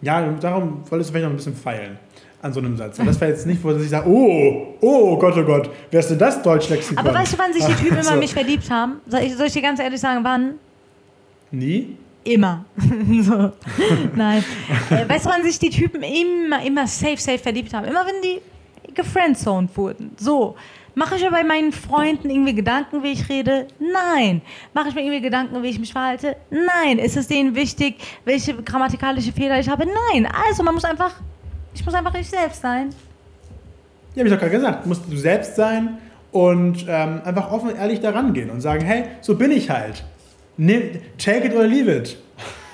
Ja, 0.00 0.26
darum 0.40 0.82
wolltest 0.88 1.10
du 1.10 1.12
vielleicht 1.12 1.24
noch 1.24 1.32
ein 1.32 1.36
bisschen 1.36 1.54
feilen 1.54 1.98
an 2.42 2.52
so 2.52 2.60
einem 2.60 2.76
Satz. 2.76 2.98
Und 2.98 3.06
das 3.06 3.20
war 3.20 3.28
jetzt 3.28 3.46
nicht, 3.46 3.62
wo 3.62 3.72
sie 3.74 3.88
sagt, 3.88 4.06
oh, 4.06 4.76
oh 4.80 5.18
Gott, 5.18 5.36
oh 5.36 5.44
Gott, 5.44 5.70
wer 5.90 6.00
ist 6.00 6.10
denn 6.10 6.18
das 6.18 6.42
Deutschlexikon? 6.42 6.98
Aber 6.98 7.14
weißt 7.14 7.34
du, 7.34 7.38
wann 7.38 7.52
sich 7.52 7.64
die 7.64 7.74
Typen 7.74 7.98
immer 7.98 8.02
so. 8.02 8.16
mich 8.16 8.32
verliebt 8.32 8.70
haben? 8.70 9.00
Soll 9.06 9.20
ich, 9.20 9.36
soll 9.36 9.46
ich 9.46 9.52
dir 9.52 9.62
ganz 9.62 9.80
ehrlich 9.80 10.00
sagen, 10.00 10.24
wann? 10.24 10.54
Nie? 11.50 11.96
Immer. 12.24 12.64
so. 13.22 13.52
Nein. 14.14 14.44
Äh, 14.90 15.08
weißt 15.08 15.26
du, 15.26 15.30
wann 15.30 15.42
sich 15.42 15.58
die 15.58 15.70
Typen 15.70 16.02
immer, 16.02 16.64
immer 16.64 16.86
safe, 16.86 17.16
safe 17.18 17.38
verliebt 17.38 17.72
haben? 17.74 17.86
Immer 17.86 18.04
wenn 18.06 18.22
die 18.22 18.40
gefriendzoned 18.94 19.76
wurden. 19.76 20.12
So. 20.18 20.56
Mache 20.94 21.16
ich 21.16 21.22
mir 21.22 21.30
bei 21.30 21.44
meinen 21.44 21.72
Freunden 21.72 22.28
irgendwie 22.28 22.54
Gedanken, 22.54 23.02
wie 23.02 23.12
ich 23.12 23.28
rede? 23.28 23.68
Nein. 23.78 24.42
Mache 24.74 24.88
ich 24.88 24.94
mir 24.94 25.02
irgendwie 25.02 25.20
Gedanken, 25.20 25.62
wie 25.62 25.68
ich 25.68 25.78
mich 25.78 25.92
verhalte? 25.92 26.36
Nein. 26.50 26.98
Ist 26.98 27.16
es 27.16 27.28
denen 27.28 27.54
wichtig, 27.54 27.96
welche 28.24 28.54
grammatikalische 28.54 29.32
Fehler 29.32 29.60
ich 29.60 29.68
habe? 29.68 29.86
Nein. 29.86 30.26
Also, 30.48 30.62
man 30.62 30.74
muss 30.74 30.84
einfach 30.84 31.14
ich 31.80 31.86
muss 31.86 31.94
einfach 31.94 32.14
ich 32.14 32.28
selbst 32.28 32.60
sein. 32.60 32.90
Ja, 34.14 34.20
habe 34.20 34.28
ich 34.28 34.34
doch 34.34 34.38
gerade 34.40 34.52
gesagt. 34.52 34.86
Musst 34.86 35.02
du 35.10 35.16
selbst 35.16 35.56
sein 35.56 35.96
und 36.30 36.84
ähm, 36.86 37.22
einfach 37.24 37.50
offen 37.50 37.70
und 37.70 37.76
ehrlich 37.76 38.00
daran 38.00 38.34
gehen 38.34 38.50
und 38.50 38.60
sagen, 38.60 38.84
hey, 38.84 39.04
so 39.22 39.34
bin 39.34 39.50
ich 39.50 39.70
halt. 39.70 40.04
Nimm, 40.58 40.82
take 41.16 41.46
it 41.46 41.54
or 41.54 41.64
leave 41.64 41.90
it. 41.90 42.18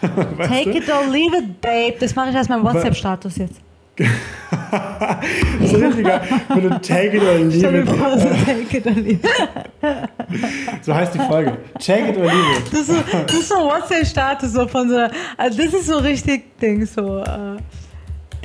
take 0.49 0.73
du? 0.73 0.79
it 0.79 0.90
or 0.90 1.07
leave 1.09 1.37
it, 1.37 1.61
babe. 1.61 1.95
Das 2.01 2.16
mache 2.16 2.31
ich 2.31 2.37
als 2.37 2.49
mein 2.49 2.64
WhatsApp-Status 2.64 3.37
jetzt. 3.37 3.61
das 3.97 5.73
ist 5.73 5.83
richtiger, 5.83 6.21
wenn 6.49 6.62
du 6.62 6.81
take 6.81 7.16
it 7.16 7.23
or 7.23 7.38
leave 7.38 7.79
it. 7.79 7.88
Vor, 7.88 8.19
so, 8.19 8.29
take 8.45 8.77
it 8.77 8.87
or 8.87 8.92
leave 8.92 9.21
it. 9.21 10.83
so 10.83 10.95
heißt 10.95 11.14
die 11.14 11.19
Folge. 11.21 11.57
Take 11.79 12.11
it 12.11 12.16
or 12.16 12.25
leave 12.25 12.59
it. 12.59 12.73
Das 12.73 12.81
ist 12.81 12.88
so, 12.88 12.95
das 13.25 13.35
ist 13.37 13.49
so 13.49 13.55
WhatsApp-Status 13.55 14.53
so 14.53 14.66
von 14.66 14.88
so, 14.88 14.99
also 15.37 15.62
das 15.62 15.75
ist 15.75 15.87
so 15.87 15.99
richtig 15.99 16.59
Ding 16.59 16.85
so. 16.85 17.21
Uh, 17.21 17.57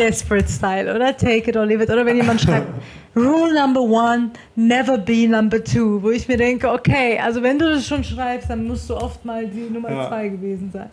Desperate 0.02 0.50
Style, 0.50 0.94
oder? 0.94 1.16
Take 1.16 1.50
it 1.50 1.56
or 1.56 1.66
leave 1.66 1.84
it. 1.84 1.90
Oder 1.90 2.06
wenn 2.06 2.18
jemand 2.18 2.42
schreibt, 2.42 2.68
Rule 3.16 3.54
number 3.54 3.82
one, 3.82 4.32
never 4.56 4.98
be 4.98 5.28
number 5.28 5.64
two. 5.64 6.02
Wo 6.02 6.10
ich 6.10 6.28
mir 6.28 6.38
denke, 6.38 6.70
okay, 6.72 7.20
also 7.20 7.44
wenn 7.44 7.60
du 7.60 7.70
das 7.70 7.86
schon 7.86 8.04
schreibst, 8.04 8.50
dann 8.50 8.66
musst 8.66 8.90
du 8.90 8.96
oft 8.96 9.24
mal 9.26 9.46
die 9.46 9.70
Nummer 9.70 9.92
ja. 9.92 10.08
zwei 10.08 10.30
gewesen 10.30 10.72
sein. 10.72 10.90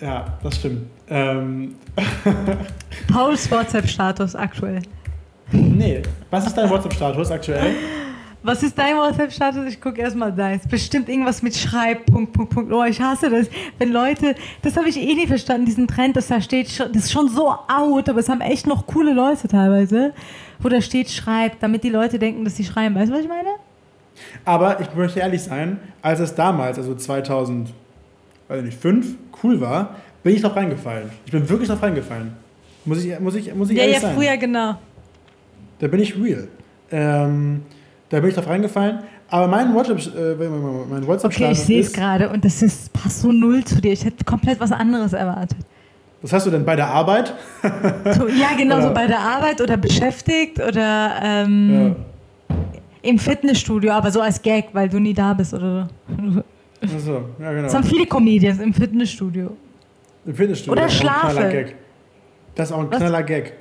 Ja, 0.00 0.38
das 0.42 0.56
stimmt. 0.56 0.86
Ähm. 1.08 1.76
Pauls 3.12 3.50
WhatsApp-Status 3.50 4.36
aktuell. 4.36 4.82
Nee, 5.50 6.02
was 6.30 6.46
ist 6.46 6.56
dein 6.56 6.68
WhatsApp-Status 6.68 7.30
aktuell? 7.30 7.74
Was 8.42 8.62
ist 8.62 8.78
dein 8.78 8.96
WhatsApp-Status? 8.96 9.66
Ich 9.66 9.80
gucke 9.80 10.00
erstmal 10.00 10.32
deins. 10.32 10.66
Bestimmt 10.68 11.08
irgendwas 11.08 11.42
mit 11.42 11.56
Schreib, 11.56 12.06
Punkt, 12.06 12.32
Punkt, 12.32 12.54
Punkt. 12.54 12.72
Oh, 12.72 12.84
ich 12.84 13.00
hasse 13.00 13.28
das. 13.28 13.48
Wenn 13.78 13.90
Leute, 13.90 14.36
das 14.62 14.76
habe 14.76 14.88
ich 14.88 14.96
eh 14.96 15.14
nie 15.14 15.26
verstanden, 15.26 15.66
diesen 15.66 15.88
Trend, 15.88 16.16
dass 16.16 16.28
da 16.28 16.40
steht, 16.40 16.78
das 16.78 16.88
ist 17.04 17.10
schon 17.12 17.28
so 17.28 17.48
out, 17.50 18.08
aber 18.08 18.20
es 18.20 18.28
haben 18.28 18.40
echt 18.40 18.66
noch 18.66 18.86
coole 18.86 19.12
Leute 19.12 19.48
teilweise, 19.48 20.14
wo 20.60 20.68
da 20.68 20.80
steht 20.80 21.10
Schreib, 21.10 21.58
damit 21.60 21.82
die 21.82 21.90
Leute 21.90 22.20
denken, 22.20 22.44
dass 22.44 22.56
sie 22.56 22.64
schreiben. 22.64 22.94
Weißt 22.94 23.10
du, 23.10 23.14
was 23.14 23.22
ich 23.22 23.28
meine? 23.28 23.48
Aber 24.44 24.80
ich 24.80 24.94
möchte 24.94 25.18
ehrlich 25.18 25.42
sein, 25.42 25.80
als 26.00 26.20
es 26.20 26.34
damals, 26.34 26.78
also 26.78 26.94
2005, 26.94 27.74
cool 29.42 29.60
war, 29.60 29.96
bin 30.22 30.36
ich 30.36 30.42
drauf 30.42 30.54
reingefallen. 30.54 31.10
Ich 31.26 31.32
bin 31.32 31.48
wirklich 31.48 31.68
drauf 31.68 31.82
reingefallen. 31.82 32.34
Muss 32.84 33.04
ich, 33.04 33.18
muss 33.18 33.34
ich, 33.34 33.52
muss 33.54 33.70
ich 33.70 33.76
ja, 33.76 33.82
ehrlich 33.82 33.96
ja, 33.96 34.02
sein. 34.02 34.10
Ja, 34.10 34.16
früher 34.16 34.36
genau. 34.36 34.74
Da 35.80 35.88
bin 35.88 36.00
ich 36.00 36.16
real. 36.16 36.48
Ähm, 36.90 37.62
da 38.08 38.20
bin 38.20 38.30
ich 38.30 38.34
drauf 38.34 38.48
reingefallen. 38.48 39.00
Aber 39.30 39.46
mein 39.46 39.74
WhatsApp, 39.74 39.98
äh, 40.16 40.48
mein 40.90 41.06
WhatsApp 41.06 41.32
Okay, 41.32 41.52
ich 41.52 41.60
sehe 41.60 41.80
es 41.80 41.92
gerade 41.92 42.30
und 42.30 42.44
das 42.44 42.62
ist, 42.62 42.92
passt 42.92 43.20
so 43.20 43.30
null 43.30 43.64
zu 43.64 43.80
dir. 43.80 43.92
Ich 43.92 44.04
hätte 44.04 44.24
komplett 44.24 44.58
was 44.60 44.72
anderes 44.72 45.12
erwartet. 45.12 45.58
Was 46.22 46.32
hast 46.32 46.46
du 46.46 46.50
denn 46.50 46.64
bei 46.64 46.74
der 46.74 46.88
Arbeit? 46.88 47.34
so, 47.62 48.26
ja, 48.28 48.48
genau, 48.56 48.80
so 48.80 48.92
bei 48.92 49.06
der 49.06 49.20
Arbeit 49.20 49.60
oder 49.60 49.76
beschäftigt 49.76 50.58
oder 50.58 51.14
ähm, 51.22 51.94
ja. 52.48 52.56
im 53.02 53.18
Fitnessstudio, 53.18 53.92
aber 53.92 54.10
so 54.10 54.20
als 54.20 54.42
Gag, 54.42 54.70
weil 54.72 54.88
du 54.88 54.98
nie 54.98 55.14
da 55.14 55.34
bist 55.34 55.54
oder 55.54 55.88
so. 56.08 56.42
Achso, 56.80 57.24
ja, 57.38 57.50
genau. 57.52 57.62
Das 57.64 57.74
haben 57.74 57.84
viele 57.84 58.06
Comedians 58.06 58.60
im 58.60 58.72
Fitnessstudio. 58.72 59.56
Im 60.24 60.34
Fitnessstudio? 60.34 60.72
Oder 60.72 60.88
schlafen. 60.88 61.74
Das 62.54 62.70
ist 62.70 62.74
auch 62.74 62.80
ein 62.80 62.90
knaller 62.90 63.22
Gag. 63.22 63.54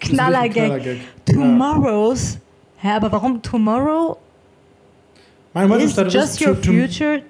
Knaller 0.00 0.48
Gag. 0.48 0.66
Knaller 0.66 0.78
Gag. 0.78 1.00
Tomorrows. 1.26 2.38
Hä, 2.80 2.88
aber 2.96 3.10
warum 3.10 3.42
Tomorrow 3.42 4.16
mein 5.52 5.70
is 5.80 5.96
just 5.96 6.40
your 6.40 6.54
future? 6.54 7.22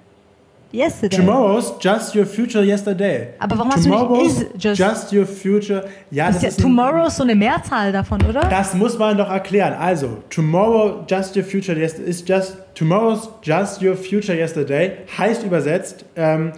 yesterday. 0.73 1.17
Tomorrow's 1.17 1.73
just 1.81 2.15
your 2.15 2.27
future 2.27 2.63
yesterday. 2.63 3.29
Aber 3.39 3.59
warum 3.59 3.71
Tomorrow's 3.71 4.19
hast 4.19 4.41
du 4.41 4.45
nicht 4.45 4.57
is 4.57 4.63
just, 4.63 4.79
just 4.79 5.13
your 5.13 5.27
future? 5.27 5.85
Ja, 6.11 6.29
das, 6.29 6.43
ist 6.43 6.59
ja 6.59 6.63
tomorrow 6.65 7.09
so 7.09 7.23
eine 7.23 7.35
Mehrzahl 7.35 7.93
davon, 7.93 8.23
oder? 8.23 8.43
Das 8.43 8.75
muss 8.75 8.99
man 8.99 9.17
doch 9.17 9.31
erklären. 9.31 9.75
Also, 9.75 10.19
tomorrow 10.31 11.05
just 11.09 11.37
your 11.37 11.45
future 11.45 11.79
yesterday 11.79 12.11
ist 12.11 12.29
just 12.29 12.57
tomorrow's 12.75 13.29
just 13.43 13.83
your 13.83 13.97
future 13.97 14.37
yesterday 14.37 14.99
heißt 15.17 15.43
übersetzt, 15.45 16.05
ähm, 16.17 16.53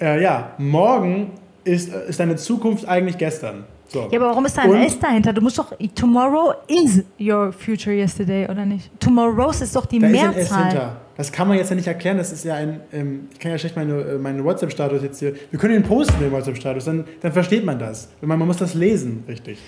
äh, 0.00 0.22
ja, 0.22 0.52
morgen 0.58 1.32
ist, 1.64 1.92
ist 1.92 2.18
deine 2.20 2.36
Zukunft 2.36 2.88
eigentlich 2.88 3.18
gestern. 3.18 3.64
So. 3.92 4.08
Ja, 4.10 4.20
aber 4.20 4.28
warum 4.28 4.46
ist 4.46 4.56
da 4.56 4.62
ein 4.62 4.74
S 4.74 5.00
dahinter? 5.00 5.32
Du 5.32 5.40
musst 5.40 5.58
doch, 5.58 5.72
tomorrow 5.96 6.54
is 6.68 7.02
your 7.18 7.52
future 7.52 7.94
yesterday, 7.94 8.48
oder 8.48 8.64
nicht? 8.64 8.88
Tomorrows 9.00 9.62
ist 9.62 9.74
doch 9.74 9.84
die 9.84 9.98
da 9.98 10.06
Mehrzahl. 10.06 10.40
Ist 10.40 10.52
ein 10.52 10.66
S 10.66 10.72
hinter. 10.72 10.96
Das 11.16 11.32
kann 11.32 11.48
man 11.48 11.56
jetzt 11.58 11.70
ja 11.70 11.76
nicht 11.76 11.88
erklären. 11.88 12.16
Das 12.16 12.30
ist 12.30 12.44
ja 12.44 12.54
ein, 12.54 12.80
ähm, 12.92 13.28
ich 13.32 13.40
kann 13.40 13.50
ja 13.50 13.58
schlecht 13.58 13.74
meine, 13.74 14.00
äh, 14.00 14.18
meinen 14.18 14.44
WhatsApp-Status 14.44 15.02
jetzt 15.02 15.18
hier, 15.18 15.34
wir 15.50 15.58
können 15.58 15.74
ihn 15.74 15.82
posten, 15.82 16.20
den 16.20 16.30
WhatsApp-Status, 16.30 16.84
dann, 16.84 17.04
dann 17.20 17.32
versteht 17.32 17.64
man 17.64 17.80
das. 17.80 18.08
Man, 18.20 18.38
man 18.38 18.46
muss 18.46 18.58
das 18.58 18.74
lesen, 18.74 19.24
richtig. 19.26 19.58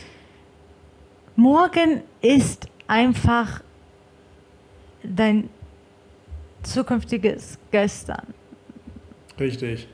Morgen 1.34 2.02
ist 2.20 2.68
einfach 2.86 3.60
dein 5.02 5.48
zukünftiges 6.62 7.58
Gestern. 7.72 8.22
Richtig. 9.40 9.88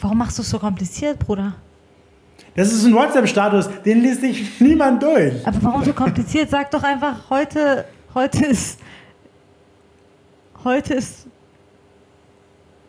Warum 0.00 0.18
machst 0.18 0.38
du 0.38 0.42
es 0.42 0.50
so 0.50 0.58
kompliziert, 0.58 1.18
Bruder? 1.18 1.54
Das 2.56 2.72
ist 2.72 2.84
ein 2.84 2.94
WhatsApp-Status, 2.94 3.68
den 3.84 4.00
liest 4.00 4.20
sich 4.20 4.60
niemand 4.60 5.02
durch. 5.02 5.46
Aber 5.46 5.62
warum 5.62 5.84
so 5.84 5.92
kompliziert? 5.92 6.50
Sag 6.50 6.70
doch 6.70 6.82
einfach, 6.82 7.30
heute, 7.30 7.84
heute 8.14 8.46
ist. 8.46 8.78
Heute 10.62 10.94
ist. 10.94 11.26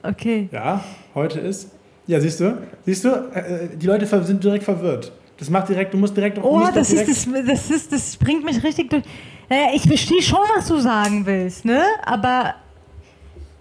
Okay. 0.01 0.49
Ja, 0.51 0.83
heute 1.13 1.39
ist. 1.39 1.71
Ja, 2.07 2.19
siehst 2.19 2.39
du? 2.39 2.57
Siehst 2.85 3.03
du? 3.03 3.09
Äh, 3.09 3.75
die 3.75 3.87
Leute 3.87 4.05
sind 4.23 4.43
direkt 4.43 4.63
verwirrt. 4.63 5.11
Das 5.37 5.49
macht 5.49 5.69
direkt, 5.69 5.93
du 5.93 5.97
musst 5.97 6.15
direkt. 6.15 6.37
Oh, 6.41 6.67
das, 6.73 6.89
direkt 6.89 7.09
ist, 7.09 7.27
das, 7.27 7.45
das, 7.45 7.71
ist, 7.71 7.91
das 7.91 8.17
bringt 8.17 8.45
mich 8.45 8.63
richtig 8.63 8.89
durch. 8.89 9.03
Naja, 9.49 9.67
ich 9.73 9.83
verstehe 9.83 10.21
schon, 10.21 10.39
was 10.55 10.67
du 10.67 10.79
sagen 10.79 11.25
willst, 11.25 11.65
ne? 11.65 11.83
Aber 12.05 12.55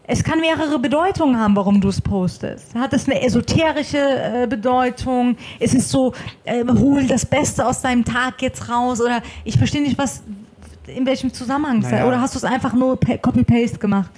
es 0.07 0.23
kann 0.23 0.41
mehrere 0.41 0.79
Bedeutungen 0.79 1.39
haben, 1.39 1.57
warum 1.57 1.81
du 1.81 1.89
es 1.89 2.01
postest. 2.01 2.75
Hat 2.75 2.93
es 2.93 3.09
eine 3.09 3.23
esoterische 3.23 3.99
äh, 3.99 4.47
Bedeutung? 4.47 5.37
Ist 5.59 5.75
es 5.75 5.91
so, 5.91 6.13
äh, 6.45 6.65
hol 6.65 7.07
das 7.07 7.25
Beste 7.25 7.67
aus 7.67 7.81
deinem 7.81 8.05
Tag 8.05 8.43
jetzt 8.43 8.69
raus? 8.69 9.01
Oder 9.01 9.23
ich 9.45 9.57
verstehe 9.57 9.81
nicht, 9.81 9.97
was, 9.97 10.23
in 10.87 11.07
welchem 11.07 11.33
Zusammenhang 11.33 11.79
naja. 11.79 12.07
Oder 12.07 12.21
hast 12.21 12.35
du 12.35 12.39
es 12.39 12.45
einfach 12.45 12.75
nur 12.75 12.99
Copy-Paste 12.99 13.79
gemacht? 13.79 14.11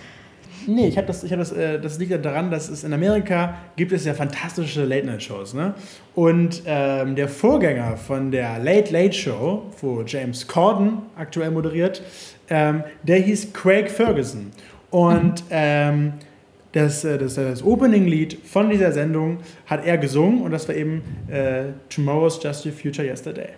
Nee, 0.67 0.89
ich 0.89 0.97
habe 0.97 1.07
das, 1.07 1.23
ich 1.23 1.31
hab 1.31 1.39
das, 1.39 1.53
äh, 1.53 1.81
das 1.81 1.99
liegt 1.99 2.25
daran, 2.25 2.51
dass 2.51 2.69
es 2.69 2.83
in 2.83 2.93
Amerika 2.93 3.55
gibt 3.77 3.93
es 3.93 4.05
ja 4.05 4.15
fantastische 4.15 4.85
Late-Night-Shows. 4.85 5.55
Ne? 5.55 5.75
Und 6.17 6.63
ähm, 6.67 7.15
der 7.15 7.29
Vorgänger 7.29 7.97
von 7.97 8.33
der 8.33 8.59
Late 8.59 8.93
Late 8.93 9.13
Show, 9.13 9.63
wo 9.81 10.03
James 10.03 10.49
Corden 10.49 10.99
aktuell 11.17 11.53
moderiert, 11.53 12.03
ähm, 12.49 12.83
der 13.05 13.19
hieß 13.19 13.53
Craig 13.53 13.89
Ferguson. 13.89 14.51
Und 14.91 15.45
ähm, 15.51 16.15
das, 16.73 17.05
äh, 17.05 17.19
das, 17.19 17.35
das 17.35 17.63
Opening-Lied 17.63 18.39
von 18.45 18.71
dieser 18.71 18.93
Sendung 18.93 19.39
hat 19.67 19.85
er 19.85 19.99
gesungen 19.99 20.43
und 20.43 20.51
das 20.51 20.69
war 20.69 20.75
eben 20.75 21.03
äh, 21.29 21.65
Tomorrow's 21.89 22.39
Just 22.43 22.67
Your 22.67 22.73
Future 22.73 23.07
Yesterday. 23.07 23.51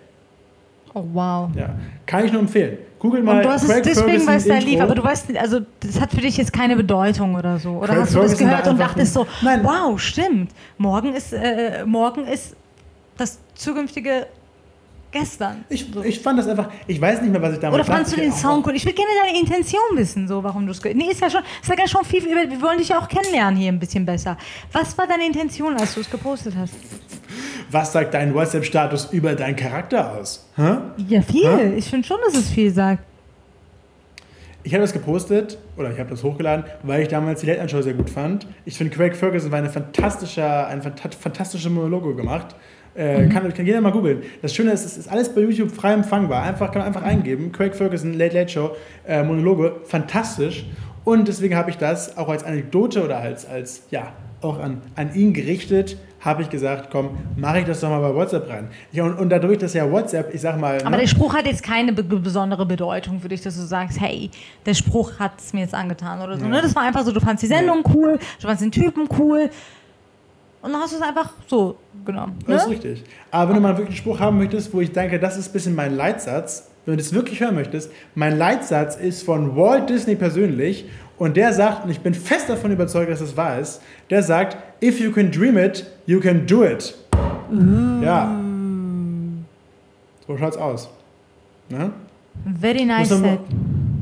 Oh, 0.93 1.03
wow. 1.13 1.49
Ja, 1.55 1.75
kann 2.05 2.25
ich 2.25 2.31
nur 2.31 2.41
empfehlen. 2.41 2.79
Google 2.97 3.21
mal. 3.21 3.37
Und 3.37 3.43
du 3.43 3.49
hast 3.49 3.67
Craig 3.67 3.85
es 3.85 3.97
deswegen, 3.97 4.25
weil 4.25 4.37
es 4.37 4.45
da 4.45 4.57
lief, 4.57 4.81
aber 4.81 4.95
du 4.95 5.03
weißt, 5.03 5.37
also 5.37 5.59
das 5.79 6.01
hat 6.01 6.11
für 6.11 6.21
dich 6.21 6.37
jetzt 6.37 6.51
keine 6.51 6.75
Bedeutung 6.75 7.35
oder 7.35 7.59
so. 7.59 7.71
Oder 7.77 7.87
Craig 7.87 7.99
hast 8.01 8.15
du 8.15 8.19
das 8.19 8.37
gehört 8.37 8.67
und 8.67 8.79
dachtest 8.79 9.13
so, 9.13 9.27
Nein. 9.41 9.61
wow, 9.63 9.99
stimmt. 9.99 10.51
Morgen 10.77 11.13
ist, 11.13 11.33
äh, 11.33 11.85
morgen 11.85 12.25
ist 12.25 12.55
das 13.17 13.39
zukünftige 13.53 14.27
gestern. 15.11 15.63
Ich, 15.69 15.95
ich 16.03 16.19
fand 16.19 16.39
das 16.39 16.47
einfach, 16.47 16.69
ich 16.87 16.99
weiß 16.99 17.21
nicht 17.21 17.31
mehr, 17.31 17.41
was 17.41 17.53
ich 17.53 17.59
damals 17.59 17.87
Oder 17.87 17.95
fandst 17.95 18.15
du 18.15 18.21
den 18.21 18.31
Sound 18.31 18.65
cool? 18.65 18.75
Ich 18.75 18.85
würde 18.85 18.95
gerne 18.95 19.11
deine 19.23 19.39
Intention 19.39 19.81
wissen, 19.95 20.27
so 20.27 20.43
warum 20.43 20.65
du 20.65 20.71
es 20.71 20.83
Nee, 20.83 21.11
ist 21.11 21.21
ja 21.21 21.29
schon, 21.29 21.41
ist 21.61 21.69
ja 21.69 21.87
schon 21.87 22.05
viel, 22.05 22.25
wir 22.25 22.61
wollen 22.61 22.77
dich 22.77 22.89
ja 22.89 22.99
auch 22.99 23.07
kennenlernen 23.07 23.59
hier 23.59 23.71
ein 23.71 23.79
bisschen 23.79 24.05
besser. 24.05 24.37
Was 24.71 24.97
war 24.97 25.07
deine 25.07 25.25
Intention, 25.25 25.75
als 25.75 25.95
du 25.95 26.01
es 26.01 26.09
gepostet 26.09 26.55
hast? 26.57 26.73
Was 27.71 27.91
sagt 27.91 28.13
dein 28.13 28.33
WhatsApp-Status 28.33 29.09
über 29.11 29.35
deinen 29.35 29.55
Charakter 29.55 30.17
aus? 30.17 30.47
Hä? 30.55 30.77
Ja, 31.07 31.21
viel. 31.21 31.43
Hä? 31.43 31.75
Ich 31.75 31.85
finde 31.85 32.07
schon, 32.07 32.17
dass 32.25 32.35
es 32.35 32.49
viel 32.49 32.71
sagt. 32.71 33.03
Ich 34.63 34.73
habe 34.73 34.81
das 34.81 34.91
gepostet 34.91 35.57
oder 35.77 35.91
ich 35.91 35.99
habe 35.99 36.09
das 36.09 36.21
hochgeladen, 36.21 36.65
weil 36.83 37.01
ich 37.01 37.07
damals 37.07 37.41
die 37.41 37.47
Late 37.47 37.59
Night 37.59 37.71
Show 37.71 37.81
sehr 37.81 37.93
gut 37.93 38.09
fand. 38.09 38.45
Ich 38.65 38.77
finde, 38.77 38.93
Craig 38.93 39.15
Ferguson 39.15 39.51
war 39.51 39.59
eine 39.59 39.69
fantastische, 39.69 40.43
eine 40.43 40.81
fantastische 40.81 41.69
Monologe 41.69 42.13
gemacht. 42.13 42.55
Äh, 42.95 43.21
mhm. 43.21 43.29
kann, 43.29 43.53
kann 43.53 43.65
jeder 43.65 43.81
mal 43.81 43.91
googeln. 43.91 44.23
Das 44.41 44.53
Schöne 44.53 44.71
ist, 44.71 44.85
es 44.85 44.97
ist 44.97 45.11
alles 45.11 45.33
bei 45.33 45.41
YouTube 45.41 45.71
frei 45.71 45.93
empfangbar. 45.93 46.43
Einfach, 46.43 46.71
kann 46.71 46.79
man 46.79 46.87
einfach 46.87 47.03
eingeben. 47.03 47.51
Craig 47.51 47.75
Ferguson, 47.75 48.13
Late 48.13 48.35
Late 48.35 48.49
Show, 48.49 48.71
äh, 49.07 49.23
Monologe, 49.23 49.77
fantastisch. 49.85 50.65
Und 51.05 51.27
deswegen 51.27 51.55
habe 51.55 51.69
ich 51.69 51.77
das 51.77 52.17
auch 52.17 52.29
als 52.29 52.43
Anekdote 52.43 53.03
oder 53.03 53.19
als, 53.19 53.47
als 53.47 53.83
ja, 53.89 54.13
auch 54.41 54.59
an, 54.59 54.81
an 54.95 55.13
ihn 55.15 55.33
gerichtet, 55.33 55.97
habe 56.21 56.41
ich 56.41 56.49
gesagt, 56.49 56.89
komm, 56.91 57.11
mache 57.37 57.59
ich 57.59 57.65
das 57.65 57.79
doch 57.79 57.89
mal 57.89 58.01
bei 58.01 58.13
WhatsApp 58.13 58.49
rein. 58.49 58.67
Ja, 58.91 59.05
und, 59.05 59.17
und 59.17 59.29
dadurch, 59.29 59.57
dass 59.57 59.73
ja 59.73 59.89
WhatsApp, 59.89 60.33
ich 60.33 60.41
sag 60.41 60.59
mal. 60.59 60.77
Aber 60.81 60.89
ne? 60.91 60.97
der 60.97 61.07
Spruch 61.07 61.33
hat 61.33 61.45
jetzt 61.45 61.63
keine 61.63 61.93
besondere 61.93 62.65
Bedeutung 62.65 63.21
für 63.21 63.29
dich, 63.29 63.41
dass 63.41 63.55
du 63.55 63.61
sagst, 63.61 63.99
hey, 64.01 64.29
der 64.65 64.73
Spruch 64.73 65.17
hat 65.17 65.31
es 65.39 65.53
mir 65.53 65.61
jetzt 65.61 65.73
angetan 65.73 66.21
oder 66.21 66.37
so. 66.37 66.43
Ja. 66.43 66.49
Ne? 66.49 66.61
Das 66.61 66.75
war 66.75 66.83
einfach 66.83 67.05
so, 67.05 67.11
du 67.11 67.21
fandst 67.21 67.43
die 67.43 67.47
Sendung 67.47 67.83
ja. 67.85 67.93
cool, 67.95 68.19
du 68.41 68.47
fandst 68.47 68.63
den 68.63 68.71
Typen 68.71 69.07
cool. 69.17 69.49
Und 70.61 70.73
dann 70.73 70.81
hast 70.81 70.93
du 70.93 70.97
es 70.97 71.01
einfach 71.01 71.31
so 71.47 71.77
genommen. 72.05 72.37
Ne? 72.45 72.55
Das 72.55 72.63
ist 72.63 72.69
richtig. 72.69 73.03
Aber 73.31 73.49
wenn 73.49 73.55
du 73.55 73.61
mal 73.61 73.77
wirklich 73.77 73.89
einen 73.89 73.97
Spruch 73.97 74.19
haben 74.19 74.37
möchtest, 74.37 74.73
wo 74.73 74.81
ich 74.81 74.91
denke, 74.91 75.19
das 75.19 75.37
ist 75.37 75.49
ein 75.49 75.53
bisschen 75.53 75.75
mein 75.75 75.95
Leitsatz, 75.95 76.69
wenn 76.85 76.97
du 76.97 76.97
das 76.97 77.13
wirklich 77.13 77.39
hören 77.39 77.55
möchtest, 77.55 77.91
mein 78.15 78.37
Leitsatz 78.37 78.95
ist 78.95 79.23
von 79.23 79.55
Walt 79.55 79.89
Disney 79.89 80.15
persönlich 80.15 80.85
und 81.17 81.37
der 81.37 81.53
sagt, 81.53 81.85
und 81.85 81.91
ich 81.91 81.99
bin 82.01 82.13
fest 82.13 82.49
davon 82.49 82.71
überzeugt, 82.71 83.09
dass 83.09 83.21
es 83.21 83.37
wahr 83.37 83.59
ist, 83.59 83.81
der 84.09 84.23
sagt, 84.23 84.57
if 84.83 84.99
you 84.99 85.11
can 85.11 85.31
dream 85.31 85.57
it, 85.57 85.85
you 86.05 86.19
can 86.19 86.45
do 86.45 86.65
it. 86.65 86.95
Mm. 87.49 88.03
Ja. 88.03 88.39
So 90.27 90.37
schaut's 90.37 90.57
aus. 90.57 90.89
Ne? 91.69 91.91
Very 92.59 92.85
nice. 92.85 93.09
Muss 93.09 93.21
man, 93.21 93.37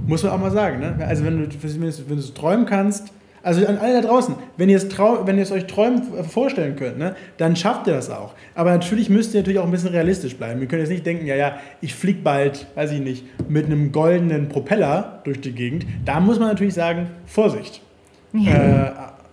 muss 0.07 0.23
man 0.23 0.31
auch 0.31 0.39
mal 0.39 0.51
sagen. 0.51 0.79
Ne? 0.79 0.95
Also 1.05 1.23
wenn 1.23 1.37
du, 1.37 1.47
wenn 1.61 1.81
du, 1.81 2.09
wenn 2.09 2.17
du 2.17 2.33
träumen 2.33 2.65
kannst, 2.65 3.11
also 3.43 3.65
an 3.65 3.77
alle 3.77 4.01
da 4.01 4.07
draußen, 4.07 4.35
wenn 4.57 4.69
ihr 4.69 4.77
es, 4.77 4.87
wenn 4.89 5.37
ihr 5.37 5.43
es 5.43 5.51
euch 5.51 5.67
träumen 5.67 6.01
vorstellen 6.25 6.75
könnt, 6.75 6.97
ne, 6.97 7.15
dann 7.37 7.55
schafft 7.55 7.87
ihr 7.87 7.93
das 7.93 8.09
auch. 8.09 8.33
Aber 8.55 8.71
natürlich 8.71 9.09
müsst 9.09 9.33
ihr 9.33 9.41
natürlich 9.41 9.59
auch 9.59 9.65
ein 9.65 9.71
bisschen 9.71 9.89
realistisch 9.89 10.35
bleiben. 10.35 10.61
Ihr 10.61 10.67
könnt 10.67 10.81
jetzt 10.81 10.89
nicht 10.89 11.05
denken, 11.05 11.25
ja, 11.25 11.35
ja, 11.35 11.57
ich 11.81 11.95
fliege 11.95 12.21
bald, 12.21 12.67
weiß 12.75 12.91
ich 12.91 12.99
nicht, 12.99 13.25
mit 13.49 13.65
einem 13.65 13.91
goldenen 13.91 14.49
Propeller 14.49 15.21
durch 15.23 15.39
die 15.41 15.53
Gegend. 15.53 15.85
Da 16.05 16.19
muss 16.19 16.39
man 16.39 16.49
natürlich 16.49 16.73
sagen, 16.73 17.07
Vorsicht. 17.25 17.81
Ja. 18.33 18.51
Äh, 18.51 18.91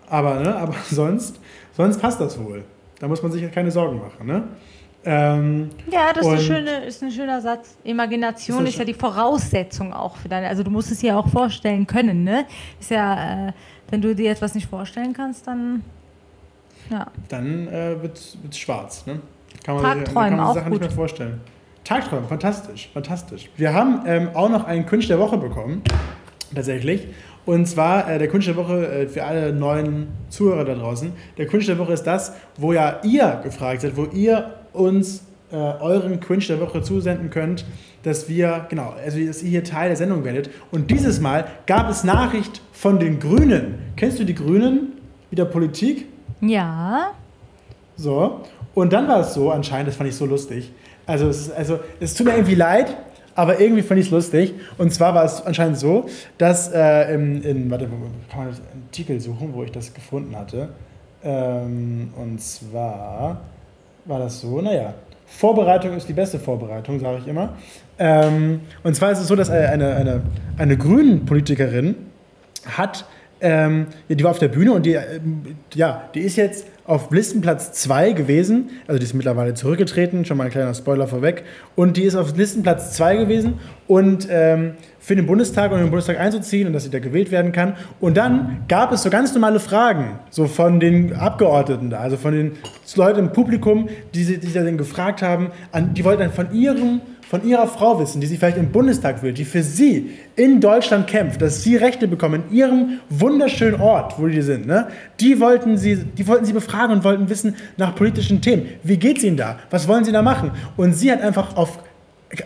aber, 0.09 0.40
ne, 0.40 0.55
aber 0.55 0.75
sonst, 0.90 1.40
sonst 1.73 1.99
passt 1.99 2.21
das 2.21 2.38
wohl. 2.38 2.64
Da 3.01 3.09
muss 3.09 3.23
man 3.23 3.33
sich 3.33 3.51
keine 3.53 3.71
Sorgen 3.71 3.99
machen. 3.99 4.27
Ne? 4.27 4.45
Ähm, 5.07 5.71
ja, 5.90 6.12
das 6.12 6.25
ist, 6.25 6.33
eine 6.33 6.40
schöne, 6.40 6.85
ist 6.85 7.03
ein 7.03 7.11
schöner 7.11 7.40
Satz. 7.40 7.77
Imagination 7.85 8.62
ist, 8.64 8.71
ist 8.71 8.79
ja 8.79 8.85
die 8.85 8.95
Voraussetzung 8.95 9.93
auch 9.93 10.17
für 10.17 10.29
deine. 10.29 10.49
Also 10.49 10.62
du 10.62 10.71
musst 10.71 10.90
es 10.90 11.01
dir 11.01 11.19
auch 11.19 11.29
vorstellen 11.29 11.87
können, 11.87 12.25
ne? 12.25 12.47
Ist 12.81 12.90
ja. 12.90 13.49
Äh, 13.49 13.53
wenn 13.90 14.01
du 14.01 14.14
dir 14.14 14.31
etwas 14.31 14.55
nicht 14.55 14.68
vorstellen 14.68 15.12
kannst, 15.12 15.47
dann. 15.47 15.83
Ja. 16.90 17.07
Dann 17.29 17.68
äh, 17.68 18.03
wird 18.03 18.18
es 18.18 18.59
schwarz. 18.59 19.07
Ne? 19.07 19.20
Kann 19.62 19.77
man, 19.77 19.85
Tagträumen, 19.85 20.31
kann 20.31 20.38
man 20.38 20.47
sich 20.49 20.55
Sachen 20.55 20.73
nicht 20.73 20.81
mehr 20.81 20.90
vorstellen. 20.90 21.40
Tagträumen, 21.85 22.29
fantastisch, 22.29 22.90
fantastisch. 22.92 23.51
Wir 23.57 23.73
haben 23.73 24.03
ähm, 24.07 24.31
auch 24.35 24.49
noch 24.49 24.64
einen 24.64 24.87
Kunst 24.87 25.09
der 25.11 25.18
Woche 25.18 25.38
bekommen, 25.38 25.83
tatsächlich. 26.55 27.09
Und 27.47 27.66
zwar 27.66 28.11
äh, 28.11 28.18
der 28.18 28.29
Kunst 28.29 28.49
der 28.49 28.57
Woche 28.57 28.87
äh, 28.87 29.07
für 29.07 29.25
alle 29.25 29.53
neuen 29.53 30.09
Zuhörer 30.31 30.64
da 30.64 30.75
draußen. 30.75 31.12
Der 31.37 31.47
Kunst 31.47 31.68
der 31.68 31.79
Woche 31.79 31.92
ist 31.92 32.05
das, 32.05 32.33
wo 32.57 32.73
ja 32.73 33.01
ihr 33.03 33.40
gefragt 33.42 33.83
seid, 33.83 33.97
wo 33.97 34.05
ihr 34.07 34.55
uns 34.73 35.23
äh, 35.55 35.57
euren 35.81 36.19
Cringe 36.19 36.45
der 36.45 36.61
Woche 36.61 36.83
zusenden 36.83 37.31
könnt, 37.31 37.64
dass 38.03 38.29
wir, 38.29 38.67
genau, 38.69 38.93
also 39.05 39.19
dass 39.25 39.40
ihr 39.43 39.51
hier 39.51 39.64
Teil 39.64 39.88
der 39.88 39.97
Sendung 39.97 40.25
werdet. 40.25 40.51
Und 40.73 40.90
dieses 40.90 41.21
Mal 41.21 41.47
gab 41.67 41.88
es 41.88 42.03
Nachricht 42.03 42.61
von 42.73 42.99
den 42.99 43.21
Grünen. 43.21 43.79
Kennst 43.95 44.19
du 44.19 44.25
die 44.25 44.35
Grünen? 44.35 44.95
Wieder 45.31 45.45
Politik? 45.45 46.07
Ja. 46.40 47.12
So. 47.97 48.40
Und 48.75 48.93
dann 48.93 49.07
war 49.07 49.21
es 49.21 49.35
so, 49.35 49.53
anscheinend, 49.53 49.88
das 49.88 49.97
fand 49.97 50.11
ich 50.11 50.17
so 50.17 50.27
lustig. 50.27 50.73
Also 51.07 51.29
es, 51.29 51.43
ist, 51.43 51.53
also, 51.53 51.79
es 52.01 52.14
tut 52.14 52.27
mir 52.27 52.33
irgendwie 52.33 52.57
leid, 52.57 52.97
aber 53.37 53.61
irgendwie 53.61 53.83
fand 53.83 54.01
ich 54.01 54.07
es 54.07 54.12
lustig. 54.12 54.55
Und 54.77 54.93
zwar 54.93 55.14
war 55.14 55.25
es 55.25 55.40
anscheinend 55.40 55.79
so, 55.79 56.07
dass 56.37 56.73
äh, 56.73 57.14
in, 57.14 57.43
in, 57.43 57.71
warte, 57.71 57.87
kann 58.29 58.38
man 58.38 58.49
einen 58.49 58.83
Artikel 58.87 59.21
suchen, 59.21 59.55
wo 59.55 59.62
ich 59.62 59.71
das 59.71 59.95
gefunden 59.95 60.37
hatte. 60.37 60.71
Ähm, 61.23 62.12
und 62.17 62.40
zwar 62.40 63.40
war 64.05 64.19
das 64.19 64.40
so, 64.40 64.61
naja, 64.61 64.95
Vorbereitung 65.37 65.97
ist 65.97 66.09
die 66.09 66.12
beste 66.12 66.38
Vorbereitung, 66.38 67.01
sage 67.01 67.18
ich 67.20 67.27
immer. 67.27 67.55
Ähm, 67.99 68.61
und 68.82 68.95
zwar 68.95 69.12
ist 69.12 69.20
es 69.20 69.28
so, 69.28 69.37
dass 69.37 69.51
eine, 69.51 69.95
eine, 69.95 70.22
eine 70.57 70.76
Grünen-Politikerin 70.76 71.97
hat 72.66 73.05
ähm, 73.45 73.89
die 74.09 74.24
war 74.24 74.30
auf 74.30 74.39
der 74.39 74.49
Bühne 74.49 74.72
und 74.72 74.87
die, 74.87 74.95
äh, 74.95 75.20
ja, 75.74 76.09
die 76.14 76.20
ist 76.20 76.37
jetzt 76.37 76.66
auf 76.87 77.11
Listenplatz 77.11 77.72
2 77.72 78.12
gewesen. 78.12 78.70
Also 78.87 78.99
die 78.99 79.05
ist 79.05 79.12
mittlerweile 79.12 79.53
zurückgetreten, 79.53 80.24
schon 80.24 80.39
mal 80.39 80.45
ein 80.45 80.51
kleiner 80.51 80.72
Spoiler 80.72 81.07
vorweg. 81.07 81.45
Und 81.74 81.99
die 81.99 82.05
ist 82.05 82.14
auf 82.14 82.35
Listenplatz 82.35 82.93
2 82.93 83.16
gewesen 83.16 83.61
und 83.87 84.26
ähm, 84.30 84.74
für 85.05 85.14
den 85.14 85.26
Bundestag 85.26 85.70
und 85.70 85.80
den 85.80 85.90
Bundestag 85.90 86.18
einzuziehen 86.18 86.66
und 86.66 86.72
dass 86.72 86.84
sie 86.84 86.90
da 86.90 86.98
gewählt 86.98 87.30
werden 87.30 87.52
kann. 87.52 87.74
Und 88.00 88.16
dann 88.16 88.62
gab 88.68 88.90
es 88.90 89.02
so 89.02 89.11
ganz 89.11 89.34
normale 89.34 89.61
Fragen, 89.61 90.18
so 90.30 90.46
von 90.46 90.80
den 90.80 91.12
Abgeordneten 91.12 91.90
da, 91.90 91.98
also 91.98 92.16
von 92.16 92.32
den 92.32 92.52
Leuten 92.96 93.18
im 93.18 93.32
Publikum, 93.32 93.90
die 94.14 94.24
sich 94.24 94.40
die 94.40 94.52
dann 94.52 94.78
gefragt 94.78 95.20
haben, 95.20 95.50
an, 95.72 95.92
die 95.92 96.05
wollten 96.05 96.20
dann 96.22 96.32
von 96.32 96.55
ihrem 96.55 97.02
von 97.28 97.46
ihrer 97.48 97.66
Frau 97.66 97.98
wissen, 97.98 98.20
die 98.20 98.26
sie 98.26 98.36
vielleicht 98.36 98.59
im 98.59 98.70
Bundestag 98.70 99.22
will, 99.22 99.32
die 99.32 99.44
für 99.44 99.62
sie 99.62 100.12
in 100.36 100.61
Deutschland 100.61 101.07
kämpft, 101.07 101.42
dass 101.42 101.62
sie 101.62 101.74
Rechte 101.74 102.07
bekommen 102.07 102.44
in 102.48 102.57
ihrem 102.57 103.00
wunderschönen 103.09 103.80
Ort, 103.80 104.18
wo 104.18 104.26
die 104.26 104.42
sind, 104.42 104.66
ne? 104.66 104.88
die, 105.20 105.40
wollten 105.40 105.76
sie, 105.76 105.96
die 105.96 106.28
wollten 106.28 106.44
sie 106.44 106.52
befragen 106.52 106.94
und 106.94 107.02
wollten 107.02 107.28
wissen 107.28 107.57
nach 107.76 107.96
politischen 107.96 108.40
Themen. 108.40 108.66
Wie 108.82 108.98
geht 108.98 109.18
es 109.18 109.24
ihnen 109.24 109.36
da? 109.36 109.59
Was 109.70 109.88
wollen 109.88 110.05
sie 110.05 110.12
da 110.12 110.22
machen? 110.22 110.52
Und 110.76 110.92
sie 110.94 111.11
hat 111.11 111.22
einfach 111.22 111.57
auf 111.57 111.78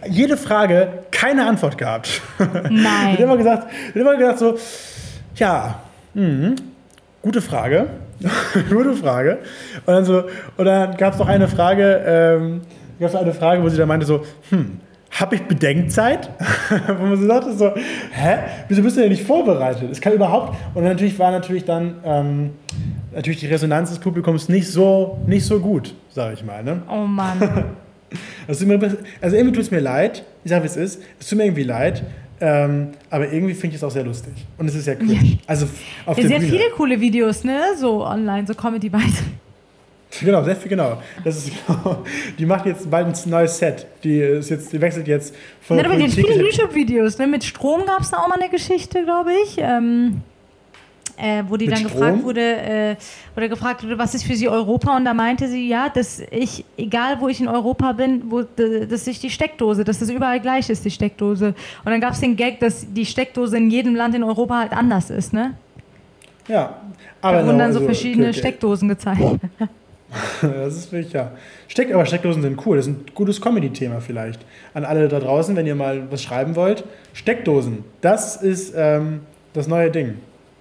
jede 0.08 0.36
Frage 0.36 1.04
keine 1.10 1.46
Antwort 1.46 1.78
gehabt. 1.78 2.20
Nein. 2.70 3.12
hat 3.12 3.20
immer 3.20 3.36
gesagt, 3.36 3.68
immer 3.94 4.16
gesagt 4.16 4.38
so, 4.38 4.58
ja, 5.36 5.80
mh, 6.14 6.56
gute 7.22 7.40
Frage, 7.40 7.86
gute 8.70 8.94
Frage. 8.94 9.38
Und 9.86 9.94
dann 9.94 10.04
so, 10.04 10.24
und 10.56 10.64
dann 10.64 10.96
gab 10.96 11.14
es 11.14 11.18
noch 11.18 11.28
eine 11.28 11.48
Frage, 11.48 12.02
ähm, 12.06 12.60
gab 12.98 13.10
es 13.10 13.14
eine 13.14 13.34
Frage, 13.34 13.62
wo 13.62 13.68
sie 13.68 13.76
dann 13.76 13.88
meinte 13.88 14.06
so, 14.06 14.24
hm, 14.50 14.80
habe 15.10 15.36
ich 15.36 15.42
Bedenkzeit? 15.42 16.30
wo 16.98 17.04
man 17.04 17.16
so 17.16 17.26
sagte 17.26 17.52
so, 17.52 17.72
hä, 18.12 18.38
wieso 18.68 18.82
bist 18.82 18.96
du 18.96 19.00
denn 19.00 19.10
nicht 19.10 19.24
vorbereitet? 19.24 19.90
Es 19.90 20.00
kann 20.00 20.12
überhaupt, 20.12 20.56
und 20.74 20.84
natürlich 20.84 21.18
war 21.18 21.30
natürlich 21.30 21.64
dann, 21.64 21.96
ähm, 22.04 22.50
natürlich 23.14 23.40
die 23.40 23.46
Resonanz 23.46 23.90
des 23.90 23.98
Publikums 23.98 24.48
nicht 24.48 24.68
so, 24.68 25.18
nicht 25.26 25.46
so 25.46 25.60
gut, 25.60 25.94
sage 26.10 26.34
ich 26.34 26.44
mal. 26.44 26.62
Ne? 26.62 26.82
Oh 26.90 27.06
Mann. 27.06 27.64
Also, 28.46 28.66
also 29.20 29.36
irgendwie 29.36 29.54
tut 29.54 29.64
es 29.64 29.70
mir 29.70 29.80
leid, 29.80 30.24
ich 30.44 30.50
sage, 30.50 30.64
wie 30.64 30.68
es 30.68 30.76
ist, 30.76 31.02
es 31.20 31.28
tut 31.28 31.38
mir 31.38 31.44
irgendwie 31.44 31.64
leid, 31.64 32.02
ähm, 32.40 32.88
aber 33.10 33.30
irgendwie 33.32 33.54
finde 33.54 33.74
ich 33.74 33.82
es 33.82 33.84
auch 33.84 33.90
sehr 33.90 34.04
lustig. 34.04 34.32
Und 34.56 34.68
es 34.68 34.74
ist 34.74 34.86
ja 34.86 34.94
cool. 35.00 35.16
Also 35.46 35.66
auf 36.06 36.16
ja, 36.16 36.22
der 36.22 36.28
sehr 36.28 36.38
Bühne. 36.38 36.52
viele 36.52 36.70
coole 36.70 37.00
Videos, 37.00 37.44
ne? 37.44 37.60
So 37.76 38.06
online, 38.06 38.46
so 38.46 38.54
Comedy-Weise. 38.54 39.24
Genau, 40.20 40.42
sehr 40.42 40.56
viel, 40.56 40.70
genau. 40.70 41.02
Das 41.24 41.36
ist 41.36 41.52
genau. 41.66 42.04
Die 42.38 42.46
macht 42.46 42.66
jetzt 42.66 42.90
bald 42.90 43.06
ein 43.06 43.30
neues 43.30 43.58
Set. 43.58 43.86
Die 44.02 44.20
ist 44.20 44.50
jetzt, 44.50 44.72
die 44.72 44.80
wechselt 44.80 45.06
jetzt 45.06 45.34
von. 45.60 45.76
Ja, 45.76 45.84
aber 45.84 45.96
die 45.96 46.04
hat 46.04 46.12
viele 46.12 46.42
YouTube-Videos, 46.42 47.18
ne? 47.18 47.26
Mit 47.26 47.44
Strom 47.44 47.84
gab 47.84 48.00
es 48.00 48.10
da 48.10 48.18
auch 48.18 48.28
mal 48.28 48.40
eine 48.40 48.50
Geschichte, 48.50 49.04
glaube 49.04 49.32
ich. 49.44 49.56
Ähm, 49.58 50.22
äh, 51.18 51.42
wo 51.48 51.56
die 51.56 51.66
Mit 51.66 51.74
dann 51.74 51.88
Strom? 51.88 52.00
gefragt 52.00 52.24
wurde, 52.24 52.40
äh, 52.40 52.96
oder 53.36 53.48
gefragt 53.48 53.82
wurde, 53.82 53.98
was 53.98 54.14
ist 54.14 54.24
für 54.24 54.36
sie 54.36 54.48
Europa? 54.48 54.96
Und 54.96 55.04
da 55.04 55.14
meinte 55.14 55.48
sie, 55.48 55.68
ja, 55.68 55.88
dass 55.88 56.22
ich, 56.30 56.64
egal 56.76 57.20
wo 57.20 57.28
ich 57.28 57.40
in 57.40 57.48
Europa 57.48 57.92
bin, 57.92 58.30
wo, 58.30 58.42
dass 58.42 59.06
ich 59.06 59.20
die 59.20 59.30
Steckdose, 59.30 59.84
dass 59.84 59.98
das 59.98 60.10
überall 60.10 60.40
gleich 60.40 60.70
ist, 60.70 60.84
die 60.84 60.90
Steckdose. 60.90 61.48
Und 61.48 61.90
dann 61.90 62.00
gab 62.00 62.12
es 62.12 62.20
den 62.20 62.36
Gag, 62.36 62.60
dass 62.60 62.86
die 62.92 63.04
Steckdose 63.04 63.56
in 63.56 63.70
jedem 63.70 63.94
Land 63.94 64.14
in 64.14 64.22
Europa 64.22 64.58
halt 64.58 64.72
anders 64.72 65.10
ist, 65.10 65.32
ne? 65.32 65.54
Ja, 66.46 66.76
aber. 67.20 67.38
Da 67.38 67.46
wurden 67.46 67.58
dann 67.58 67.72
so 67.72 67.80
also, 67.80 67.88
verschiedene 67.88 68.28
okay. 68.28 68.38
Steckdosen 68.38 68.88
gezeigt. 68.88 69.20
das 70.40 70.76
ist 70.76 70.92
wirklich, 70.92 71.12
ja. 71.12 71.32
Steck, 71.66 71.92
aber 71.92 72.06
Steckdosen 72.06 72.42
sind 72.42 72.64
cool. 72.64 72.76
Das 72.76 72.86
ist 72.86 72.92
ein 72.92 73.04
gutes 73.14 73.40
Comedy-Thema 73.40 74.00
vielleicht. 74.00 74.40
An 74.72 74.84
alle 74.84 75.08
da 75.08 75.20
draußen, 75.20 75.54
wenn 75.56 75.66
ihr 75.66 75.74
mal 75.74 76.10
was 76.10 76.22
schreiben 76.22 76.56
wollt. 76.56 76.84
Steckdosen, 77.12 77.84
das 78.00 78.36
ist 78.36 78.72
ähm, 78.74 79.20
das 79.52 79.66
neue 79.66 79.90
Ding. 79.90 80.14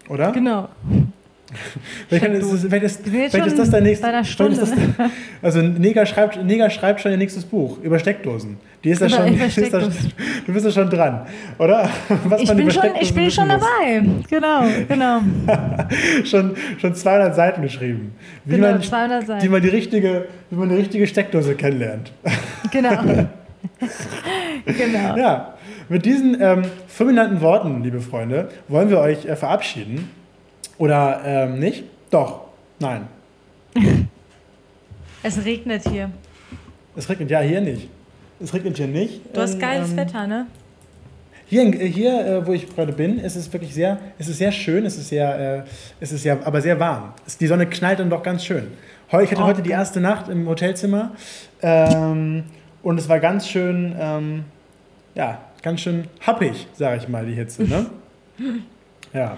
Oder? 0.09 0.31
Genau. 0.31 0.69
Vielleicht 2.09 2.25
ist, 2.25 2.67
vielleicht 2.67 2.83
ist, 2.83 3.01
vielleicht 3.05 3.47
ist 3.47 3.57
das 3.57 3.69
dein 3.69 3.83
nächstes. 3.83 4.27
Stunde, 4.27 4.57
das, 4.57 4.71
also 5.41 5.61
Neger 5.61 6.05
schreibt, 6.05 6.43
Neger 6.43 6.69
schreibt 6.69 6.99
schon 6.99 7.11
ihr 7.11 7.17
nächstes 7.17 7.45
Buch 7.45 7.77
über 7.81 7.99
Steckdosen. 7.99 8.57
Die 8.83 8.89
ist 8.89 9.01
da 9.01 9.07
schon, 9.07 9.33
ist 9.39 9.73
da, 9.73 9.79
du 9.79 10.53
bist 10.53 10.65
da 10.65 10.71
schon 10.71 10.89
dran, 10.89 11.25
oder? 11.57 11.89
Was 12.25 12.41
ich 12.41 12.53
bin, 12.53 12.69
schon, 12.69 12.89
ich 12.99 13.13
bin 13.13 13.31
schon 13.31 13.47
dabei. 13.47 14.03
Genau, 14.29 14.63
genau. 14.89 15.21
schon, 16.25 16.53
schon 16.79 16.93
200 16.93 17.33
Seiten 17.33 17.61
geschrieben. 17.61 18.13
Wie 18.43 18.55
genau, 18.55 18.71
man, 18.71 18.81
200 18.81 19.27
Seiten. 19.27 19.45
Wie 19.45 19.49
man, 19.49 19.61
die 19.61 19.69
richtige, 19.69 20.25
wie 20.49 20.55
man 20.57 20.67
die 20.67 20.75
richtige 20.75 21.07
Steckdose 21.07 21.55
kennenlernt. 21.55 22.11
Genau. 22.71 23.03
genau. 24.65 25.17
Ja, 25.17 25.56
mit 25.89 26.05
diesen 26.05 26.41
ähm, 26.41 26.63
fulminanten 26.87 27.41
Worten, 27.41 27.83
liebe 27.83 28.01
Freunde, 28.01 28.49
wollen 28.67 28.89
wir 28.89 28.99
euch 28.99 29.25
äh, 29.25 29.35
verabschieden. 29.35 30.09
Oder 30.77 31.21
ähm, 31.25 31.59
nicht? 31.59 31.83
Doch. 32.11 32.41
Nein. 32.79 33.07
es 35.23 35.43
regnet 35.43 35.87
hier. 35.89 36.11
Es 36.95 37.09
regnet 37.09 37.29
ja 37.29 37.39
hier 37.39 37.61
nicht. 37.61 37.89
Es 38.39 38.53
regnet 38.53 38.77
hier 38.77 38.87
nicht. 38.87 39.21
Du 39.33 39.41
hast 39.41 39.59
geiles 39.59 39.91
ähm, 39.91 39.97
Wetter, 39.97 40.27
ne? 40.27 40.47
Hier, 41.49 41.71
hier 41.71 42.25
äh, 42.25 42.45
wo 42.45 42.51
ich 42.51 42.67
gerade 42.75 42.91
bin, 42.91 43.19
ist 43.19 43.37
es 43.37 43.51
wirklich 43.53 43.73
sehr, 43.73 43.97
es 44.19 44.27
ist 44.27 44.37
sehr 44.37 44.51
schön, 44.51 44.85
es 44.85 44.97
ist 44.97 45.07
sehr, 45.07 45.63
äh, 45.63 45.69
es 46.01 46.11
ist 46.11 46.23
sehr, 46.23 46.45
aber 46.45 46.61
sehr 46.61 46.77
warm. 46.77 47.13
Die 47.39 47.47
Sonne 47.47 47.67
knallt 47.67 47.99
dann 47.99 48.09
doch 48.09 48.21
ganz 48.21 48.43
schön. 48.43 48.67
Ich 49.07 49.31
hatte 49.31 49.41
oh, 49.41 49.45
heute 49.45 49.61
die 49.61 49.69
erste 49.69 50.01
Nacht 50.01 50.27
im 50.27 50.45
Hotelzimmer 50.49 51.13
ähm, 51.61 52.43
und 52.83 52.99
es 52.99 53.07
war 53.07 53.21
ganz 53.21 53.47
schön, 53.47 53.95
ähm, 53.97 54.43
ja, 55.15 55.39
ganz 55.67 55.81
schön 55.81 56.05
happig, 56.25 56.65
sage 56.73 56.95
ich 56.97 57.09
mal, 57.09 57.25
die 57.25 57.33
Hitze. 57.33 57.63
Ne? 57.63 57.87
ja. 59.13 59.35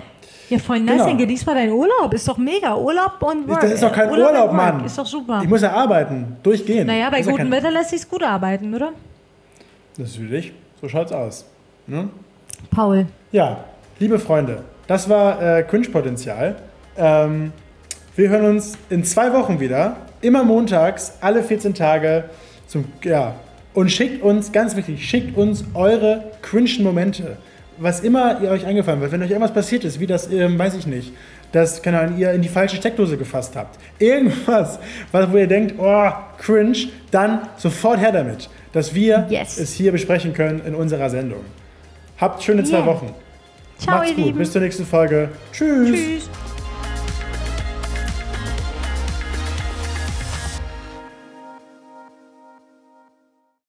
Ja, 0.50 0.60
voll 0.60 0.80
nice, 0.80 1.06
genau. 1.06 1.18
genieß 1.18 1.44
mal 1.46 1.56
deinen 1.56 1.72
Urlaub. 1.72 2.14
Ist 2.14 2.28
doch 2.28 2.38
mega. 2.38 2.76
Urlaub 2.76 3.22
und 3.22 3.48
Work. 3.48 3.62
Das 3.62 3.72
ist 3.72 3.84
doch 3.84 3.92
kein 3.92 4.12
Urlaub, 4.12 4.32
Urlaub 4.32 4.54
Mann. 4.54 4.86
Ist 4.86 4.98
doch 4.98 5.06
super. 5.08 5.42
Ich 5.44 5.50
muss 5.50 5.62
ja 5.62 5.72
arbeiten, 5.72 6.38
durchgehen. 6.44 6.86
Naja, 6.86 7.10
bei 7.10 7.24
gutem 7.24 7.48
ja 7.48 7.52
Wetter 7.52 7.72
lässt 7.72 7.90
sich 7.90 8.08
gut 8.08 8.22
arbeiten, 8.22 8.74
oder? 8.74 8.92
Natürlich. 9.98 10.54
So 10.80 10.88
schaut's 10.88 11.12
aus. 11.12 11.46
Ne? 11.88 12.10
Paul. 12.70 13.08
Ja, 13.32 13.64
liebe 13.98 14.20
Freunde, 14.20 14.64
das 14.86 15.10
war 15.10 15.42
äh, 15.42 15.64
Cringe-Potenzial. 15.64 16.58
Ähm, 16.96 17.52
wir 18.16 18.30
hören 18.30 18.46
uns 18.46 18.78
in 18.92 19.04
zwei 19.04 19.34
Wochen 19.34 19.60
wieder. 19.60 19.98
Immer 20.22 20.44
montags, 20.44 21.14
alle 21.22 21.44
14 21.44 21.74
Tage. 21.74 22.26
Zum, 22.68 22.86
ja, 23.04 23.34
und 23.74 23.92
schickt 23.92 24.22
uns, 24.22 24.52
ganz 24.52 24.76
wichtig, 24.76 25.08
schickt 25.08 25.38
uns 25.38 25.64
eure 25.74 26.32
cringen 26.42 26.84
Momente 26.84 27.38
was 27.80 28.02
immer 28.02 28.42
ihr 28.42 28.52
euch 28.52 28.66
eingefallen 28.66 29.02
wird, 29.02 29.12
wenn 29.12 29.24
euch 29.24 29.30
irgendwas 29.30 29.54
passiert 29.54 29.84
ist, 29.84 30.00
wie 30.00 30.08
das, 30.08 30.32
ähm, 30.32 30.60
weiß 30.60 30.76
ich 30.76 30.86
nicht, 30.86 31.14
dass 31.52 31.82
keine 31.82 32.00
Ahnung, 32.00 32.20
ihr 32.20 32.32
in 32.32 32.42
die 32.42 32.50
falsche 32.50 32.76
Steckdose 32.76 33.18
gefasst 33.18 33.56
habt, 33.56 33.80
irgendwas, 34.00 34.80
wo 35.12 35.38
ihr 35.38 35.48
denkt, 35.48 35.76
oh, 35.78 36.12
cringe, 36.38 36.90
dann 37.12 37.48
sofort 37.58 38.00
her 38.00 38.12
damit, 38.12 38.50
dass 38.74 38.94
wir 38.94 39.28
yes. 39.30 39.58
es 39.58 39.74
hier 39.74 39.92
besprechen 39.92 40.34
können 40.34 40.62
in 40.66 40.76
unserer 40.76 41.10
Sendung. 41.10 41.44
Habt 42.18 42.44
schöne 42.44 42.64
zwei 42.64 42.78
yeah. 42.78 42.86
Wochen. 42.86 43.14
Ciao, 43.78 43.98
Macht's 43.98 44.14
gut. 44.14 44.26
Lieben. 44.26 44.38
Bis 44.38 44.52
zur 44.52 44.62
nächsten 44.62 44.86
Folge. 44.86 45.30
Tschüss. 45.54 45.90
Tschüss. 45.90 46.30